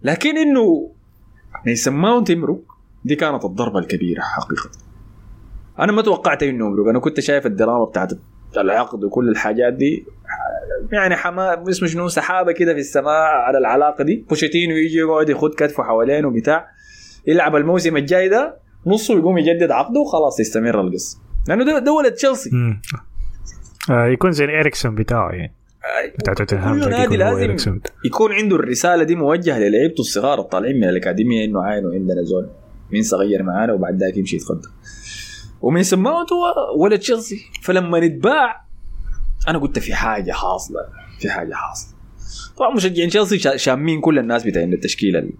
[0.02, 0.90] لكن إنه
[1.66, 2.60] ميسن ماونت يمرق
[3.04, 4.70] دي كانت الضربة الكبيرة حقيقة.
[5.80, 8.12] أنا ما توقعت انه يمرق أنا كنت شايف الدراما بتاعت
[8.56, 10.06] العقد وكل الحاجات دي
[10.92, 15.54] يعني حما اسمه شنو سحابة كده في السماء على العلاقة دي بوتشيتينو يجي يقعد يخد
[15.54, 16.68] كتفه حوالينه وبتاع
[17.26, 18.56] يلعب الموسم الجاي ده
[18.86, 21.18] نصه يقوم يجدد عقده وخلاص يستمر القصة
[21.48, 22.50] لأنه ده, ولد تشيلسي.
[23.90, 25.54] آه، يكون زي اريكسون بتاعه يعني
[26.18, 27.80] بتاع توتنهام كل نادي لازم.
[28.04, 32.48] يكون عنده الرسالة دي موجهة للعيبته الصغار الطالعين من الأكاديمية إنه عاينوا عندنا زول
[32.92, 34.68] مين صغير معانا وبعد ذاك يمشي يتقدم
[35.60, 36.44] ومن سماوت هو
[36.82, 37.40] ولد تشيلسي.
[37.62, 38.64] فلما نتباع
[39.48, 40.80] أنا قلت في حاجة حاصلة
[41.20, 41.98] في حاجة حاصلة.
[42.56, 45.32] طبعا مشجعين تشيلسي شا- شامين كل الناس بتاعين التشكيلة ال-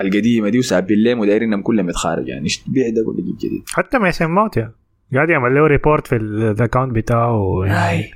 [0.00, 2.28] القديمة دي وسابين لهم ودايرينهم كلهم يتخارج.
[2.28, 4.72] يعني إيش تبيع ده ولا جيب جديد؟ حتى ميسن ماونت يا
[5.14, 7.64] قاعد يعمل له report في ال account بتاعه.
[7.66, 8.10] هاي.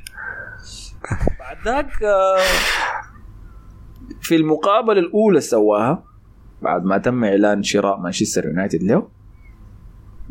[1.39, 2.37] بعد ذاك آه،
[4.21, 6.05] في المقابلة الأولى سواها
[6.63, 9.09] بعد ما تم إعلان شراء مانشستر يونايتد له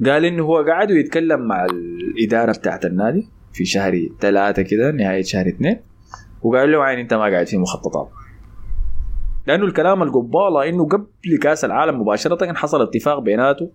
[0.05, 5.47] قال إنه هو قاعد ويتكلم مع الإدارة بتاعت النادي في شهر ثلاثة كده نهاية شهر
[5.47, 5.79] اثنين
[6.41, 8.09] وقال له عين أنت ما قاعد في مخططات.
[9.47, 13.71] لأنه الكلام القبالة إنه قبل كأس العالم مباشرة كان حصل اتفاق بيناته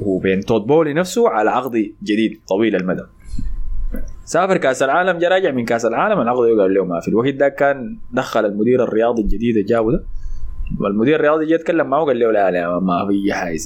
[0.00, 3.02] وبين توت بولي نفسه على عقد جديد طويل المدى.
[4.24, 7.08] سافر كأس العالم جا راجع من كأس العالم العقد قال له ما في.
[7.08, 10.04] الوقت ده كان دخل المدير الرياضي الجديد جابه ده.
[10.80, 13.58] والمدير الرياضي جه يتكلم معه قال له لا لا ما في حاجة.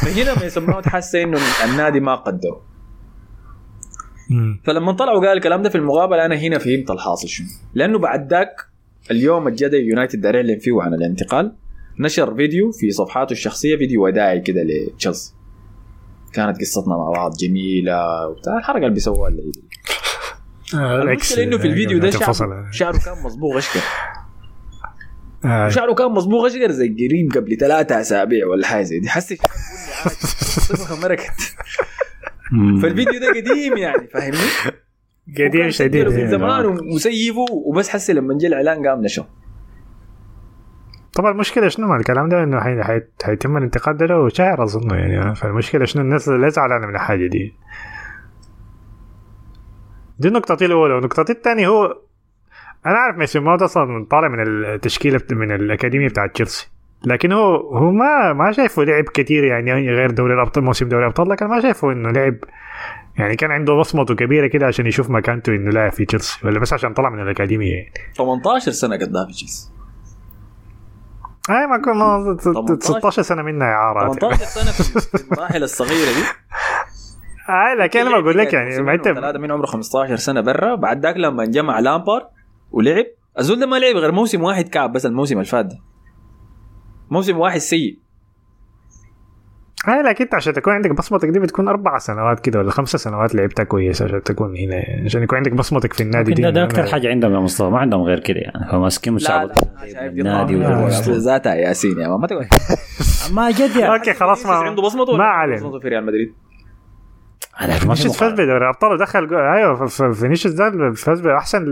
[0.00, 2.62] فهنا ما يسموه تحس إنه النادي ما قدره.
[4.64, 7.46] فلما طلع وقال الكلام ده في المقابلة أنا هنا فهمت الحاصل شنو.
[7.74, 8.54] لأنه بعد ذاك
[9.10, 11.52] اليوم الجدي يونايتد دار يعلن فيه عن الانتقال
[12.00, 15.34] نشر فيديو في صفحاته الشخصية فيديو وداعي كده لتشيلسي.
[16.32, 19.30] كانت قصتنا مع بعض جميلة وبتاع الحركة اللي بيسووها
[20.74, 22.32] آه، المشكلة إنه في الفيديو ده انفصل.
[22.34, 23.80] شعره, شعره كان مصبوغ اشقر
[25.44, 29.08] آه، شعره كان مصبوغ اشقر زي قريب قبل ثلاثة أسابيع ولا حاجة زي دي.
[29.08, 29.38] حسي
[30.08, 31.32] صبغه مركت.
[32.82, 34.38] فالفيديو ده قديم يعني فاهمني؟
[35.38, 36.30] قديم شديد في يعني.
[36.30, 39.24] زمان ومسيفه وبس حسي لما جه الإعلان قام نشر.
[41.14, 44.90] طبعا المشكلة شنو مع الكلام ده؟ إنه حي- حي- حيتم الانتقاد ده له شهر اظن
[44.90, 45.34] يعني.
[45.34, 47.54] فالمشكلة شنو؟ الناس لا زعلانه من الحاجة دي.
[50.18, 50.94] دي نقطتي الأولى.
[50.94, 51.98] ونقطتي الثانية هو
[52.86, 56.70] أنا عارف ميسي ماوت أصلا طالع من التشكيلة من الأكاديمية بتاعت تشيلسي.
[57.04, 61.28] لكن هو هو ما ما شايفه لعب كثير يعني غير دوري الأبطال موسم دوري الأبطال
[61.28, 62.36] لكن ما شايفه إنه لعب.
[63.18, 66.72] يعني كان عنده بصمته كبيرة كده عشان يشوف مكانته إنه لاعب في تشيلسي ولا بس
[66.72, 67.92] عشان طلع من الأكاديمية يعني.
[68.16, 69.70] 18 سنة قدام في تشيلسي.
[71.50, 76.24] أي ما 18 16 سنة منها اعاره 18 سنة في المراحل الصغيرة دي.
[77.48, 81.16] أي لكن أنا بقول لك يعني ما انت من عمره 15 سنة برا؟ بعد ذاك
[81.16, 82.26] لما جمع لامبار
[82.70, 83.04] ولعب؟
[83.38, 85.78] الزول ده ما لعب غير موسم واحد كعب بس الموسم اللي فات ده.
[87.10, 87.98] موسم واحد سيء.
[89.88, 93.34] أي لكن أنت عشان تكون عندك بصمتك دي بتكون أربع سنوات كده ولا خمسة سنوات
[93.34, 94.74] لعبتها كويس عشان تكون هنا.
[94.74, 96.42] يعني عشان يكون عندك بصمتك في النادي دي.
[96.42, 98.70] ده, ده أكثر حاجة عندهم يا مصطفى ما عندهم غير كده يعني.
[98.72, 100.56] فماسكين دي النادي
[101.10, 102.46] ذاتها ياسين يا ما تقعد
[103.36, 106.34] ما جد يعني أوكي خلاص ما عنده بصمته ما عليه بصمته في ريال مدريد؟
[107.78, 108.32] فينيسيوس فاز.
[108.32, 111.64] بدوري الأبطال ودخل جول أيوه فينيسيوس ده فاز بأحسن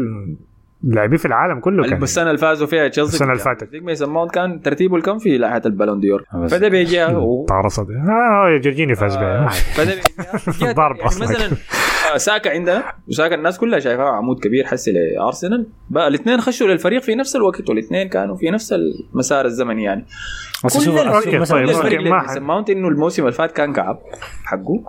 [0.82, 3.70] لاعبين في العالم كله كان السنة اللي فازوا فيها تشيلسي السنة اللي فاتت.
[3.70, 6.54] ديك ميسن ماونت كان ترتيبه الكم في لائحة ال Ballon d'Or؟ بس.
[6.54, 9.48] فده بيجي و- تعرصت آه جورجينيو فاز بها.
[9.76, 10.72] فده بيجي.
[10.78, 11.10] ضرب يعني.
[11.20, 11.56] مثلا
[12.14, 12.82] آه، ساكا عندنا.
[13.08, 15.66] وساكا الناس كلها شايفاه عمود كبير حسي لأرسنال.
[15.90, 20.06] بقى الاثنين خشوا للفريق في نفس الوقت والاثنين كانوا في نفس المسار الزمني يعني.
[20.64, 23.98] بس كل الفريق- طيب، ما ماونت إنه الموسم اللي فات كان كعب
[24.44, 24.84] حقه.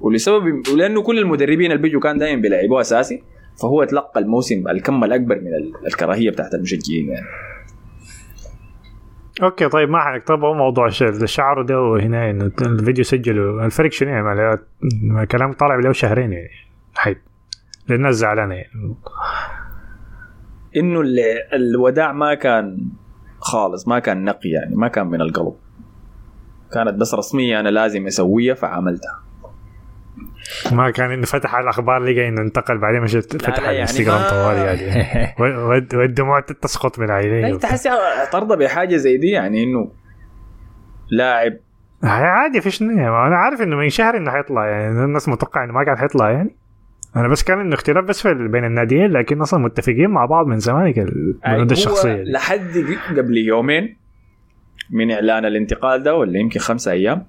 [0.00, 3.22] ولسبب ولأنه كل المدربين اللي بيجوا كان دائما بيلعبوه أساسي.
[3.62, 7.26] فهو تلقى الموسم الكم الأكبر من ال- الكراهية بتاعت المشجعين يعني.
[9.42, 13.64] أوكي طيب ما حنك طب هو موضوع الش- الشعر ده هنا إنه الفيديو سجله.
[13.66, 14.58] الفرق شنو يعني؟ ما-
[15.02, 16.48] ما كلام طالع له شهرين يعني.
[16.94, 17.16] حيد
[17.88, 18.94] للناس زعلانة يعني.
[20.76, 22.88] إنه اللي- الوداع ما كان
[23.38, 25.54] خالص ما كان نقي يعني ما كان من القلب.
[26.72, 29.20] كانت بس رسمية أنا لازم أسويها فعملتها.
[30.72, 34.30] ما كان إنه فتح على الأخبار لقى إنه انتقل بعدين مشى فتح على يعني الانستغرام
[34.30, 35.34] طوالي يعني.
[35.94, 37.90] والدموع تسقط من عينيه أنت حسي
[38.32, 39.92] ترضى بحاجة زي دي يعني إنه
[41.10, 41.52] لاعب.
[42.02, 45.04] عادي فيش نية ما أنا عارف إنه من شهر إنه حيطلع يعني.
[45.04, 46.56] الناس متوقع إنه ما كان حيطلع يعني.
[47.16, 50.58] أنا بس كان إنه اختلاف بس في بين الناديين لكن أصلا متفقين مع بعض من
[50.58, 52.22] زمان البنود الشخصية.
[52.22, 52.84] لحد
[53.18, 53.96] قبل يومين
[54.90, 57.26] من إعلان الانتقال ده ولا يمكن خمسة أيام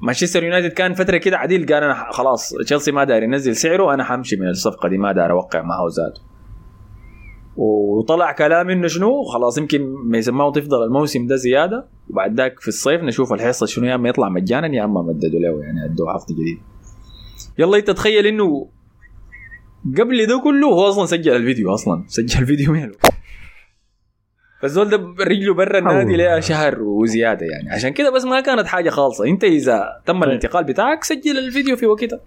[0.00, 4.04] مانشستر يونايتد كان فترة كده عديل قال أنا خلاص تشيلسي ما داير ينزل سعره أنا
[4.04, 6.22] حمشي من الصفقة دي ما داير أوقع معه ذاته
[7.56, 12.68] وطلع كلام إنه شنو؟ خلاص يمكن ميسن ماونت يفضل الموسم ده زيادة وبعد ذاك في
[12.68, 16.32] الصيف نشوف القصة شنو يا أما يطلع مجانا يا أما مددوا له يعني ادوه عقد
[16.32, 16.58] جديد.
[17.58, 18.68] يلا أنت تخيل إنه
[19.98, 23.21] قبل ده كله هو أصلا سجل الفيديو أصلا سجل فيديو من الوقت.
[24.62, 26.16] فالزول ده رجله برا النادي.
[26.16, 27.70] لها شهر وزيادة يعني.
[27.70, 29.24] عشان كده بس ما كانت حاجة خالصة.
[29.24, 32.20] انت إذا تم الانتقال بتاعك سجل الفيديو في وقتها.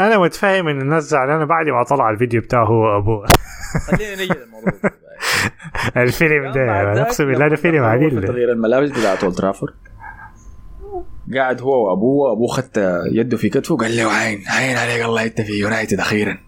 [0.00, 3.26] أنا متفاهم إن الناس زعلانة بعد ما طلع الفيديو بتاعه هو وابوه
[3.90, 4.72] خلينا نجي للموضوع.
[6.02, 8.26] الفيلم ده اقسم بالله ده فيلم عديل.
[8.26, 9.74] تغيير الملابس بتاعت أولد ترافورد.
[11.34, 15.40] قاعد هو وأبوه ابوه خدت يده في كتفه قال له عين عين عليك الله انت
[15.40, 16.38] في يونايتد أخيرا.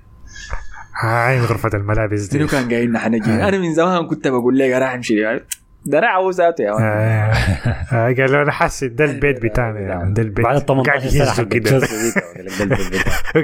[1.04, 4.92] عين غرفة الملابس دي كان قايل؟ لنا حنجي أنا من زمان كنت بقول لك راح
[4.94, 5.14] أمشي.
[5.86, 6.70] ده راح هو ذاته يا.
[6.72, 7.32] آه،
[7.92, 10.44] آه، قال له أنا حاسس ده البيت بتاعنا يعني ده البيت.
[10.44, 11.80] بعد 18 قاعد سنه كده.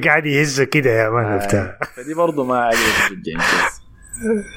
[0.05, 1.79] قاعد يهزه كده يا مان بتاع.
[1.97, 3.43] فدي برضه ما تشجعني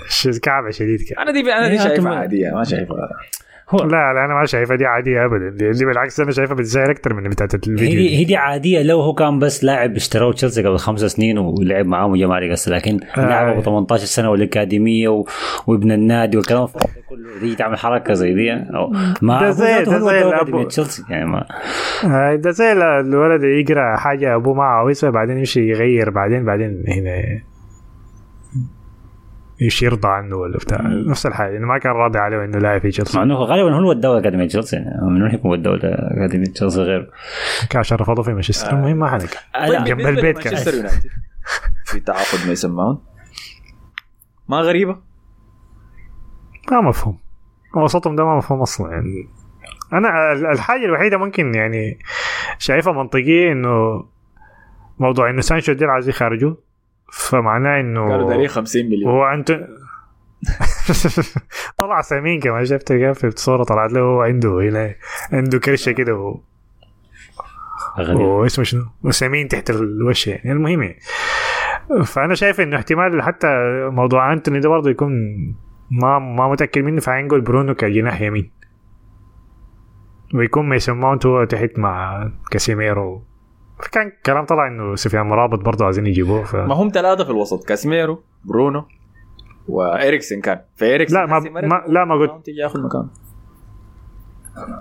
[0.10, 1.22] ش- كعبة شديد كده.
[1.22, 3.10] أنا دي أنا دي شايفها عادية ما شايفها.
[3.74, 5.50] لا لا أنا ما شايفها دي عادية ابدا.
[5.50, 8.18] دي, دي بالعكس أنا شايفها بتزعل أكثر من بتاعت هي الفيديو دي دي.
[8.18, 8.82] هي دي عادية.
[8.84, 12.72] لو هو كان بس لاعب اشتروه تشيلسي قبل خمس سنين ولعب معاهم وجا ماري قصة
[12.72, 15.26] لكن لاعب أبو 18 سنة والأكاديمية و...
[15.68, 16.68] وابن النادي والكلام
[17.10, 17.40] كله.
[17.42, 18.92] دي تعمل حركة زي دي أو
[19.22, 21.46] ما ده زي- ده هو زي أكاديمية تشيلسي يعني ما
[22.06, 26.84] آه، ده زي ال- الولد يقرا حاجة ابوه ما عاوزها بعدين يمشي يغير بعدين بعدين
[26.88, 27.42] هنا
[29.64, 31.58] يمشي يرضى عنه ولا بتاع نفس الحاجة.
[31.58, 34.48] انه ما كان راضي عليه إنه لاعب في مع تشيلسي إنه غالبا هو وداه أكاديمية
[34.48, 35.76] تشيلسي يعني من وين يكون وداه
[36.18, 37.08] أكاديمية تشيلسي غيره
[37.70, 38.70] كاش رفضه في مانشستر.
[38.74, 40.54] المهم ما حنك لا، جنب البيت كان.
[40.54, 41.10] مانشستر يونايتد.
[41.86, 43.00] في تعاقد ميسن ماونت
[44.50, 44.98] ما غريبة؟
[46.72, 47.18] ما مفهوم.
[47.76, 48.92] وسطهم ده ما مفهوم أصلا.
[48.92, 49.28] يعني
[49.94, 52.00] أنا ال- الحاجة الوحيدة ممكن يعني
[52.58, 54.06] شايفها منطقية إنه
[55.00, 56.58] موضوع إنه سانشو ديل عايز يخرجوه
[57.14, 59.12] فمعناه إنه كانوا دارين 50 مليون.
[59.12, 59.52] هو انت
[61.78, 64.96] طلع سمين كمان شفت كيف في الصورة طلعت له هو عنده هنا
[65.34, 66.40] عنده كرشة كده و...
[68.10, 71.00] واسمه شنو؟ وسمين تحت الوش يعني المهم يعني.
[72.06, 73.48] فأنا شايف إنه احتمال حتى
[73.92, 75.12] موضوع أنتوني ده برضه يكون
[75.92, 78.52] ما ما متأكد منه فهينقل برونو كجناح يمين.
[80.34, 83.24] ويكون ميسن ماونت هو تحت مع كاسيميرو.
[83.92, 86.56] كان كلام طلع إنه سفيان امرابط برضه عايزين يجيبوه ف...
[86.56, 88.84] ما هم ثلاثة في الوسط كاسميرو برونو
[89.68, 90.60] وإريكسن كان.
[90.76, 92.48] فإريكسن لا، ما- ما- لا، ما قلت.
[92.48, 93.08] ياخذ مكانه.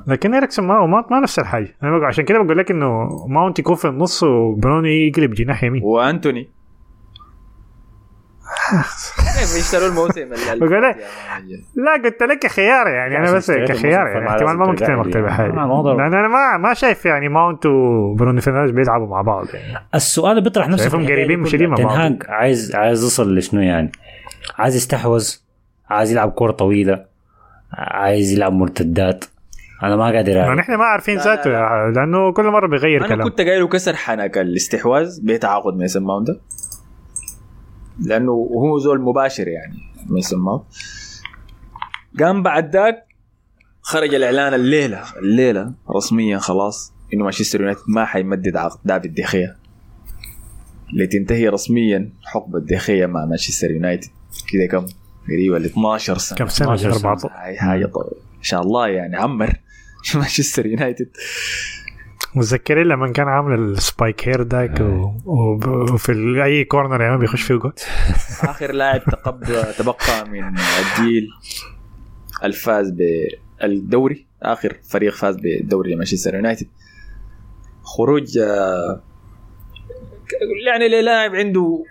[0.07, 1.77] لكن اريكسون ما ما, ما نفس الحاجة.
[1.83, 5.83] أنا عشان كده بقول لك إنه ماونت يكون في النص وبرونو يقلب جناح يمين.
[5.85, 6.49] وأنتوني
[9.39, 10.21] كيف يشتروا الموسم
[11.75, 14.87] لا قلت لك كخيار يعني أنا بس كخيار يعني احتمال ما ممكن
[15.21, 15.31] لي.
[15.33, 15.53] حاجة.
[15.97, 20.43] لأن أنا ما ما شايف يعني ماونت وبرونو فرنانديز بيلعبوا مع بعض يعني السؤال اللي
[20.43, 21.67] بيطرح نفسه شايفهم قريبين كلها.
[21.67, 21.87] مع بعض.
[21.95, 23.93] تنهاج عايز عايز يوصل لشنو يعني
[24.59, 25.35] عايز يستحوذ
[25.91, 27.05] عايز يلعب كرة طويلة
[27.73, 29.25] عايز يلعب مرتدات
[29.83, 30.59] أنا ما قادر ما أعرف.
[30.59, 33.97] نحن ما عارفين لا، ذاته لا، لأنه كل مرة بيغير أنا كلام كنت قايله كسر
[33.97, 36.41] حنك الاستحواذ بتعاقد ميسن ماونت ده
[38.07, 40.65] لأنه هو زول مباشر يعني ميسن ماونت
[42.21, 43.07] قام بعد ذاك
[43.83, 49.57] خرج الإعلان الليلة الليلة رسميا خلاص إنه مانشستر يونايتد ما حيمدد عقد دافيد ديخيا
[50.93, 54.11] لتنتهي رسميا حقبة ديخيا مع مانشستر يونايتد.
[54.53, 54.87] كده كم؟
[55.29, 56.39] قريبه ل 12 سنة.
[56.39, 57.11] كم سنة؟ 12 سنة.
[57.11, 58.01] 14 هاي حاجة طو...
[58.37, 59.53] إن شاء الله يعني عمر
[60.15, 61.11] مانشستر يونايتد.
[62.35, 65.11] متذكرين لما كان عامل ال spiky hair داك و...
[65.25, 67.73] وب- وفي أي corner يعني بيخش فيه جول
[68.51, 71.29] آخر لاعب تقبل تبقى من الجيل
[72.45, 72.91] الفاز
[73.61, 76.67] بالدوري آخر فريق فاز بالدوري مانشستر يونايتد
[77.83, 79.03] خروج آه،
[80.67, 81.85] يعني للاعب عنده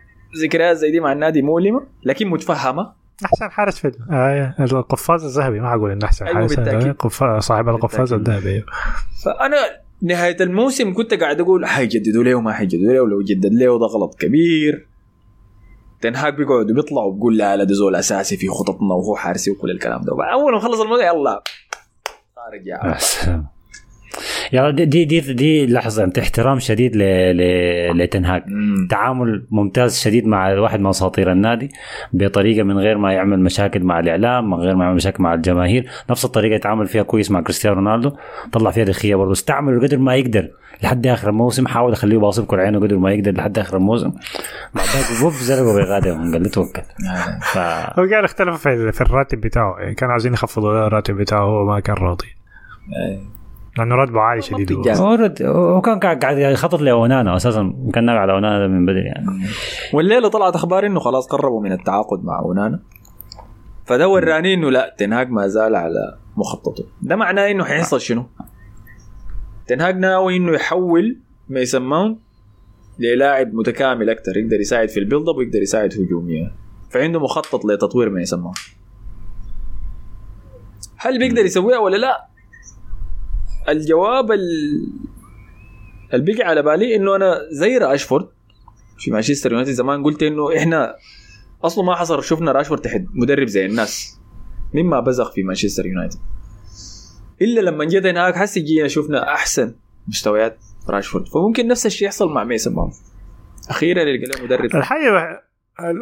[0.43, 2.93] ذكريات زي دي مع النادي مؤلمة لكن متفهمة
[3.25, 6.87] أحسن حارس في آه القفاز الذهبي ما حقول انه أحسن أيوة حارس.
[6.99, 8.13] قفاز صاحب القفاز.
[8.13, 8.63] الذهبي.
[9.25, 9.57] فأنا
[10.01, 14.15] نهاية الموسم كنت قاعد أقول حيجددوا له وما حيجددوا له ولو جدد له ده غلط
[14.19, 14.87] كبير.
[16.01, 20.01] تنهاك بيقعد وبيطلع وبيقول لا لا ده زول أساسي في خططنا وهو حارسي وكل الكلام
[20.01, 20.13] ده.
[20.33, 21.43] أول ما خلص الموضوع يلا.
[22.35, 22.97] خارج يا.
[24.53, 26.99] يا دي دي دي, دي لحظة انت احترام شديد ل
[27.37, 28.43] ل لتنهاج.
[28.89, 31.71] تعامل ممتاز شديد مع واحد من أساطير النادي
[32.13, 35.87] بطريقة من غير ما يعمل مشاكل مع الإعلام من غير ما يعمل مشاكل مع الجماهير.
[36.09, 38.11] نفس الطريقة يتعامل فيها كويس مع كريستيانو رونالدو.
[38.51, 39.31] طلع فيها دخية برضه.
[39.31, 40.49] استعمله قدر ما يقدر
[40.83, 41.67] لحد آخر الموسم.
[41.67, 44.11] حاول يخليه باصب عينه قدر ما يقدر لحد آخر الموسم.
[44.75, 46.81] بعد ذاك وف زرقه بغادر قال له توكل.
[47.41, 47.57] ف
[47.99, 49.75] هو قال اختلف في, الراتب بتاعه.
[49.79, 52.27] يعني كانوا عايزين يخفضوا الراتب بتاعه هو ما كان راضي.
[53.77, 54.71] لأنه راتبه عالي شديد
[55.41, 55.81] هو.
[55.81, 57.73] كان قاعد قاعد يخطط لأونانا أساسا.
[57.93, 59.25] كان ناوي على أونانا من بدري يعني.
[59.93, 62.79] والليلة طلعت أخبار إنه خلاص قربوا من التعاقد مع أونانا.
[63.85, 66.83] فده وراني إنه لا تنهاج ما زال على مخططه.
[67.01, 68.25] ده معناه إنه حيحصل شنو؟
[69.67, 71.17] تنهاج ناوي إنه يحول
[71.49, 72.19] ميسن ماونت
[72.99, 76.51] للاعب متكامل أكثر يقدر يساعد في ال build up ويقدر يساعد هجوميا.
[76.89, 78.57] فعنده مخطط لتطوير ميسن ماونت.
[80.97, 82.30] هل بيقدر يسويها ولا لا؟
[83.69, 84.39] الجواب ال...
[86.13, 88.27] اللي على بالي إنه أنا زي راشفورد
[88.99, 90.95] في مانشستر يونايتد زمان قلت إنه إحنا
[91.63, 94.19] أصلا ما حصل شفنا راشفورد تحت مدرب زي الناس.
[94.73, 96.19] مما بزغ في مانشستر يونايتد.
[97.41, 99.75] إلا لما جيت هناك حس جينا شفنا أحسن
[100.07, 100.57] مستويات
[100.89, 101.27] راشفورد.
[101.27, 102.93] فممكن نفس الشيء يحصل مع ميسن ماونت.
[103.69, 104.65] أخيرا يلقى مدرب.
[104.65, 104.93] الوح-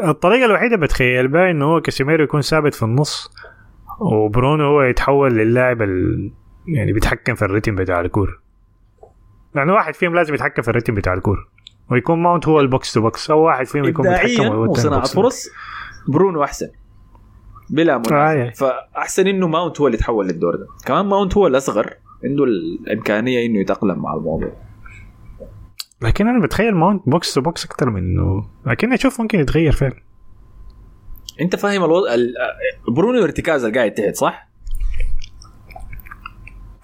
[0.10, 3.32] الطريقة الوحيدة بتخيل بها إنه هو كاسيميرو يكون ثابت في النص
[4.02, 6.32] وبرونو هو يتحول للاعب ال...
[6.76, 8.34] يعني بيتحكم في ال rhythm بتاع الكوره
[9.56, 11.48] لأنه واحد فيهم لازم يتحكم في ال rhythm بتاع الكوره
[11.92, 15.06] ويكون ماونت هو ال box to box أو واحد فيهم يكون بيتحكم وصناعه.
[15.06, 15.48] فرص
[16.08, 16.68] برونو أحسن.
[17.70, 18.54] بلا آه، منازع يعني.
[18.54, 20.68] فأحسن إنه ماونت هو اللي يتحول للدور ده.
[20.86, 21.94] كمان ماونت هو الأصغر.
[22.24, 24.52] عنده الإمكانية إنه يتأقلم مع الموضوع.
[26.02, 29.96] لكن أنا بتخيل ماونت box to box أكثر من انه لكن أشوف ممكن يتغير فعلا.
[31.42, 32.34] أنت فاهم الوضع ال-
[32.96, 34.49] برونو ارتكاز قاعد تحت صح؟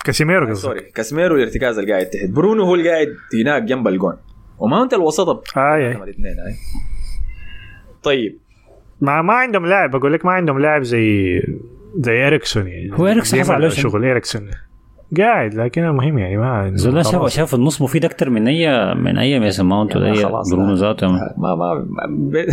[0.05, 0.61] كاسيميرو قصدك.
[0.61, 2.29] سوري كاسميرو الارتكاز اللي قاعد تحت.
[2.29, 4.17] برونو هو اللي قاعد هناك جنب الجون.
[4.59, 5.77] وماونت الوسط آه.
[5.77, 6.55] الاثنين هاي
[8.03, 8.37] طيب.
[9.01, 9.91] ما ما عندهم لاعب.
[9.91, 11.39] بقول لك ما عندهم لاعب زي
[11.99, 12.91] زي اريكسون يعني.
[12.93, 14.49] هو إريكسون حصل عليه؟ شغل اريكسون
[15.17, 17.27] قاعد لكن المهم يعني ما زول شاف.
[17.27, 20.73] شاف النص مفيد أكثر من اي من أي ميسن ماونت ولا أي برونو.
[20.73, 21.85] ذاته ما ما ما,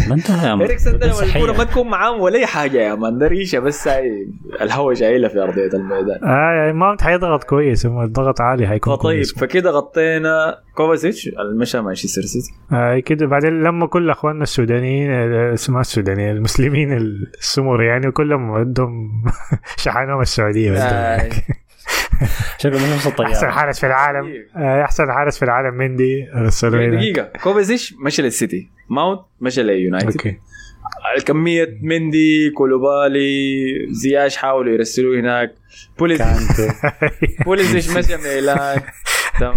[0.09, 0.65] ما انتهى يا man.
[0.67, 1.37] اريكسن ده لما صحيح.
[1.37, 4.29] الكورة ما تكون معاه ولا أي حاجة يا man ده ريشه بس هاي
[4.61, 9.39] الهواء شايله في أرضية الميدان آه يعني ماونت حيضغط كويس الضغط عالي حيكون فطيب كويس
[9.39, 15.81] فكده غطينا كوفاسيتش المشى مانشستر سيتي آه كده بعدين لما كل أخواننا السودانيين آه، اسمها
[15.81, 16.93] السودانيين المسلمين
[17.39, 19.23] السمر يعني وكلهم ودهم
[19.85, 21.31] شحنهم السعودية آه،
[22.59, 24.33] شكله من نفس أحسن الطياره حارس في العالم.
[24.57, 26.29] آه أحسن حارس في العالم مندي
[26.89, 26.97] هنا.
[26.97, 27.23] دقيقة.
[27.43, 28.71] كوفاسيتش مشى للسيتي.
[28.91, 30.07] ماونت مشى ليونايتد.
[30.11, 30.39] أوكي.
[31.17, 35.55] الكمية مندي كولوبالي زياش حاولوا يرسلوه هناك.
[35.99, 36.27] بوليزيش
[37.45, 38.81] بوليزيش مشى ميلان.
[39.41, 39.55] تمام؟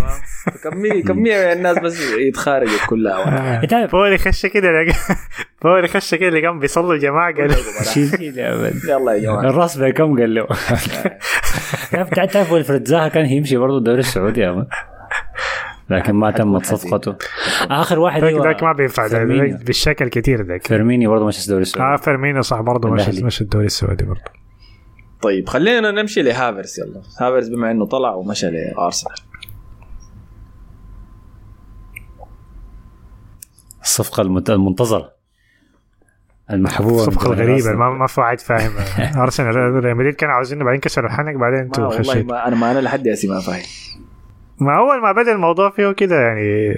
[0.63, 3.61] كمية كمية من الناس بس يتخارجت كلها واحد.
[3.63, 4.69] انت عارف فوري خش كده
[5.61, 7.55] فوري خش كده لقى بيصلوا الجماعة قال.
[8.83, 9.39] يلا يا جماعة.
[9.39, 10.47] الراس بكم قال له.
[11.91, 14.67] تعرف تعرف ولفريد زاها كان يمشي برضه الدوري السعودي يا مان
[15.89, 17.15] لكن ما تمت صفقته.
[17.71, 19.07] آخر واحد ذاك هو ذاك ما بينفع
[19.65, 20.67] بالشكل كتير ذاك.
[20.67, 23.23] فيرمينو برضه مش الدوري آه السعودي فيرمينو صح برضه مش الأهلي.
[23.23, 24.21] مش الدوري السعودي برضه.
[25.21, 27.01] طيب خلينا نمشي لهافرز يلا.
[27.21, 29.15] هافرز بما إنه طلع ومشى لأرسنال.
[33.85, 35.15] الصفقة المنتظرة.
[36.51, 37.73] المحبوبه الصفقة الغريبة.
[37.73, 38.71] ما ما في واحد فاهم.
[39.23, 42.71] أرسنال ريال مدريد كانوا عاوزين بعدين كسروا الحنك بعدين أنتوا والله خشيتوا ما أنا ما
[42.71, 43.63] أنا لحد هسه ما فاهم
[44.59, 46.73] ما أول ما بدأ الموضوع فيه كده يعني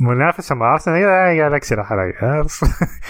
[0.00, 2.46] منافسة مع أرسنال هي قال اكسر الحلقة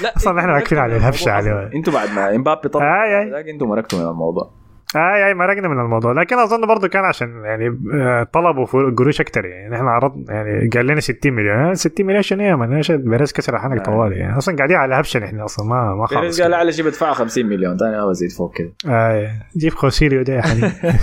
[0.02, 1.70] لا أصلاً إحنا واقفين على الهبشة عليه.
[1.74, 3.30] أنتوا بعد ما إمبابي طلع آي.
[3.30, 4.50] ذاك أنتوا مرقتوا من الموضوع.
[4.96, 6.12] آه يعني مرقنا من الموضوع.
[6.12, 9.76] لكن أظن برضه كان عشان يعني آه، طلبوا قروش أكتر يعني.
[9.76, 11.56] إحنا عرضنا يعني قال لنا 60 مليون.
[11.56, 14.16] آه، 60 مليون شنو يا man؟ إيش بيريز كسر الحنك طوالي.
[14.16, 17.12] يعني أصلا قاعدين على هبشة إحنا أصلا ما ما خالص بيريز قال أعلى شيء بدفع
[17.12, 17.76] 50 مليون.
[17.76, 18.72] ثاني ما بزيد فوق كده.
[18.88, 20.72] آه جيب خوسيلو ده يا حبيبي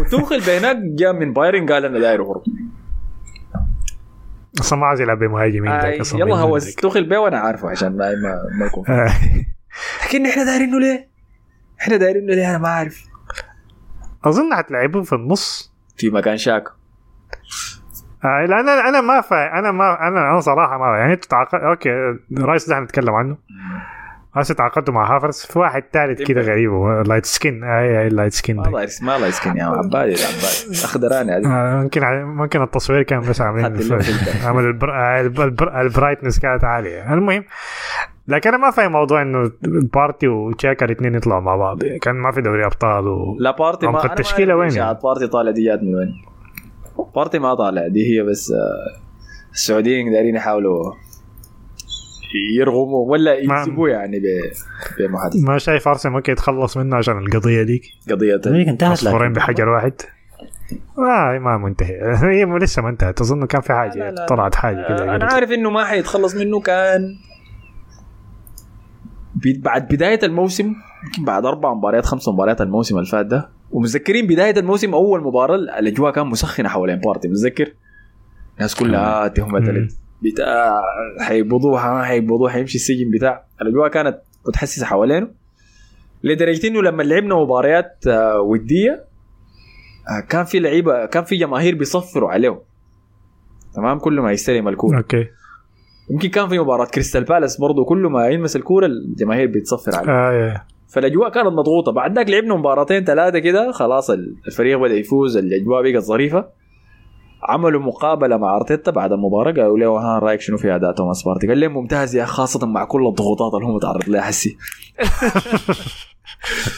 [0.00, 2.42] وتوخل بينك جاء من بايرن قال أنا داير اهرب
[4.60, 6.58] أصلا ما عاوز يلعب بمهاجمين ذاك أصلا يلا هو.
[6.58, 9.12] توخل بيه وأنا عارفه عشان ما ما, ما يكون آه.
[10.06, 11.13] لكن إحنا دايرينه ليه؟
[11.80, 13.04] إحنا دايرينه ليه أنا ما عارف
[14.24, 15.74] أظن حتلعبهم في النص.
[15.96, 16.64] في مكان شاك
[18.24, 21.60] آه لا أنا أنا ما فاهم أنا ما أنا أنا صراحة ما يعني انت تعاقد
[21.60, 21.90] okay
[22.38, 23.36] رايس ده نتكلم عنه.
[24.34, 28.32] هسه تعاقدوا مع هافرز في واحد ثالث كده غريب هو لايت سكين اي اي لايت
[28.32, 32.62] سكين ما يرس- ما الله يسكن يا عبادي يا عبادي أخضراني آه ممكن ع- ممكن
[32.62, 33.64] التصوير كان بس عاملين.
[34.46, 35.20] عمل البر...
[35.20, 35.44] البر...
[35.44, 35.80] البر...
[35.80, 37.14] البرايتنس كانت عالية.
[37.14, 37.44] المهم
[38.28, 39.50] لكن أنا ما فاهم موضوع إنه
[39.94, 41.84] بارتي وتشاكا الاثنين يطلعوا مع بعض.
[41.84, 43.36] كان ما في دوري أبطال و...
[43.40, 44.04] لا بارتي ما أعرف
[44.54, 44.70] وين
[45.04, 46.12] بارتي طالع ديات من وين.
[47.14, 49.00] بارتي ما طالع دي هي بس آه،
[49.52, 50.92] السعوديين دايرين يحاولوا
[52.58, 54.52] يرغموا ولا يجيبوه يعني ب-
[54.98, 57.82] بمحادثه ما شايف أرسنال ممكن يتخلص منه عشان القضية ديك.
[58.10, 59.32] قضية هذيك انتهت عصفورين لكن.
[59.32, 59.92] بحجر واحد.
[60.98, 62.00] ما ما منتهي.
[62.32, 63.20] هي لسه ما انتهت.
[63.20, 64.26] أظن كان في لا، حاجة لا.
[64.26, 67.14] طلعت حاجة كده آه، أنا عارف إنه ما حيتخلص منه كان
[69.34, 70.74] بعد بداية الموسم
[71.04, 75.56] يمكن بعد أربع مباريات خمس مباريات الموسم اللي فات ده ومتذكرين بداية الموسم أول مباراة
[75.56, 77.74] الأجواء كان مسخنة حوالين بارتي متذكر؟
[78.56, 79.88] الناس كلها تهمة مم.
[80.22, 80.80] بتاع
[81.20, 83.44] حيقبضوها ما حيقبضوها حيمشي السجن بتاع.
[83.62, 85.28] الأجواء كانت متحسسة حوالينه.
[86.24, 89.04] لدرجة إنه لما لعبنا مباريات آه، ودية
[90.10, 92.62] آه، كان في لعيبة كان في جماهير بيصفروا عليه
[93.74, 94.96] تمام؟ كل ما يستلم الكورة.
[94.96, 95.26] أوكي.
[96.10, 100.10] يمكن كان في مباراة كريستال بالاس برضه كل ما يلمس الكورة الجماهير بتصفر عليه.
[100.10, 101.92] آه فالأجواء كانت مضغوطة.
[101.92, 104.10] بعد ذاك لعبنا مباراتين ثلاثة كده خلاص
[104.46, 106.48] الفريق بدأ يفوز الأجواء بقت ظريفة.
[107.42, 111.46] عملوا مقابلة مع أرتيتا بعد المباراة قالوا له ها رأيك شنو في أداء توماس بارتي؟
[111.46, 114.56] قال لهم ممتاز يا خاصة مع كل الضغوطات اللي هو متعرض لها حسي.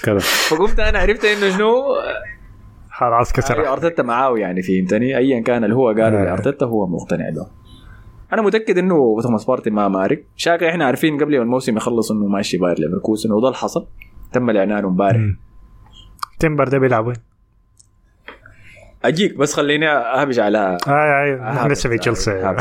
[0.50, 1.82] فقمت أنا عرفت إنه شنو
[2.90, 3.72] خلاص كسر.
[3.72, 6.24] أرتيتا معاه يعني فهمتني؟ ايا كان اللي هو قاله آه.
[6.24, 7.65] لأرتيتا هو مقتنع به.
[8.32, 12.26] أنا متأكد إنه توماس بارتي ما مارق شاكا إحنا عارفين قبل ما الموسم يخلص إنه
[12.26, 13.86] ماشي باير ليفركوزن وده اللي حصل
[14.32, 15.20] تم الإعلان امبارح.
[16.38, 17.16] تمبر ده بيلعب وين؟
[19.04, 21.68] أجيك بس خليني أهبش على اي اي.
[21.68, 22.54] لسه في تشيلسي.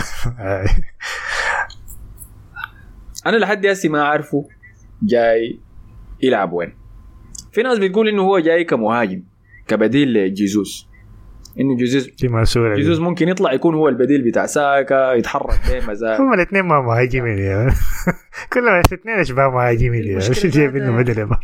[3.26, 4.48] أنا لحد هسه ما أعرفه
[5.04, 5.60] جاي
[6.24, 6.74] يلعب وين
[7.52, 9.24] في ناس بتقول إنه هو جاي كمهاجم
[9.68, 10.88] كبديل لجيزوس
[11.60, 11.76] إنه
[12.24, 16.22] مسؤولة جيزوس ممكن يطلع يكون هو البديل بتاع ساكا يتحرك بين مزاج.
[16.22, 17.70] هم الاثنين ما مهاجمين يا
[18.54, 21.44] كلهم الاثنين اشباه مهاجمين يا المشكلة إيش جايبين هذا- بدل بعض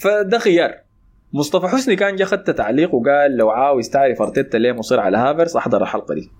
[0.00, 0.70] فده خيار.
[1.32, 5.56] مصطفى حسني كان جا خدت تعليق وقال لو عاوز تعرف أرتيتا ليه مصر على هافرز
[5.56, 6.30] أحضر الحلقة دي.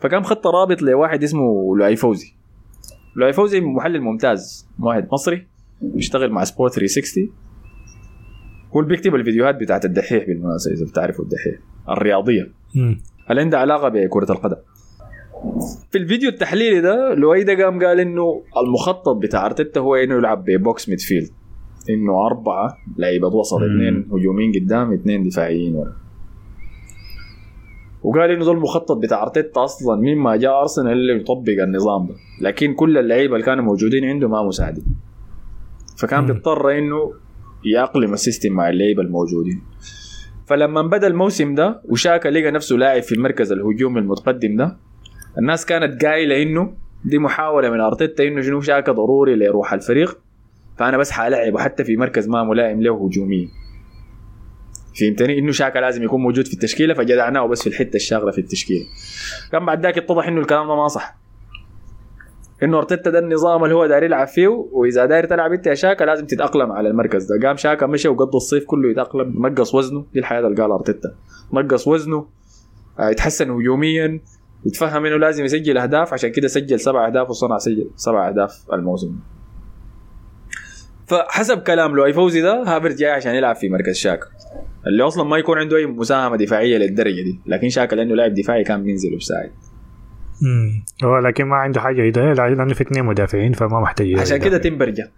[0.00, 2.32] فقام خدت رابط لواحد اسمه لؤي فوزي.
[3.16, 5.46] لؤي فوزي محلل ممتاز واحد مصري
[5.82, 7.32] بيشتغل مع سبورت 360
[8.76, 11.54] هو اللي بيكتب الفيديوهات بتاعت الدحيح بالمناسبة إذا بتعرفوا الدحيح
[11.88, 12.50] الرياضية.
[13.30, 14.56] اللي عندها علاقة بكرة القدم
[15.90, 20.55] في الفيديو التحليلي ده لويدا قام قال إنه المخطط بتاع أرتيتا هو إنه يلعب ب
[20.55, 21.30] box midfield
[21.90, 23.56] إنه أربعة لعيبة وسط.
[23.56, 25.92] اثنين هجوميين قدام اثنين دفاعيين ورا
[28.02, 32.74] وقال إنه ده المخطط بتاع أرتيتا أصلا مما جاء أرسنال اللي يطبق النظام ده لكن
[32.74, 34.84] كل اللعيبة اللي كانوا موجودين عنده ما مساعدين
[35.98, 36.26] فكان.
[36.26, 37.12] بيضطر إنه
[37.64, 39.62] يأقلم ال system مع اللعيبة الموجودين.
[40.46, 44.76] فلما بدا الموسم ده وشاكا لقى نفسه لاعب في المركز الهجومي المتقدم ده
[45.38, 46.74] الناس كانت قايلة إنه
[47.04, 50.18] دي محاولة من أرتيتا إنه شنو شاكا ضروري ليروح الفريق.
[50.78, 53.48] فأنا بس حالعبه حتى في مركز ما ملائم له هجوميا.
[55.00, 58.84] فهمتني؟ إنه شاكا لازم يكون موجود في التشكيلة فجدعناه بس في الحتة الشاغلة في التشكيلة.
[59.52, 61.19] كان بعد ذاك اتضح إنه الكلام ده ما صح.
[62.62, 66.04] إنه أرتيتا ده النظام اللي هو داير يلعب فيه وإذا داير تلعب أنت يا شاكا
[66.04, 67.48] لازم تتأقلم على المركز ده.
[67.48, 70.06] قام شاكا مشى وقضى الصيف كله يتأقلم نقص وزنه.
[70.12, 71.14] دي الحياة اللي قالها أرتيتا.
[71.52, 72.26] نقص وزنه
[72.98, 74.20] آه، يتحسن هجوميا
[74.66, 76.12] يتفهم إنه لازم يسجل أهداف.
[76.12, 79.16] عشان كده سجل سبع أهداف وصنع سجل سبع أهداف الموسم.
[81.06, 84.26] فحسب كلام لؤي فوزي ده هافرت جاي عشان يلعب في مركز شاكا.
[84.86, 87.40] اللي أصلا ما يكون عنده أي مساهمة دفاعية للدرجة دي.
[87.46, 89.50] لكن شاكا لأنه لاعب دفاعي كان بينزل ويساعد
[90.42, 90.84] مم.
[91.04, 94.58] هو لكن ما عنده حاجة يدافع لأنه في اثنين مدافعين فما محتاج عشان كده.
[94.58, 95.10] تمبر جا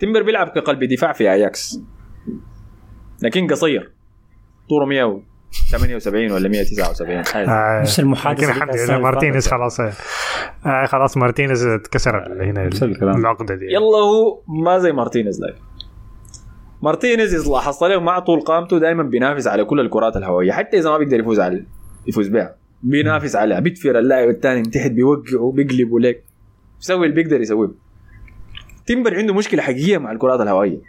[0.00, 1.78] تمبر بيلعب كقلب دفاع في أياكس
[3.22, 3.92] لكن قصير
[4.68, 7.80] طوله 178 ولا 179 حاجة آه.
[7.80, 9.48] نفس المحادثة لكن الحمد لله مارتينيز.
[9.48, 12.70] خلاص آه خلاص مارتينيز اتكسر هنا.
[13.16, 15.56] العقدة دي يلا هو ما زي مارتينيز like
[16.82, 20.90] مارتينيز إذا لاحظت عليه مع طول قامته دائما بينافس على كل الكرات الهوائية حتى إذا
[20.90, 21.64] ما بيقدر يفوز على
[22.06, 26.24] يفوز بها بينافس عليها بيتفر اللاعب الثاني من تحت بيوقعه بيقلبه ليك
[26.78, 27.70] بيسوي اللي بيقدر يسويه.
[28.86, 30.80] تيمبر عنده مشكلة حقيقية مع الكرات الهوائية.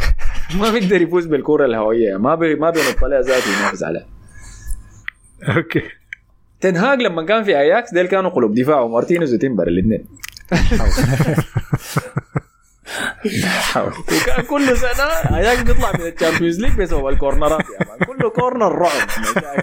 [0.60, 2.16] ما بيقدر يفوز بالكرة الهوائية.
[2.16, 4.06] ما بي ما بينط عليها ذاته ينافس عليها
[5.56, 5.82] أوكي.
[6.60, 10.06] تنهاج لما كان في أياكس ديل كانوا قلوب دفاع ومارتينيز وتيمبر الاثنين.
[13.76, 17.98] وكان كل سنة أياكس بيطلع من ال Champions League بسبب الكورنرات يا man.
[18.06, 19.08] كله corner رعب.
[19.20, 19.62] مشاكل يعني.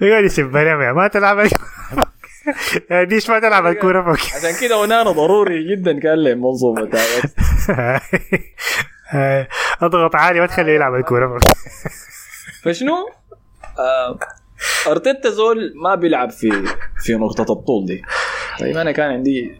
[0.00, 1.38] يسب عليهم ما تلعب
[2.90, 6.90] يا ديش ما تلعب الكورة فوق؟ عشان كده ونانا ضروري جدا كان له منظومة.
[6.90, 7.22] تاعت.
[9.82, 11.52] اضغط عالي ما تخليه يلعب الكورة فوق.
[12.62, 12.94] فشنو؟
[13.78, 14.18] آه
[14.90, 16.50] أرتيتا زول ما بيلعب في
[17.04, 18.02] في نقطة الطول دي.
[18.60, 19.50] طيب أنا كان عندي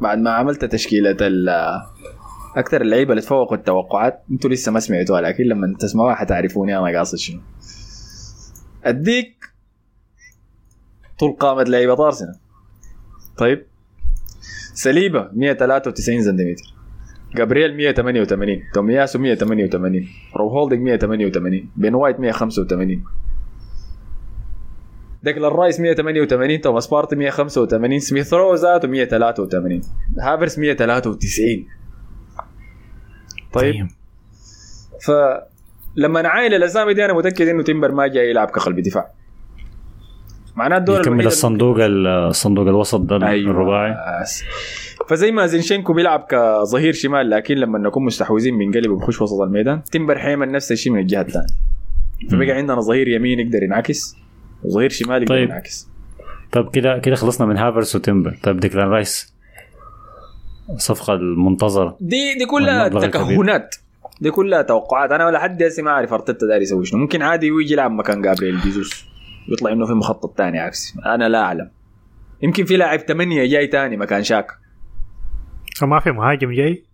[0.00, 1.48] بعد ما عملت تشكيلة ال
[2.56, 7.18] أكثر اللعيبة اللي تفوقوا التوقعات أنتوا لسه ما سمعتوها لكن لما تسمعوها حتعرفوني أنا قاصد
[7.18, 7.40] شنو.
[8.84, 9.44] أديك
[11.18, 12.34] طول قامة لعيبة ارسنال
[13.38, 13.66] طيب.
[14.74, 16.74] صليبا 193 سنتيمتر.
[17.34, 23.04] جابرييل 188 تومياسو 188 روب هولدنج 188 بين وايت 185
[25.22, 29.80] ديكلان رايس 188 توماس بارتي 185 سميث رو ذاته 183
[30.20, 31.66] هافرس 193
[33.52, 33.88] طيب.
[35.96, 39.10] فلما نعاين الأسامي دي أنا متأكد إنه تيمبر ما جاي يلعب كقلب دفاع
[40.56, 43.50] معناه الدور يكمل الصندوق الصندوق الوسط ده أيوة.
[43.50, 43.94] الرباعي.
[45.08, 50.18] فزي ما زينشينكو بيلعب كظهير شمال لكن لما نكون مستحوذين بنقلب وبخش وسط الميدان تمبر
[50.18, 51.46] حيعمل نفس الشيء من الجهة الثانية
[52.30, 54.16] فبقى عندنا ظهير يمين يقدر ينعكس
[54.64, 55.48] وظهير شمال يقدر طيب.
[55.48, 55.88] ينعكس
[56.52, 59.34] طب كده كده خلصنا من هافرس وتمبر طيب ديكلان رايس
[60.70, 62.88] الصفقة المنتظرة دي دي كلها.
[62.88, 63.74] تكهنات
[64.20, 65.12] دي كلها توقعات.
[65.12, 67.00] أنا ولا حد هسه ما أعرف ارتيتا داير يسوي شنو.
[67.00, 69.04] ممكن عادي يجي يلعب مكان جابريل جيزوس
[69.48, 71.70] يطلع إنه في مخطط تاني عكسي أنا لا أعلم.
[72.42, 74.46] يمكن في لاعب ثمانية جاي تاني مكان شاك
[75.82, 76.84] ما في مهاجم جاي؟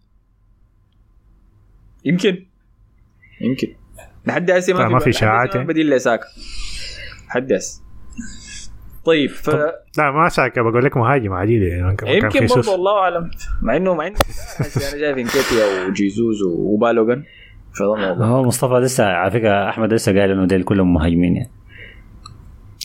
[2.04, 2.46] يمكن.
[3.40, 3.74] يمكن.
[4.26, 5.64] لحد هسه ما لا، في ما في ما يعني.
[5.64, 6.26] بديل لساكا
[7.28, 7.85] حد هسه.
[9.06, 9.50] طيب ف
[9.98, 12.06] لا ما ساكا بقول لك مهاجم عديد يعني يمكن.
[12.56, 13.30] برضه الله أعلم
[13.62, 14.16] مع انه مع إنه
[14.60, 14.68] أنا
[15.00, 17.24] شايف إنكيتيا وجيزوز وبالوغان
[18.26, 21.50] هو مصطفى لسه على فكرة أحمد لسه قال إنه ديل كلهم مهاجمين يعني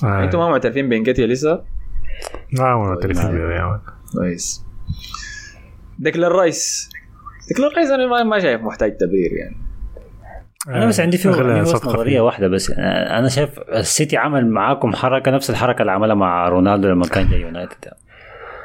[0.04, 0.24] آه.
[0.24, 1.62] أنتوا ما معترفين بإنكيتيا لسه؟
[2.60, 3.80] ما ما معترفين طيب.
[4.14, 4.66] كويس
[6.00, 6.90] ديكلان رايس
[7.48, 9.56] ديكلان رايس أنا ما- ما شايف محتاج تبرير يعني
[10.68, 12.22] أنا بس عندي فيه بس نظرية فيه.
[12.22, 12.70] واحدة بس.
[12.70, 17.30] يعني أنا شايف السيتي عمل معاكم حركة نفس الحركة اللي عملها مع رونالدو لما كان
[17.30, 17.90] جاي يونايتد.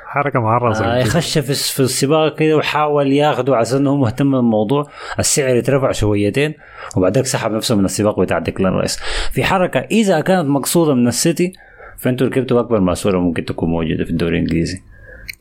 [0.07, 4.31] حركة معرضه آه يخش في في السباق كده وحاول ياخده على أساس إنه هو مهتم
[4.33, 4.87] بالموضوع.
[5.19, 6.55] السعر يترفع شويتين
[6.97, 8.97] وبعدك سحب نفسه من السباق بتاع ديكلان رايس.
[9.33, 11.53] في حركة إذا كانت مقصودة من السيتي
[11.99, 14.83] فأنتوا ركبتوا أكبر ماسوره ممكن تكون موجودة في الدوري الإنجليزي.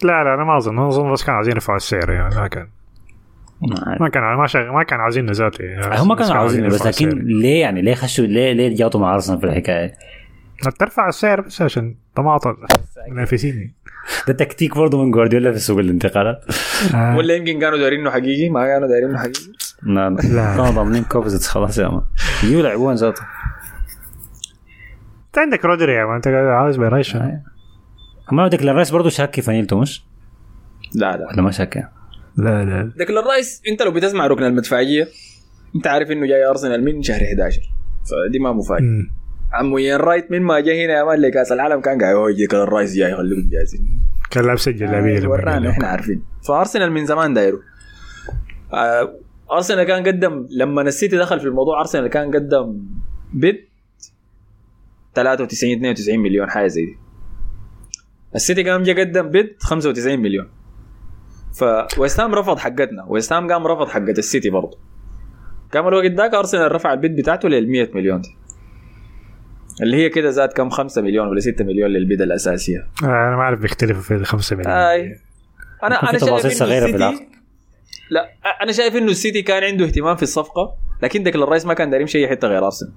[0.03, 0.79] لا لا أنا ما أظن.
[0.79, 2.67] أظن بس كانوا عايزين يرفعوا السعر يعني ما كان.
[3.61, 3.97] ما.
[3.99, 4.71] ما كان ما, شغ...
[4.71, 7.09] ما كان عاوزين يعني هم كانوا عاوزين بس لكن.
[7.09, 9.93] ليه يعني؟ ليه خشوا ليه ليه جاتوا مع أرسنال في الحكاية؟
[10.79, 12.55] ترفع السعر بس عشان طماطم.
[13.11, 13.73] منافسين
[14.27, 16.45] ده تكتيك برضه من جوارديولا في سوق الانتقالات.
[16.93, 17.17] آه.
[17.17, 19.51] ولا يمكن كانوا دايرين إنه حقيقي؟ ما كانوا دايرين إنه حقيقي.
[19.83, 20.55] لا لا.
[20.55, 22.01] كانوا ضامنين كوفاسيتش خلاص يا man
[22.43, 23.21] يجوا يلعبون ذاته.
[25.27, 27.17] انت عندك رودري يا man انت عاوز بيريش
[28.31, 30.03] ما ديكلان رايس برضه شاك في فانيلته مش
[30.95, 31.27] لا لا.
[31.27, 31.89] ولا ما شاك
[32.37, 32.91] لا لا.
[32.97, 35.07] ديكلان رايس انت لو بتسمع ركن المدفعية
[35.75, 37.61] انت عارف انه جاي أرسنال من شهر 11
[38.29, 38.81] فدي ما مفاجأة.
[38.81, 39.09] مم.
[39.53, 42.63] عمو إيان رايت من ما جاء هنا يا man لكاس العالم كان قاعد يقول ديكلان
[42.67, 43.81] رايس جاي خليكم جاهزين
[44.31, 46.23] كان لابس الجلابية لما ورانا إحنا عارفين.
[46.47, 47.59] فأرسنال من زمان دايره
[48.73, 49.15] آه،
[49.51, 52.85] أرسنال كان قدم لما السيتي دخل في الموضوع أرسنال كان قدم
[53.33, 53.55] bid
[55.15, 56.97] 93 92 مليون حاجة زي دي.
[58.35, 60.47] السيتي قام جا قدم bid 95 مليون.
[61.59, 63.05] فويست هام رفض حقتنا.
[63.07, 64.77] ويست هام قام رفض حقت السيتي برضه.
[65.73, 68.21] قام الوقت ذاك أرسنال رفع ال bid بتاعته لل 100 مليون.
[68.21, 68.29] دي
[69.81, 73.35] اللي هي كده زاد كم؟ 5 مليون ولا 6 مليون لل bid الاساسيه آه أنا
[73.35, 74.73] ما أعرف بيختلفوا في الخمسة مليون.
[74.73, 75.19] أي.
[75.83, 77.19] أنا أنا شايف صغيرة في السيتي العقد.
[78.09, 78.29] لا
[78.63, 82.01] أنا شايف إنه السيتي كان عنده اهتمام في الصفقة لكن ديكلان رايس ما كان داير
[82.01, 82.93] يمشي أي حتة غير أرسنال.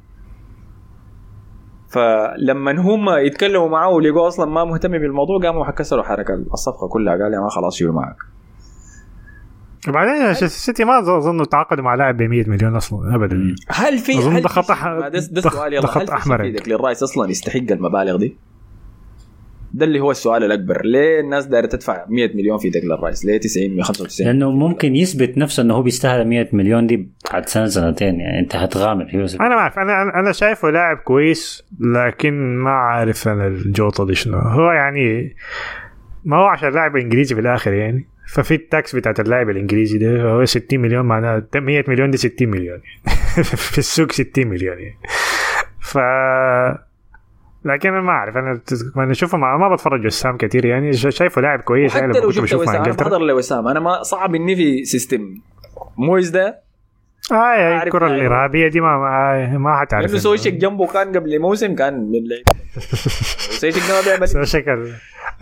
[1.89, 7.35] فلما هم يتكلموا معاه ولقوا أصلا ما مهتم بالموضوع قاموا كسروا حركة الصفقة كلها قال
[7.35, 8.17] يا ما خلاص شيلوا معك.
[9.89, 13.55] وبعدين السيتي ما اظن تعاقدوا مع لاعب ب 100 مليون أصلا ابدا.
[13.69, 16.43] هل في هل ده في خط ما ده, ده يلا هل في أحمر شيء في
[16.43, 16.51] يعني.
[16.51, 18.37] ديكلان رايس أصلا يستحق المبالغ دي؟
[19.75, 20.85] ده اللي هو السؤال الأكبر.
[20.85, 25.39] ليه الناس دايرة تدفع 100 مليون في ديكلان رايس ليه 90 195 لأنه ممكن يثبت
[25.39, 29.35] نفسه إنه هو بيستاهل 100 مليون دي بعد سنة سنتين يعني أنت هتغامر فيه بس
[29.35, 29.79] أنا ما أعرف.
[29.79, 34.39] أنا أنا شايفه لاعب كويس لكن ما عارف أنا الجوطة دي شنو.
[34.39, 35.37] هو يعني
[36.25, 38.09] ما هو عشان لاعب إنجليزي في الآخر يعني.
[38.29, 42.49] ففي ال tax بتاعت اللاعب الإنجليزي ده فهو 60 مليون معناها 100 مليون دي 60
[42.49, 43.45] مليون يعني.
[43.73, 44.99] في السوق 60 مليون يعني.
[45.81, 45.99] ف
[47.65, 48.61] لكن أنا ما أعرف أنا
[48.97, 52.31] أنا أشوفه ما, ما بتفرج وسام كثير يعني شا- شايفه لاعب كويس حتى لو
[52.67, 55.35] مع وست هام لوسام أنا ما صعب إني في system
[55.97, 56.68] مويز ده
[57.33, 58.19] آه الكره لاعب.
[58.21, 62.21] الإرهابية دي ما ما, ما حتعرف لأنه إنه- سوتشيك جنبه كان قبل موسم كان من
[63.51, 64.89] سويشك ده ما بيعمل سوى شكل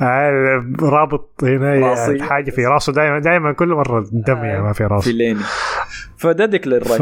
[0.00, 1.96] آه، رابط هنا.
[2.24, 2.92] حاجة في راسه.
[2.92, 5.40] دائما دائما كل مرة دم يعني ما في في راسه الليني
[6.18, 6.90] فده ديكلان ف...
[6.90, 7.00] رايس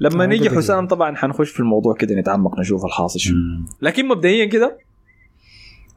[0.00, 3.36] لما آه، نيجي حسام طبعا حنخش في الموضوع كده نتعمق نشوف الحاصل شنو
[3.82, 4.78] لكن مبدئيا كده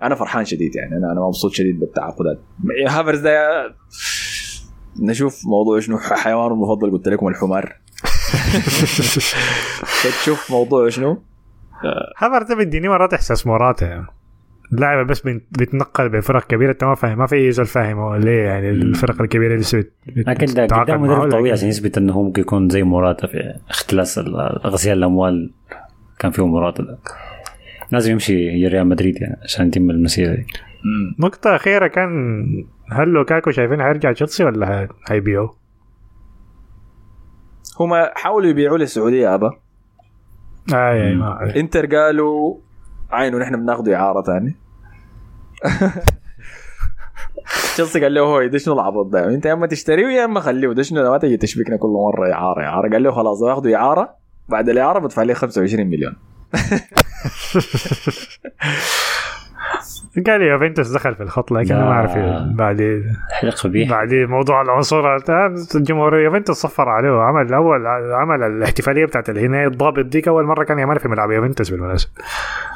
[0.03, 0.97] أنا فرحان شديد يعني.
[0.97, 2.39] أنا أنا مبسوط شديد بالتعاقدات.
[2.87, 3.39] هافرز ده
[5.01, 5.97] نشوف موضوع شنو.
[5.97, 7.75] حيوانه المفضل قلت لكم الحمار.
[10.21, 11.21] تشوف موضوع شنو؟
[12.17, 14.05] هافرتز ده بيديني مرات إحساس موراتا يعني.
[14.71, 15.21] لاعب بس
[15.51, 16.71] بيتنقل بين فرق كبيرة.
[16.71, 19.83] أنت ما فاهم ما في زول فاهم هو ليه يعني الفرق الكبيرة لسه
[20.15, 23.53] لكن ده قدام مدرب طويل لكن- عشان يثبت إنه هو ممكن يكون زي موراتا في
[23.69, 24.19] اختلاس
[24.65, 25.51] غسيل الأموال.
[26.19, 26.97] كان فيه موراتا ده.
[27.91, 30.45] لازم يمشي ريال مدريد يعني عشان يتم المسيرة دي.
[31.19, 32.45] نقطة أخيرة كان
[32.91, 35.55] هل لوكاكو شايفين حيرجع تشيلسي ولا هيبيعوه؟
[37.79, 39.51] هم حاولوا يبيعوا للسعودية أبا.
[40.73, 42.57] آه يعني ما إنتر قالوا
[43.11, 44.55] عينه نحن بناخذه إعارة ثاني
[47.73, 50.73] تشيلسي قال له هو ده شنو العبط ده؟ أنت يا أما تشتريه يا أما خليه
[50.73, 52.89] ده شنو؟ ما تجي تشبكنا كل مرة إعارة إعارة.
[52.89, 54.15] قال له خلاص باخذه إعارة
[54.49, 56.15] بعد الإعارة بدفع لي 25 مليون.
[60.27, 62.53] قال لي يوفنتوس دخل في الخط لكن أنا ما أعرف لا.
[62.55, 63.89] بعد حلق قبيح.
[63.89, 65.15] بعد موضوع العنصر.
[65.75, 67.21] الجمهور يوفنتوس صفر عليه.
[67.21, 70.27] عمل اول عمل الاحتفالية بتاعت الهناية الضابط ديك.
[70.27, 72.11] أول مرة كان يعملها في ملعب يوفنتوس بالمناسبة.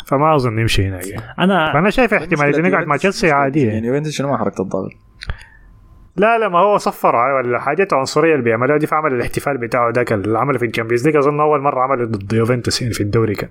[0.06, 1.07] فما أظن يمشي هناك.
[1.07, 1.24] يعني.
[1.40, 3.72] أنا فأنا شايف احتماليه إنه يقعد مع تشيلسي عادية.
[3.72, 3.88] يعني.
[3.88, 4.91] يوفنتوس شنو ما حركة الضغط
[6.16, 7.16] لا لا ما هو صفر.
[7.16, 11.06] على الحاجات العنصرية اللي بيعملوها دي فعمل الاحتفال بتاعه ذاك اللي عمله في ال Champions
[11.06, 11.16] League.
[11.16, 13.49] أظن أول مرة عمله ضد يوفنتوس يعني في الدوري كان.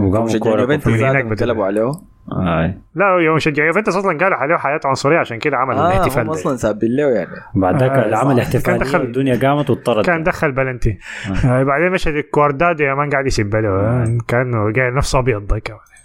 [0.00, 1.44] وقاموا يوفنتوس من هناك ذاتهم بدأ.
[1.44, 1.92] انقلبوا عليه.
[2.32, 2.74] آه.
[2.94, 6.30] لا يوم شجع يوفنتوس أصلا قالوا عليه حياة عنصرية عشان كده عمل آه الاحتفال هم.
[6.30, 10.22] أصلا سابين له يعني بعد ذاك آه، عمل كان احتفاليه دخل- الدنيا قامت واضطرت كان
[10.22, 10.98] دخل بلنتي
[11.44, 11.62] آه.
[11.62, 14.18] بعدين مشى كواردادو يا مان قاعد يسب له آه.
[14.28, 15.60] كانه قاعد نفسه أبيض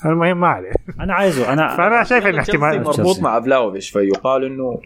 [0.05, 3.19] المهم ما عليه أنا عايزه انا فأنا شايف إن احتمال مربوط.
[3.21, 4.79] مع فلاوفيش فيقال إنه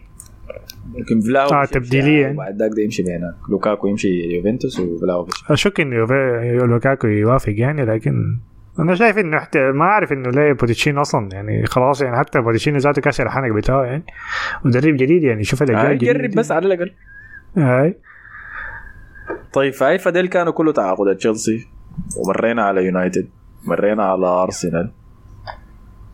[0.94, 2.22] ممكن فلاوفيش آه، تبديلية.
[2.22, 5.96] يعني وبعد ذاك ده يمشي بهناك لوكاكو يمشي يوفنتوس وفلاوفيش أشك انه
[6.64, 8.38] لوكاكو يوافق يعني لكن
[8.78, 9.56] أنا شايف إنه احت...
[9.56, 13.84] ما أعرف إنه ليه بوتشيتينو أصلا يعني خلاص يعني حتى بوتشيتينو ذاته كسر الحنك بتاعه
[13.84, 14.04] يعني
[14.64, 16.34] مدرب جديد يعني شوف الاجيال آه، الجديدة جرب.
[16.34, 16.92] بس على الأقل.
[17.56, 17.98] هاي
[19.52, 21.68] طيب فاي فديل كانوا كله تعاقدات تشيلسي
[22.16, 23.28] ومرينا على يونايتد
[23.66, 24.92] مرينا على أرسنال.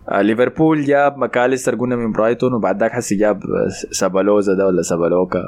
[0.08, 3.42] آه، ليفربول جاب ماكاليستر قلنا من برايتون وبعد ذاك حسي جاب
[3.90, 5.42] سابالوزا ده ولا سابالوكا؟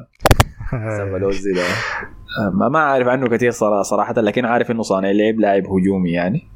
[0.70, 1.62] سابالوزي ده.
[1.62, 3.50] آه، ما ما عارف عنه كثير
[3.82, 6.51] صراحة لكن عارف إنه صانع لعب لاعب هجومي يعني.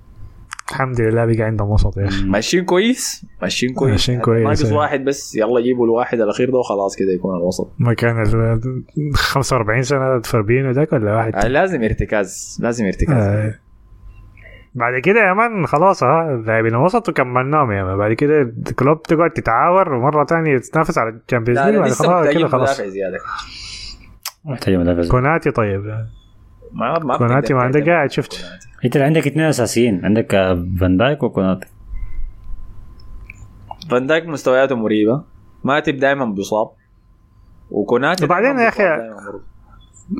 [0.71, 2.25] الحمد لله بقى عندهم وسط يا أخي.
[2.25, 3.91] ماشيين كويس ماشيين كويس.
[3.93, 4.79] ماشيين كويس، ناقص أيوة.
[4.79, 7.73] واحد بس يلا جيبوا الواحد الأخير ده وخلاص كده يكون الوسط.
[7.79, 8.61] مكان ال
[9.15, 13.17] 45 سنة فابينو ذاك ولا واحد؟ آه، لازم ارتكاز لازم ارتكاز.
[13.27, 13.55] آه.
[14.75, 17.99] بعد كده يا مان خلاص ها لاعبين الوسط وكملناهم يا مان.
[17.99, 22.49] بعد كده كلوب تقعد تتعاور ومرة ثانية تتنافس على ال Champions ليج خلاص محتاجين كده
[22.49, 22.69] خلاص.
[22.81, 23.19] مدافع زيادة.
[24.45, 26.07] محتاج مدافع كوناتي طيب.
[26.77, 28.45] ما ما كوناتي ما عندك قاعد شفت.
[28.85, 30.05] انت عندك اثنين أساسيين.
[30.05, 31.67] عندك آه، فان دايك وكوناتي.
[33.91, 35.23] فان دايك مستوياته مريبة.
[35.65, 36.71] ماتيب دائما بيصاب
[37.71, 38.71] وكوناتي وبعدين يا
[39.27, 39.57] برضه.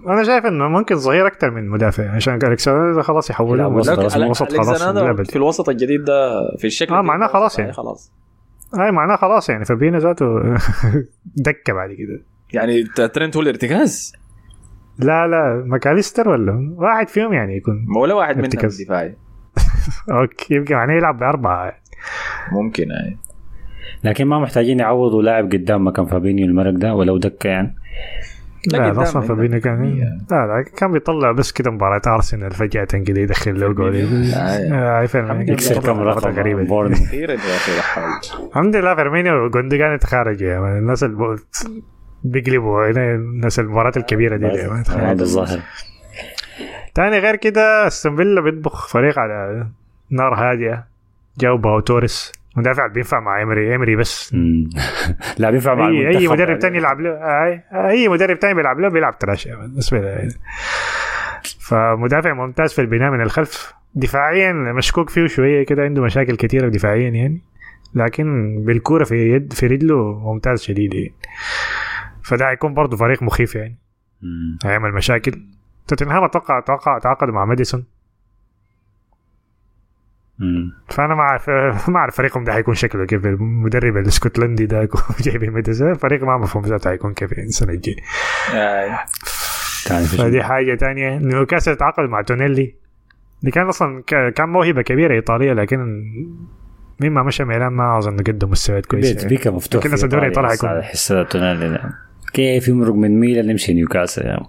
[0.07, 2.11] أنا شايف إنه ممكن صغير أكثر من مدافع.
[2.11, 4.43] عشان الكسندر خلاص يحولوه وسط، خلاص،
[5.31, 7.73] في الوسط الجديد ده في الشكل آه، كده معناه خلاص يعني.
[7.73, 8.13] خلاص.
[8.75, 9.65] أي معناه خلاص يعني.
[9.65, 10.27] فابينو ذاته
[11.47, 12.23] دكة بعد كده.
[12.53, 14.13] يعني ترنت هو الارتكاز
[14.99, 18.51] لا لا ماكاليستر ولا واحد فيهم يعني يكون ما ولا واحد منهم.
[18.85, 19.17] دفاعي
[20.11, 21.73] okay يمكن معناه يلعب بأربعة
[22.53, 23.19] ممكن يعني
[24.05, 27.75] لكن ما محتاجين يعوضوا لاعب قدام مكان فابينيو المرق ده ولو دكه يعني
[28.73, 29.99] لا، لا أصلا عندك فابينو كان.
[30.31, 33.97] لا لا كان بيطلع بس كده مباراة أرسنال فجأة كده يدخل له جول
[35.25, 36.33] الحمد يكسر كم رقم
[37.81, 38.11] حول.
[38.49, 40.79] الحمد لله فيرمينيو وجوندوجان تخارجوا يا مان.
[40.79, 41.37] الناس اللي
[42.25, 44.47] بيقلبوا الناس المباريات الكبيرة دي.
[44.89, 45.61] هذا الظاهر
[46.95, 49.67] تاني غير كده استون فيلا بيطبخ فريق على
[50.11, 50.87] نار هادية.
[51.39, 52.33] جابوا باو توريس.
[52.57, 53.73] مدافع بينفع مع إيمري.
[53.73, 54.35] إيمري بس.
[55.39, 56.59] لا بينفع مع اي أي مدرب.
[56.59, 57.11] تاني يلعب له.
[57.73, 59.49] اي مدرب تاني بيلعب له بيلعب trash.
[59.49, 60.35] بالنسبة لي يعني.
[61.61, 63.75] فمدافع ممتاز في البناء من الخلف.
[63.95, 65.83] دفاعيا مشكوك فيه شوية كده.
[65.83, 67.41] عنده مشاكل كثيره دفاعيا يعني.
[67.95, 71.15] لكن بالكورة في يد في رجله ممتاز شديد يعني.
[72.27, 73.79] فده هيكون برضه فريق مخيف يعني.
[74.23, 74.59] مم.
[74.65, 75.43] هيعمل مشاكل.
[75.89, 77.85] توتنهام أتوقع أتوقع تعاقدوا مع ماديسون.
[80.89, 81.49] فأنا ما اعرف
[81.91, 83.27] ما أعرف فريقهم ده هيكون شكله كيف.
[83.27, 84.89] المدرب الاسكتلندي ده
[85.25, 87.97] جايبين ماديسون فريق ما مفهوم ذاته هيكون كيف يعني السنة الجاية.
[88.55, 89.05] آه،
[90.07, 91.19] فدي حاجة تانية.
[91.19, 92.75] نيوكاسل تعاقد مع تونيلي.
[93.41, 94.03] اللي كان أصلا
[94.35, 96.05] كان موهبة كبيرة إيطالية لكن
[97.01, 100.49] مما مشى ميلان ما أظن قدم مستويات كويسة بيت بيكا مفتوح لكن الدوري إيطاليا.
[100.49, 101.93] الإيطالي بس حيكون-
[102.33, 104.47] كيف يمرق من ميلان يمشي نيوكاسل يعني.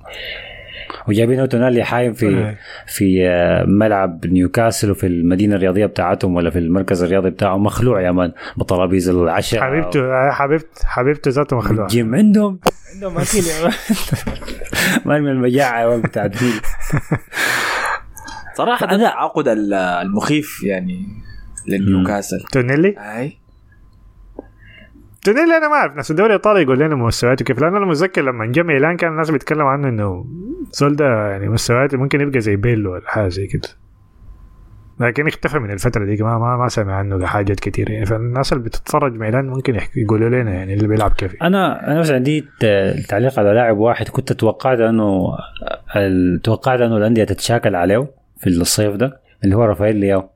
[1.07, 2.55] وجايبين تونالي حايم في.
[2.87, 8.11] في آه، ملعب نيوكاسل وفي المدينة الرياضية بتاعتهم ولا في المركز الرياضي بتاعهم مخلوع يا
[8.11, 8.31] مان.
[8.57, 9.61] بطرابيز العشاء.
[9.61, 11.87] حبيبته آه، حبيبته حبيبته ذاته مخلوع.
[11.87, 12.59] جيم عندهم
[12.93, 13.73] عندهم اكل يا مان.
[15.05, 16.53] ما من المجاعة يا مان بتاعت فيل
[18.57, 21.05] صراحة ده التعاقد ال- المخيف يعني
[21.67, 22.39] لنيوكاسل.
[22.51, 23.37] تونيلي؟ أي.
[25.27, 25.95] تونيلي أنا ما أعرف.
[25.95, 27.61] ناس الدوري الإيطالي يقول لنا مستوياته كيف.
[27.61, 30.25] لأن أنا متذكر لما جاء ميلان كان الناس بيتكلموا عنه إنه
[30.71, 33.69] زول ده يعني مستوياته ممكن يبقى زي بيرلو ولا حاجة زي كده.
[34.99, 36.23] لكن اختفى من الفترة دي.
[36.23, 37.89] ما ما, ما سمع عنه حاجات كتير.
[37.89, 41.43] يعني فالناس اللي بتتفرج ميلان ممكن يقولوا لنا يعني اللي بيلعب كيف.
[41.43, 42.45] أنا أنا بس عندي
[43.09, 45.37] تعليق على لاعب واحد كنت توقعت إنه
[46.43, 50.29] توقعت إنه الأندية تتشاكل عليه في الصيف ده اللي هو رافائيل لياو.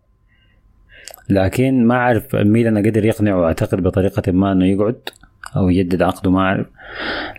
[1.32, 5.10] لكن ما أعرف ميلان قدر يقنعه أعتقد بطريقة ما إنه يقعد
[5.56, 6.68] أو يجدد عقده ما أعرف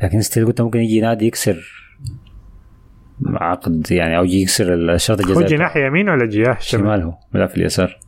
[0.02, 1.82] لكن ستيل قلت ممكن يجي نادي يكسر
[3.26, 7.48] عقد يعني أو يكسر الشرط هو الجزائي جناح يمين ولا جناح شمال؟ شمال هو بيلعب
[7.48, 7.98] في اليسار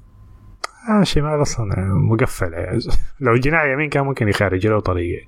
[0.90, 1.66] آه شمال أصلا
[2.10, 2.78] مقفل يعني.
[3.20, 5.26] لو جناح يمين كان ممكن يخرج له طريقة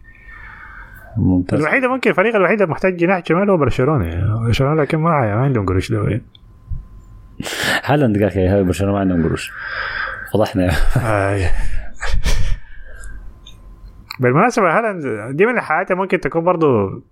[1.16, 4.40] ممتاز الوحيدة ممكن الفريق الوحيد محتاج جناح شمال هو برشلونة.
[4.46, 6.20] برشلونة لكن ما ما عندهم قروش له.
[7.84, 9.52] هالاند قال برشلونة ما عندهم قروش
[10.36, 10.70] فضحنا
[11.02, 11.50] آه.
[14.20, 17.02] بالمناسبة هالاند دي من الحاجات اللي ممكن تكون برضو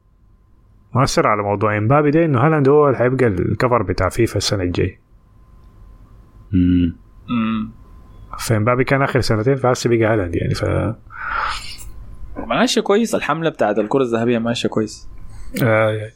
[0.94, 4.62] مؤثرة على موضوع إمبابي ده إنه هالاند هو اللي حيبقى ال cover بتاع فيفا السنة
[4.62, 4.98] الجاي
[6.52, 6.96] مم.
[7.28, 7.70] مم.
[8.38, 10.64] فإمبابي كان آخر سنتين فهسه بقى هالاند يعني ف
[12.36, 15.08] ماشيه كويس الحملة بتاعت الكرة الذهبية ماشية كويس
[15.62, 16.10] آه.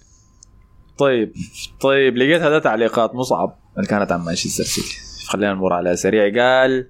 [0.99, 1.33] طيب
[1.81, 6.89] طيب لقيتها ده تعليقات مصعب اللي كانت عن مانشستر سيتي خلينا نمر على سريع قال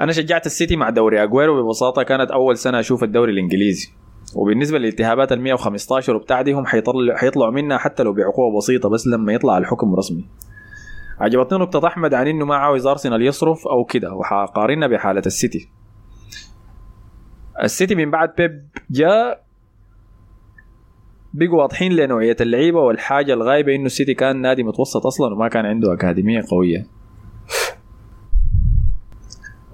[0.00, 3.88] أنا شجعت السيتي مع دوري أجويرو ببساطة كانت أول سنة أشوف الدوري الإنجليزي.
[4.34, 9.06] وبالنسبة للالتهابات ال 115 وبتاع دي هم حيطلع حيطلعوا منها حتى لو بعقوبه بسيطة بس
[9.06, 10.24] لما يطلع الحكم رسمي.
[11.20, 15.68] عجبتني نقطة أحمد عن إنه ما عاوز أرسنال يصرف أو كده وحقارنها بحالة السيتي.
[17.62, 19.44] السيتي من بعد بيب جاء
[21.34, 25.92] بقوا واضحين لنوعية اللعيبة والحاجة الغايبة إنه السيتي كان نادي متوسط أصلا وما كان عنده
[25.92, 26.86] أكاديمية قوية.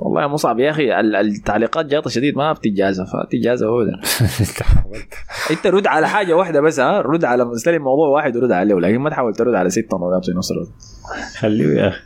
[0.00, 4.00] والله يا مصعب يا ال- التعليقات جاطة شديد ما بتتجازف تتجازف أبدا
[5.50, 8.98] أنت رد على حاجة واحدة بس ها؟ رد على مستلم موضوع واحد ورد عليه لكن
[8.98, 10.68] ما تحاول ترد على ستة نقاط في نفس الوقت
[11.38, 12.00] خليه يا أخي.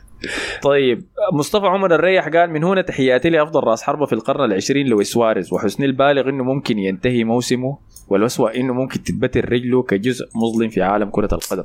[0.61, 1.01] طيب
[1.33, 5.53] مصطفى عمر الريح قال من هنا تحياتي لافضل رأس حربة في القرن العشرين لويس سواريز
[5.53, 7.77] وحسني البالغ إنه ممكن ينتهي موسمه
[8.07, 11.63] والأسوأ إنه ممكن تتبتر رجله كجزء مظلم في عالم كرة القدم.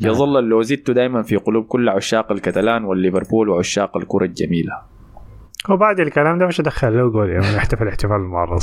[0.00, 4.93] يظل اللوزيتو دائما في قلوب كل عشاق الكتلان والليفربول وعشاق الكرة الجميلة.
[5.70, 8.60] وبعد الكلام ده مش دخل له جول يعني احتفل احتفال معرض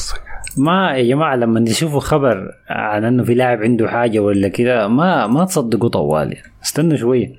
[0.57, 5.27] ما يا جماعة لما تشوفوا خبر عن إنه في لاعب عنده حاجة ولا كده ما
[5.27, 6.51] ما تصدقوا طوال يعني.
[6.63, 7.33] استنوا شوية.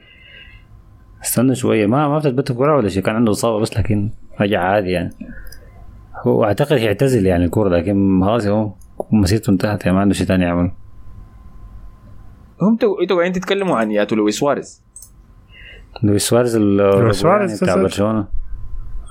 [1.23, 1.87] استنوا شوية.
[1.87, 4.11] ما ما بتثبتوا كورة ولا شيء كان عنده إصابة بس لكن
[4.41, 5.11] رجع عادي يعني.
[6.27, 8.73] هو أعتقد يعتزل يعني الكورة لكن خلاص هو
[9.13, 10.73] مسيرته انتهت يعني ما عنده شيء ثاني يعمله
[12.63, 14.83] هم تو- أنتوا قاعدين تتكلموا عن ياتو لويس سواريز.
[16.03, 17.83] لويس سواريز لويس سواريز يعني بتاع.
[17.83, 18.42] برشلونة.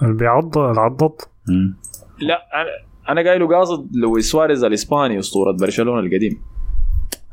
[0.02, 1.78] بيعض العضاض مم.
[2.22, 2.70] لا أنا
[3.10, 6.42] أنا قايله قاصد لويس سواريز الإسباني أسطورة برشلونة القديم.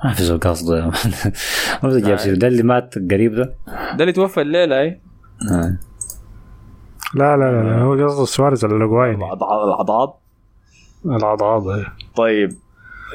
[0.05, 0.85] ما في زول man.
[1.83, 2.39] ما في جاب.
[2.39, 3.55] ده اللي مات قريب ده.
[3.69, 5.01] ده اللي توفى الليلة اي
[5.53, 5.79] آه.
[7.15, 9.17] لا لا لا, لا هو قصده سواريز الأوروغوايني.
[9.25, 10.21] العض- العضاض
[11.07, 11.63] العضاض
[12.17, 12.51] طيب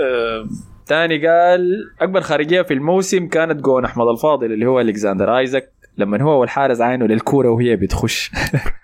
[0.01, 0.45] آه،
[0.85, 6.21] تاني قال أكبر خارجية في الموسم كانت جون أحمد الفاضل اللي هو الكسندر ايزك لما
[6.21, 8.31] هو والحارس عينه للكورة وهي بتخش.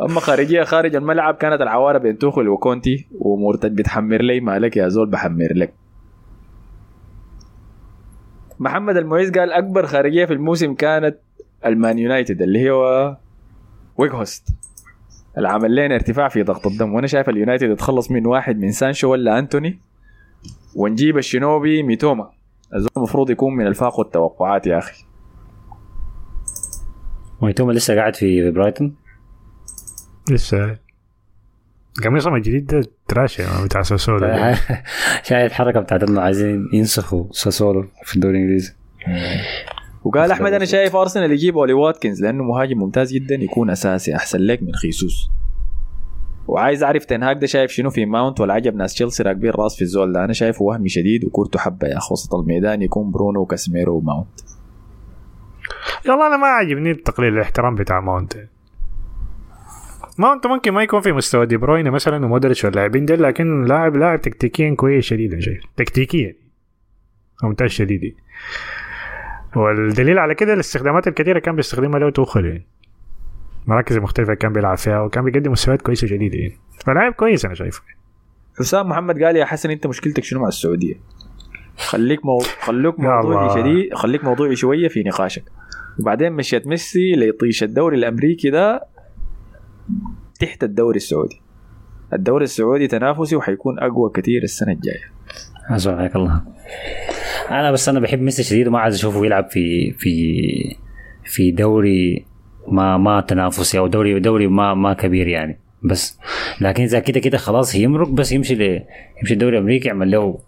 [0.00, 5.10] أما خارجية خارج الملعب كانت العوارة بين توخل وكونتي ومرتد بتحمر لي مالك يا زول
[5.10, 5.74] بحمر لك.
[8.58, 11.16] محمد المعيز قال أكبر خارجية في الموسم كانت
[11.66, 13.16] المان يونايتد اللي هو
[13.98, 14.48] ويغهوست
[15.38, 16.94] العمل لنا ارتفاع في ضغط الدم.
[16.94, 19.80] وأنا شايف اليونايتد يتخلص من واحد من سانشو ولا أنتوني.
[20.76, 22.30] ونجيب الشنوبي ميتوما.
[22.74, 25.04] الزول المفروض يكون من الفاق التوقعات يا أخي.
[27.40, 29.03] ميتوما لسه قاعد في برايتون؟
[30.30, 30.76] لسه.
[32.04, 34.26] قميصهم الجديد ده trashy يعني بتاع ساسولو.
[35.28, 38.74] شايف الحركه بتاعت إنه عايزين ينسخوا ساسولو في الدوري الإنجليزي.
[40.04, 44.38] وقال أحمد أنا شايف أرسنال يجيب أولي واتكنز لأنه مهاجم ممتاز جدا يكون أساسي أحسن
[44.38, 45.30] لك من خيسوس.
[46.46, 49.82] وعايز أعرف تنهاك ده شايف شنو في ماونت ولا عجب ناس تشيلسي راكبين رأس في
[49.82, 53.96] الزول ده؟ أنا شايفه وهمي شديد وكورته حبة يا اخ وسط الميدان يكون برونو وكاسميرو
[53.96, 54.40] وماونت.
[56.06, 58.36] يلا أنا ما عاجبني تقليل الاحترام بتاع ماونت.
[60.18, 64.20] ماونت ممكن ما يكون في مستوى دي بروين مثلا ومودريتش واللاعبين دول لكن لاعب لاعب
[64.20, 66.36] تكتيكيا كويس شديد أنا شايف تكتيكيا.
[67.42, 68.14] ممتاز شديد.
[69.56, 72.66] والدليل على كده الاستخدامات الكثيره كان بيستخدمها له توخل يعني.
[73.66, 76.54] مراكز مختلفة كان بيلعب فيها وكان بيقدم مستويات كويسة جديدة يعني.
[76.86, 77.82] فلاعب كويس أنا شايفه.
[78.58, 80.94] حسام محمد قال يا حسن أنت مشكلتك شنو مع السعودية؟
[81.76, 82.38] خليك مو...
[82.38, 83.60] خليك يا موضوعي.
[83.60, 85.42] شديد خليك موضوعي شوية في نقاشك.
[86.00, 88.93] وبعدين مشيت ميسي ليطيش الدوري الأمريكي ده
[90.40, 91.40] تحت الدوري السعودي.
[92.12, 95.14] الدوري السعودي تنافسي وحيكون أقوى كثير السنة الجاية.
[95.76, 96.42] سبحانك الله.
[97.50, 100.76] أنا بس أنا بحب ميسي شديد وما عايز أشوفه يلعب في في
[101.24, 102.26] في دوري
[102.68, 105.58] ما ما تنافسي أو دوري دوري ما ما كبير يعني.
[105.82, 106.18] بس
[106.60, 108.84] لكن إذا كده كده خلاص يمرق بس يمشي
[109.20, 110.38] يمشي الدوري الامريكي يعمل له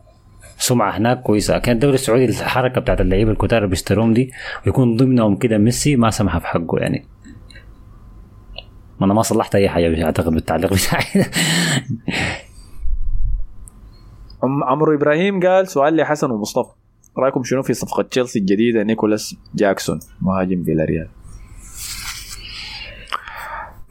[0.58, 1.58] سمعة هناك كويسة.
[1.58, 4.32] كان الدوري السعودي الحركة بتاعت اللعيبة الكتار اللي بيشتروهم دي
[4.66, 7.04] ويكون ضمنهم كده ميسي ما سمح في حقه يعني.
[9.00, 11.04] ما أنا ما صلحت أي حاجة أعتقد بالتعليق بتاعي.
[14.42, 16.70] عم- عمرو إبراهيم قال سؤال لحسن ومصطفى.
[17.18, 21.08] رأيكم شنو في صفقة تشيلسي الجديدة؟ نيكولاس جاكسون مهاجم فيلاريال.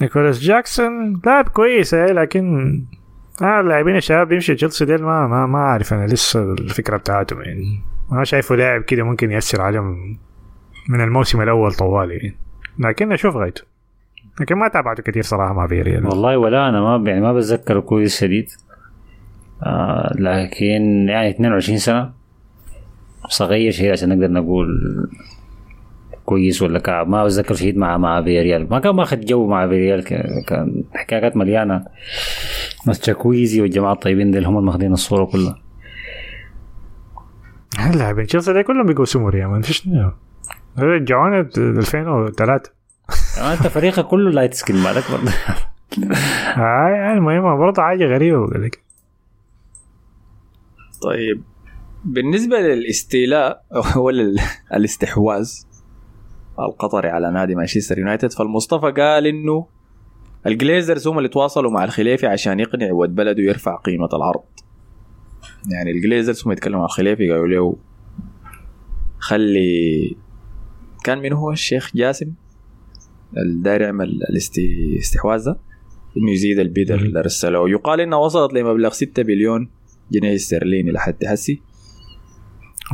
[0.02, 2.46] نيكولاس جاكسون لاعب كويس إيه، لكن
[3.42, 7.82] آه اللاعبين الشباب بيمشي تشيلسي ديل ما ما ما عارف أنا لسه الفكرة بتاعتهم يعني.
[8.12, 10.18] ما شايفه لاعب كده ممكن يأثر عليهم
[10.90, 12.38] من الموسم الأول طوالي يعني.
[12.80, 13.75] لكن أشوف غايته.
[14.42, 18.22] لكن ما تابعته كثير صراحة مع فيريال والله ولا أنا ما يعني ما بتذكره كويس
[18.22, 18.50] شديد.
[19.64, 22.12] آه لكن يعني 22 سنة.
[23.30, 24.68] صغير شيء عشان نقدر نقول
[26.26, 27.08] كويس ولا كعب.
[27.08, 30.04] ما بتذكر شديد مع مع فيريال ما كان ماخذ جو مع فيريال
[30.46, 31.86] كان حكايات مليانة.
[32.88, 35.60] ناس تشاكويزي والجماعة الطيبين دول هم اللي ماخذين الصورة كلها.
[37.90, 39.90] اللاعبين تشيلسي كلهم بيقوا سمر يا man فيش
[40.80, 42.62] رجعونا 2003 يعني
[43.38, 45.32] انت فريقك كله light skin مالك برضه.
[46.54, 48.84] هاي المهم برضه حاجة غريبة بقول لك.
[51.02, 51.44] طيب
[52.06, 53.66] بالنسبة للاستيلاء
[54.04, 54.40] ولا ال-
[54.74, 55.52] الاستحواذ
[56.60, 59.68] القطري على نادي مانشستر يونايتد فالمصطفى قال إنه
[60.48, 64.44] الجليزرز هم اللي تواصلوا مع الخليفي عشان يقنع ود بلده يرفع قيمة العرض.
[65.72, 67.76] يعني الجليزرز هم يتكلموا مع الخليفي قالوا له
[69.20, 70.16] خلي
[71.04, 72.32] كان من هو الشيخ جاسم؟
[73.38, 75.60] الداير يعمل الاستحواذ ده
[76.18, 79.70] إنه يزيد البيدر اللي رسلوه يقال إنها وصلت لمبلغ 6 بليون
[80.12, 81.62] جنيه استرليني لحد هسي.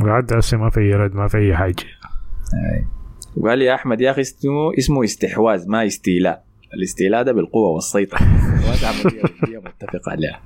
[0.04, 1.84] وعد هسه ما في رد ما في أي حاجة.
[3.36, 6.44] وقال لي يا أحمد يا أخي اسمه اسمه استحواذ ما استيلاء.
[6.74, 8.20] الاستيلاء ده بالقوة والسيطرة.
[9.58, 10.40] متفق عليها.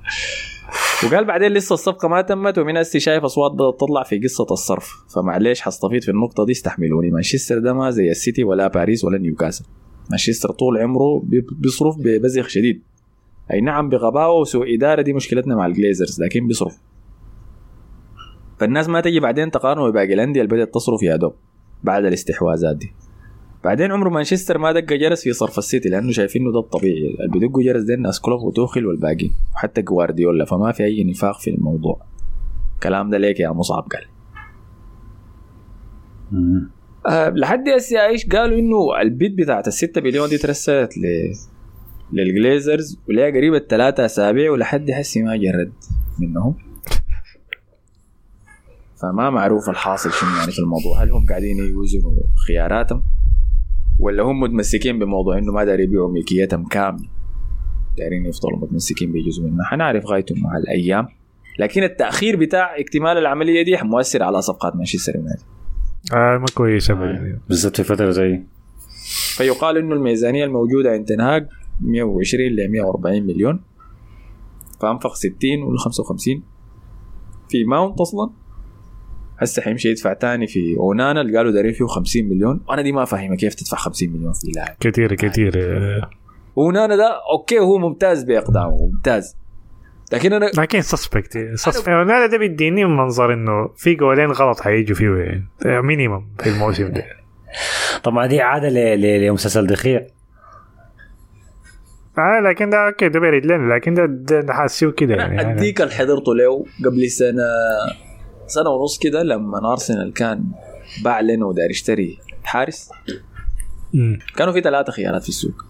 [1.05, 4.89] وقال بعدين لسه الصفقة ما تمت ومن هسه شايف بدات تطلع في قصة الصرف.
[5.15, 7.09] فمعليش حستفيد في النقطة دي استحملوني.
[7.11, 9.65] مانشستر ده ما زي السيتي ولا باريس ولا نيوكاسل.
[10.09, 12.83] مانشستر طول عمره بي- بيصرف ببذخ شديد.
[13.53, 16.77] أي نعم بغباوه وسوء اداره دي مشكلتنا مع الجليزرز لكن بيصرف.
[18.59, 21.33] فالناس ما تجي بعدين تقارنه بباقي الانديه اللي بدات تصرف يا دوب
[21.83, 22.93] بعد الاستحواذات دي.
[23.67, 27.15] بعدين عمره مانشستر ما دق جرس في صرف السيتي لأنه شايفين إنه ده الطبيعي.
[27.19, 29.29] اللي بيدقوا جرس ده الناس كلوب وتوخل والباقي.
[29.53, 32.01] وحتى جوارديولا فما في أي نفاق في الموضوع.
[32.75, 34.05] الكلام ده ليك يا مصعب قال.
[37.07, 41.01] أه لحد هسه إيش قالوا؟ إنه البيت بتاعت الستة مليون دي ترسلت ل
[42.13, 45.73] للجليزرز وليها قريبة ثلاثة أسابيع ولحد هسه ما جرد
[46.19, 46.55] منهم.
[49.01, 51.03] فما معروف الحاصل شنو يعني في الموضوع.
[51.03, 52.11] هل هم قاعدين يوزنوا
[52.47, 53.16] خياراتهم؟
[53.99, 57.09] ولا هم متمسكين بموضوع إنه ما داري يبيعوا ملكيتهم كاملة؟
[57.97, 59.65] دايرين يفضلوا متمسكين بجزء منها.
[59.65, 61.07] حنعرف غايته مع الأيام.
[61.59, 65.43] لكن التأخير بتاع اكتمال العملية دي مؤثر على صفقات مانشستر يونايتد.
[66.13, 68.41] آه ما كويس ابدا بالذات في فترة زي
[69.37, 71.47] فيقال إنه الميزانية الموجودة عند تنهاج
[71.81, 73.61] 120 ل 140 مليون.
[74.81, 75.33] فانفق 60
[75.63, 76.43] ولا 55
[77.49, 78.29] في ماونت أصلا؟
[79.37, 82.61] هسه حيمشي يدفع تاني في اونانا اللي قالوا دارين فيه 50 مليون.
[82.69, 84.75] وأنا دي ما فاهمة كيف تدفع 50 مليون في لاعب.
[84.79, 85.53] كثير كثير.
[85.57, 86.09] آه،
[86.57, 89.37] اونانا ده okay هو ممتاز بأقدامه ممتاز.
[90.13, 94.95] لكن أنا لكن suspect suspect أنا ده بيديني من منظر إنه في جولين غلط حيجوا
[94.95, 97.05] فيه يعني minimum في الموسم ده.
[98.03, 100.01] طبعا دي عادة ل- ل- لمسلسل دخيل
[102.17, 104.05] آه لكن ده okay ده بيرد لنا لكن ده
[104.41, 107.43] ده, حاسيه كده يعني أديك اللي حضرته له قبل سنة
[108.47, 110.43] سنة ونص كده لما ارسنال كان
[111.03, 112.89] باع لنا وداير يشتري حارس.
[114.35, 115.65] كانوا في ثلاثة خيارات في السوق.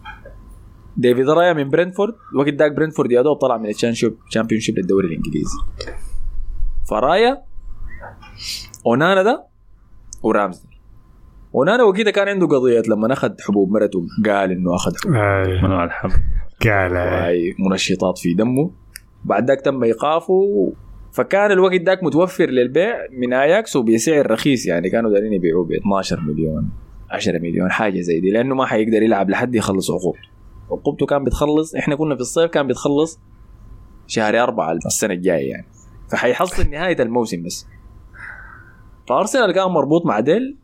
[0.98, 5.58] ديفيد رايا من برينفورد الوقت داك برينفورد يا دوب طلع من ال Championship للدوري الإنجليزي.
[6.90, 7.42] فرايا
[8.86, 9.48] أونانا ده
[10.24, 10.68] ورامزديل.
[11.56, 15.16] أونانا وقتها كان عنده قضية لما أخذ حبوب مرته قال إنه أخذ حبوب.
[15.16, 16.12] آه، منوع الحب
[16.64, 16.94] قال.
[17.60, 18.72] منشطات في دمه.
[19.26, 20.74] بعد ذاك تم إيقافه
[21.18, 26.20] فكان الوقت ذاك متوفر للبيع من اياكس وبسعر رخيص يعني كانوا دارين يبيعوه ب 12
[26.20, 26.70] مليون
[27.10, 30.28] 10 مليون حاجة زي دي لأنه ما حيقدر يلعب لحد يخلص عقوبته.
[30.72, 33.20] عقوبته كان بتخلص إحنا كنا في الصيف كان بتخلص
[34.08, 35.66] شهر أربعة السنة الجاية يعني.
[36.12, 37.68] فحيحصل نهاية الموسم بس.
[39.10, 40.58] فأرسنال كان مربوط مع ديل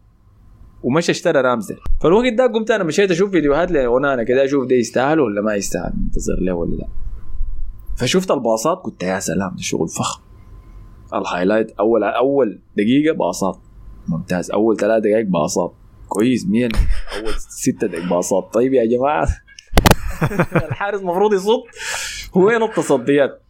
[0.84, 1.78] ومشى اشترى رامزديل.
[2.02, 5.94] فالوقت ده قمت أنا مشيت أشوف فيديوهات لأونانا كده أشوف ده يستاهل ولا ما يستاهل
[6.04, 6.88] منتظر له ولا لا.
[7.98, 10.22] فشفت الباصات قلت يا سلام ده شغل فخم.
[11.16, 13.58] ال highlight أول أول دقيقة باصات.
[14.08, 14.52] ممتاز.
[14.52, 15.74] أول ثلاث دقائق باصات.
[16.08, 16.48] كويس.
[16.48, 16.70] مين
[17.18, 18.50] أول ستة دقائق باصات.
[18.54, 19.28] طيب يا جماعة.
[20.70, 21.64] الحارس المفروض يصد.
[22.36, 23.42] وين التصديات؟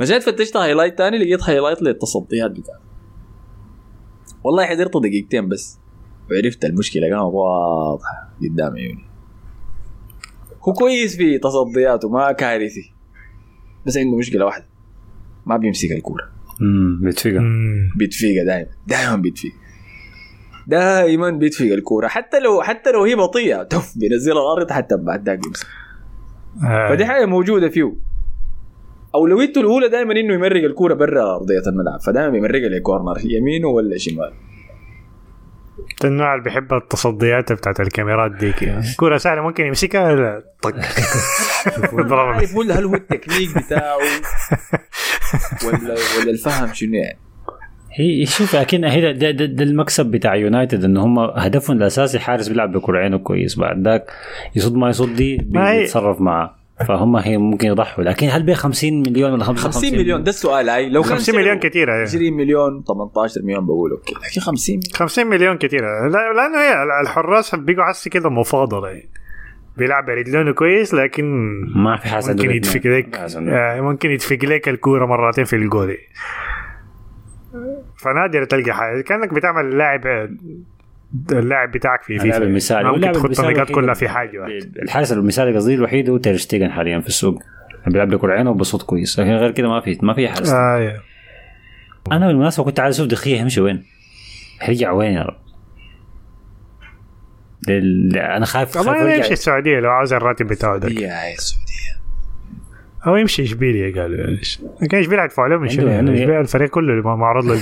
[0.00, 2.90] مشيت فتشت highlight تاني؟ لقيت highlight للتصديات بتاعته
[4.44, 5.78] والله حضرت دقيقتين بس.
[6.30, 7.08] وعرفت المشكلة.
[7.08, 9.04] كانت واضحه قدام عيوني.
[10.68, 12.08] هو كويس في تصدياته.
[12.08, 12.92] ما كارثي.
[13.86, 14.66] بس عنده مشكلة واحدة.
[15.46, 16.39] ما بيمسك الكورة.
[16.62, 17.90] امم بيتفقها مم.
[17.96, 19.52] بيتفيق دائما دائما بيتفيق
[20.66, 22.08] دائما بيتفيق الكورة.
[22.08, 25.66] حتى لو حتى لو هي بطيئة تف بينزلها الأرض حتى بعد ذاك يمسك.
[26.64, 26.88] آه.
[26.88, 27.92] فدي حاجة موجودة فيه.
[29.14, 32.00] أولويته الأولى دائما إنه يمرق الكورة برا أرضية الملعب.
[32.00, 34.32] فدائما بيمرقها لكورنر يمينه ولا شمال.
[36.04, 38.62] النوع اللي بيحب التصديات بتاعت الكاميرات ديك.
[38.62, 38.84] يعني.
[38.96, 40.74] كورة سهلة ممكن يمسكها لا طق.
[42.12, 43.96] عارف هل هو التكنيك بتاعه؟
[45.66, 47.18] ولا ولا الفهم شنو يعني؟
[47.92, 52.18] هي شوف أكيد هي ده, ده, ده, ده المكسب بتاع يونايتد ان هم هدفهم الأساسي
[52.18, 53.58] حارس بيلعب بكرعينه كويس.
[53.58, 54.10] بعد ذاك
[54.56, 56.59] يصد ما يصد دي بيتصرف معاه.
[56.88, 58.04] فهم هي ممكن يضحوا.
[58.04, 60.22] لكن هل بي 50 مليون ولا 55 50 مليون.
[60.22, 60.88] ده السؤال هاي.
[60.88, 64.14] لو كان 50 مليون كثيرة 20 مليون 18 مليون بقول okay.
[64.14, 64.94] لكن 50 مليون.
[64.94, 68.88] 50 مليون كثيرة لا لأنه هي الحراس بيقوا هسي كده مفاضلة.
[68.88, 69.08] يعني
[69.76, 71.24] بيلعب برجلينه كويس لكن
[71.76, 73.16] ما في حاسس ممكن يدفق لك.
[73.36, 75.96] آه، ممكن يدفق لك الكورة مرتين في الجول
[77.96, 79.00] فنادر تلقى حاجة.
[79.00, 80.00] كأنك بتعمل لاعب
[81.32, 82.36] اللاعب بتاعك في فيفا.
[82.36, 84.08] المثالي ممكن المثالي النقاط الوحيد كلها في
[84.38, 84.82] واحدة.
[84.82, 87.42] الحارس المثالي قصدي الوحيد هو تيرشتيجن حاليا في السوق.
[87.86, 90.50] بيلعب بكرعينه وبصد كويس لكن غير كده ما في ما في حارس.
[90.50, 91.00] آه
[92.12, 93.84] أنا بالمناسبة كنت عايز أشوف دي خيا يمشي وين؟
[94.60, 95.36] هيرجع وين يا رب؟
[97.62, 98.16] دل...
[98.16, 99.16] أنا خايف خايف والله يرجع.
[99.16, 100.88] يمشي السعودية لو عاوز الراتب بتاعه ده.
[100.88, 101.70] هاي السعودية.
[103.06, 104.16] أو يمشي إشبيليا قالوا.
[104.18, 104.40] يعني.
[104.82, 107.44] لكن إشبيليا يدفعوا له من شنو إشبيليا الفريق كله اللي معروض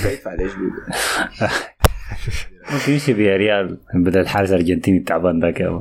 [2.73, 5.79] ممكن يمشي ريال بدل الحارس الارجنتيني التعبان ذاك يا.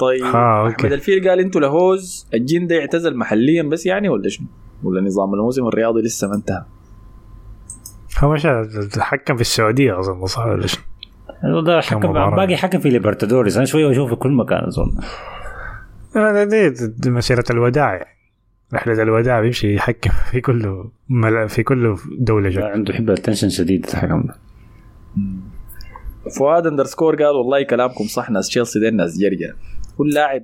[0.00, 0.68] طيب آه،.
[0.68, 4.46] أحمد الفيل قال أنتوا لهوز الجين ده يعتزل محليا بس يعني ولا شنو؟
[4.82, 6.64] ولا نظام الموسم الرياضي لسه ما انتهى؟
[8.18, 8.46] هو مش
[8.98, 12.12] حكم في السعودية أظن صح ولا شنو ده حكم.
[12.12, 14.90] باقي حكم في ليبرتادوريس أنا شوية بشوف في كل مكان أظن
[16.16, 18.23] هذا دي, دي مسيرة الوداع يعني.
[18.72, 21.48] رحلة الوداع بيمشي يحكم في كل مل...
[21.48, 22.64] في كل دولة جا.
[22.64, 24.34] عنده يحب ال attention شديد ده
[26.38, 29.54] فؤاد underscore قال والله كلامكم صح ناس تشيلسي دي ناس جرجر
[29.98, 30.42] كل لاعب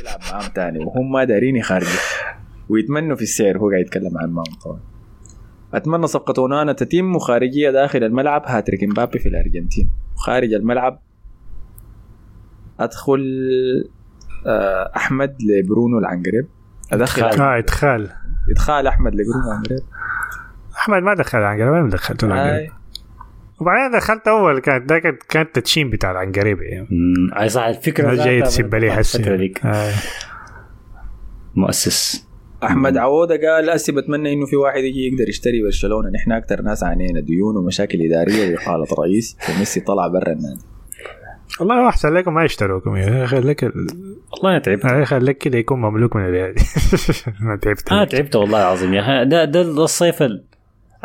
[0.00, 1.88] يلعب معاهم تاني وهم ما دايرين يخرجوا.
[2.68, 4.80] ويتمنوا في السعر هو قاعد يتكلم عن معهم طبعا.
[5.74, 8.42] أتمنى صفقة أونانا تتم وخارجية داخل الملعب.
[8.46, 9.90] هاتريك مبابي في الأرجنتين.
[10.16, 11.00] خارج الملعب
[12.80, 13.24] أدخل
[14.46, 16.46] آه، أحمد لبرونو العنقريب.
[16.94, 17.22] أدخل.
[17.22, 18.10] آه إدخال.
[18.50, 19.80] إدخال أحمد العنقريب
[20.76, 22.70] أحمد ما دخل العنقريب وين دخلته العنقريب.
[22.70, 22.70] آي.
[23.60, 26.62] وبعدين دخلت أول كانت ده كانت كانت تدشين بتاع العنقريب.
[26.62, 26.88] يعني
[27.40, 29.66] اي صح الفكرة جاي تسب هسه ديك.
[29.66, 29.92] آه.
[31.54, 32.28] مؤسس.
[32.64, 36.10] أحمد عودة قال أسي بتمنى إنه في واحد يجي يقدر يشتري برشلونة.
[36.10, 40.73] نحن أكثر ناس عانينا ديون ومشاكل إدارية وإقالة رئيس وميسي طلع برا النادي.
[41.60, 43.72] والله احسن لكم ما يشتروكم يا أخي خليك ال...
[44.32, 44.84] والله أنا تعبت.
[44.84, 46.60] يا خليك كده يكون مملوك من الهادي
[47.40, 47.92] ما تعبت.
[47.92, 49.24] أنا تعبت والله العظيم يا أخي.
[49.24, 50.44] ده ده الصيف ال-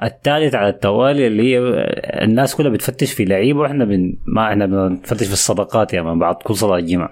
[0.03, 1.59] الثالث على التوالي اللي هي
[2.23, 6.35] الناس كلها بتفتش في لعيبة وإحنا بن ما إحنا بنفتش في الصدقات يا من بعد
[6.35, 7.11] كل صلاة جمعة.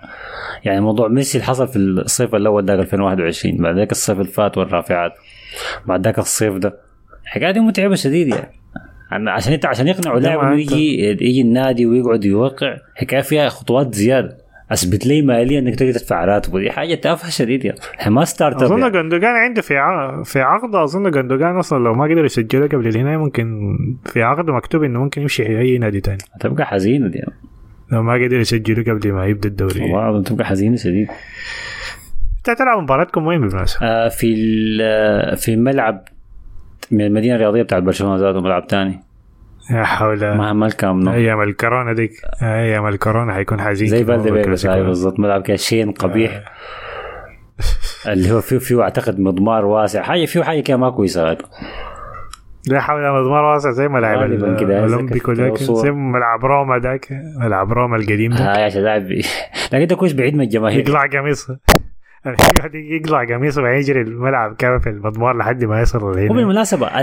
[0.66, 4.58] يعني موضوع ميسي اللي حصل في الصيف الأول ده 2021 بعد ذاك الصيف اللي فات
[4.58, 5.14] والرافعات
[5.86, 6.80] بعد ذاك الصيف ده.
[7.24, 8.42] الحكاية دي متعبة شديد يعني.
[8.42, 8.52] عن-
[9.12, 14.38] عشان انت عشان يقنعوا لاعب يجي يجي النادي ويقعد يوقع حكاية فيها خطوات زيادة.
[14.72, 18.64] أثبت لي ماليا إنك تقدر تدفع راتبه دي حاجة تافهة شديد يعني إحنا ما startup
[18.64, 18.92] أظن يعني.
[18.94, 20.24] جندوجان عنده في ع...
[20.24, 24.84] في عقده أظن جندوجان أصلا لو ما قدر يسجله قبل النهايه ممكن في عقده مكتوب
[24.84, 26.18] إنه ممكن يمشي أي نادي تاني.
[26.40, 27.22] تبقى حزينة دي.
[27.92, 29.82] لو ما قدروا يسجلوا قبل ما يبدأ الدوري.
[29.82, 31.08] والله تبقى حزينة شديد
[32.38, 36.08] انت تلعب مباراتكم وين بالمناسبة؟ آه في ال- في ملعب
[36.92, 39.00] من المدينة الرياضية بتاعت برشلونة ذاته ملعب تاني.
[39.72, 40.20] يا حول.
[40.20, 42.12] ما ما الكام نو أيام الكورونا ديك.
[42.44, 44.74] أيام الكورونا حيكون حزين زي كلاسيكو.
[44.74, 46.44] هاي بالضبط ملعب كده شين قبيح.
[48.08, 50.02] اللي هو فيه فيه أعتقد مضمار واسع.
[50.02, 51.38] حاجة فيه حاجة كده ما كويسه.
[52.68, 55.58] لا حول مضمار واسع زي ملعب الاولمبيكو ذاك.
[55.58, 57.08] زي ملعب روما ذاك
[57.40, 59.04] ملعب روما القديم ده هاي عشان لاعب
[59.74, 60.80] لكن ده كويس بعيد من الجماهير.
[60.80, 61.06] يقلع
[62.26, 66.32] قميصه يقعد يقلع قميصه وبعدين يجري الملعب كامل في المضمار لحد ما يصل لهنا.
[66.32, 67.02] وبالمناسبة.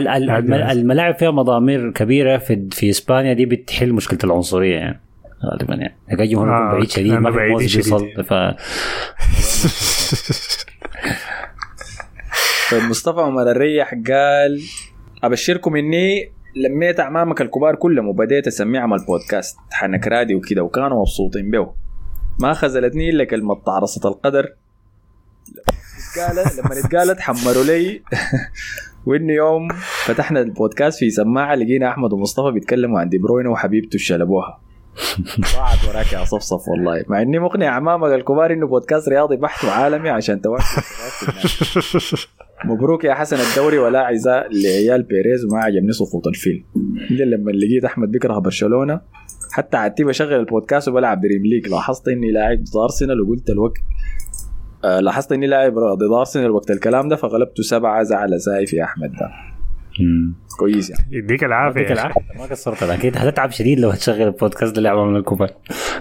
[0.73, 5.01] الملاعب فيها مضامير كبيرة في في إسبانيا دي بتحل مشكلة العنصرية يعني.
[5.45, 5.97] غالبا يعني.
[6.13, 7.77] الجمهور يكون آه، بعيد شديد ما في موز.
[7.77, 8.33] بيصل ف
[12.71, 14.61] طيب مصطفى عمر الريح قال
[15.25, 21.75] أبشركم إني لميت أعمامك الكبار كلهم وبديت اسميهم البودكاست حنك رادي وكده وكانوا مبسوطين به.
[22.41, 24.47] ما خزلتني إلا كلمة تعرصة القدر.
[26.59, 28.03] لما اتقالت حمروا لي.
[29.07, 29.69] وإنه يوم
[30.05, 34.61] فتحنا البودكاست في سماعة لقينا أحمد ومصطفى بيتكلموا عن دي بروينة وحبيبته شلبوها
[35.55, 37.05] ضاعت وراك يا صفصف والله.
[37.09, 40.83] مع إني مقنع اعمامك الكبار إنه بودكاست رياضي بحت وعالمي عشان توافق
[42.65, 46.65] مبروك يا حسن الدوري ولا عزاء لعيال بيريز وما عجبني صفوت الفيلم
[47.11, 49.01] الا لما لقيت أحمد بيكره برشلونة
[49.53, 53.79] حتى عدتي بشغل البودكاست وبلعب Dream League لاحظت إني لاعب ضد أرسنال وقلت الوقت
[55.01, 59.31] لاحظت إني لاعب ضد ارسنال وقت الكلام ده فغلبته سبعة زعل سايف يا أحمد ده.
[60.01, 60.35] مم.
[60.59, 61.05] كويس يعني.
[61.11, 61.93] يديك العافية أخي.
[61.93, 62.21] العافية.
[62.39, 65.51] ما قصرت أكيد هتتعب شديد لو هتشغل البودكاست اللي من الكبار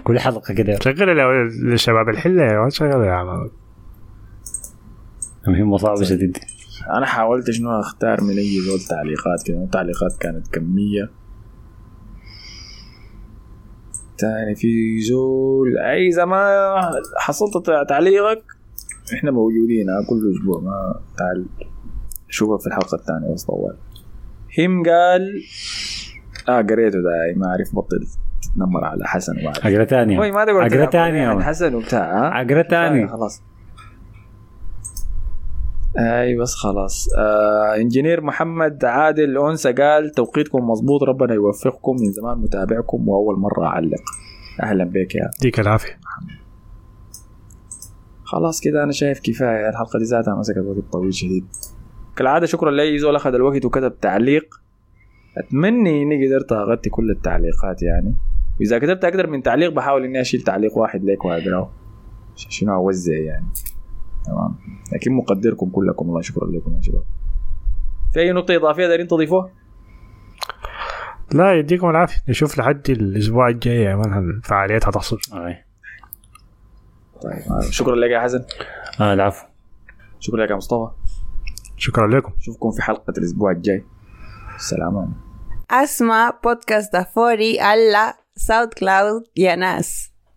[0.03, 0.79] كل حلقة كده.
[0.79, 3.49] شغل ال- للشباب الحلة يا ولد، شغل يا عم.
[5.47, 6.37] مهمة صعبة شديد.
[6.97, 11.09] أنا حاولت شنو أختار من أي زول تعليقات كده التعليقات كانت كمية.
[14.17, 16.79] تاني في زول أي ما
[17.19, 18.43] حصلت تعليقك؟
[19.13, 21.45] إحنا موجودين ها كل أسبوع ما تعال
[22.29, 23.75] شوفك في الحلقة الثانية بس طوال.
[24.59, 25.41] هم قال
[26.49, 28.07] آه قريته ده أي ما أعرف بطل
[28.41, 30.17] تتنمر على حسن وبعد عقرة ثانية.
[30.17, 31.27] هو ما تقول عقرة ثانية.
[31.27, 33.41] عن حسن وبتاع ها عقرة ثانية خلاص.
[35.97, 37.07] أي بس خلاص.
[37.17, 43.65] آه إنجينير محمد عادل انسى قال توقيتكم مظبوط ربنا يوفقكم من زمان متابعكم وأول مرة
[43.65, 44.01] أعلق.
[44.63, 45.99] أهلا بك يا يديك العافية.
[48.23, 51.45] خلاص كده أنا شايف كفاية الحلقة دي ذاتها مسكت وقت طويل شديد.
[52.15, 54.55] كالعادة شكرا لأي زول اخذ الوقت وكتب تعليق.
[55.37, 58.15] أتمنى إني قدرت أغطي كل التعليقات يعني.
[58.59, 61.71] وإذا كتبت أكثر من تعليق بحاول إني أشيل تعليق واحد ليك واقراه
[62.35, 63.45] شنو أوزع يعني.
[64.25, 64.55] تمام؟
[64.93, 66.09] لكن مقدركم كلكم.
[66.09, 67.03] الله شكرا لكم يا شباب.
[68.13, 69.49] في أي نقطة إضافية دارين تضيفوها؟
[71.33, 72.21] لا يديكم العافية.
[72.29, 75.57] نشوف لحد الأسبوع الجاي يا مان الفعاليات هتحصل آه.
[77.23, 77.51] طيب.
[77.51, 78.45] آه، شكرا لك يا حسن.
[79.01, 79.45] آه العفو.
[80.19, 80.91] شكرا لك يا مصطفى.
[81.77, 82.33] شكرا لكم.
[82.39, 83.85] اشوفكم في حلقة الأسبوع الجاي.
[84.55, 85.13] السلام عليكم.
[85.73, 90.12] Asma Podcast da Fori alla SoundCloud y a Nas.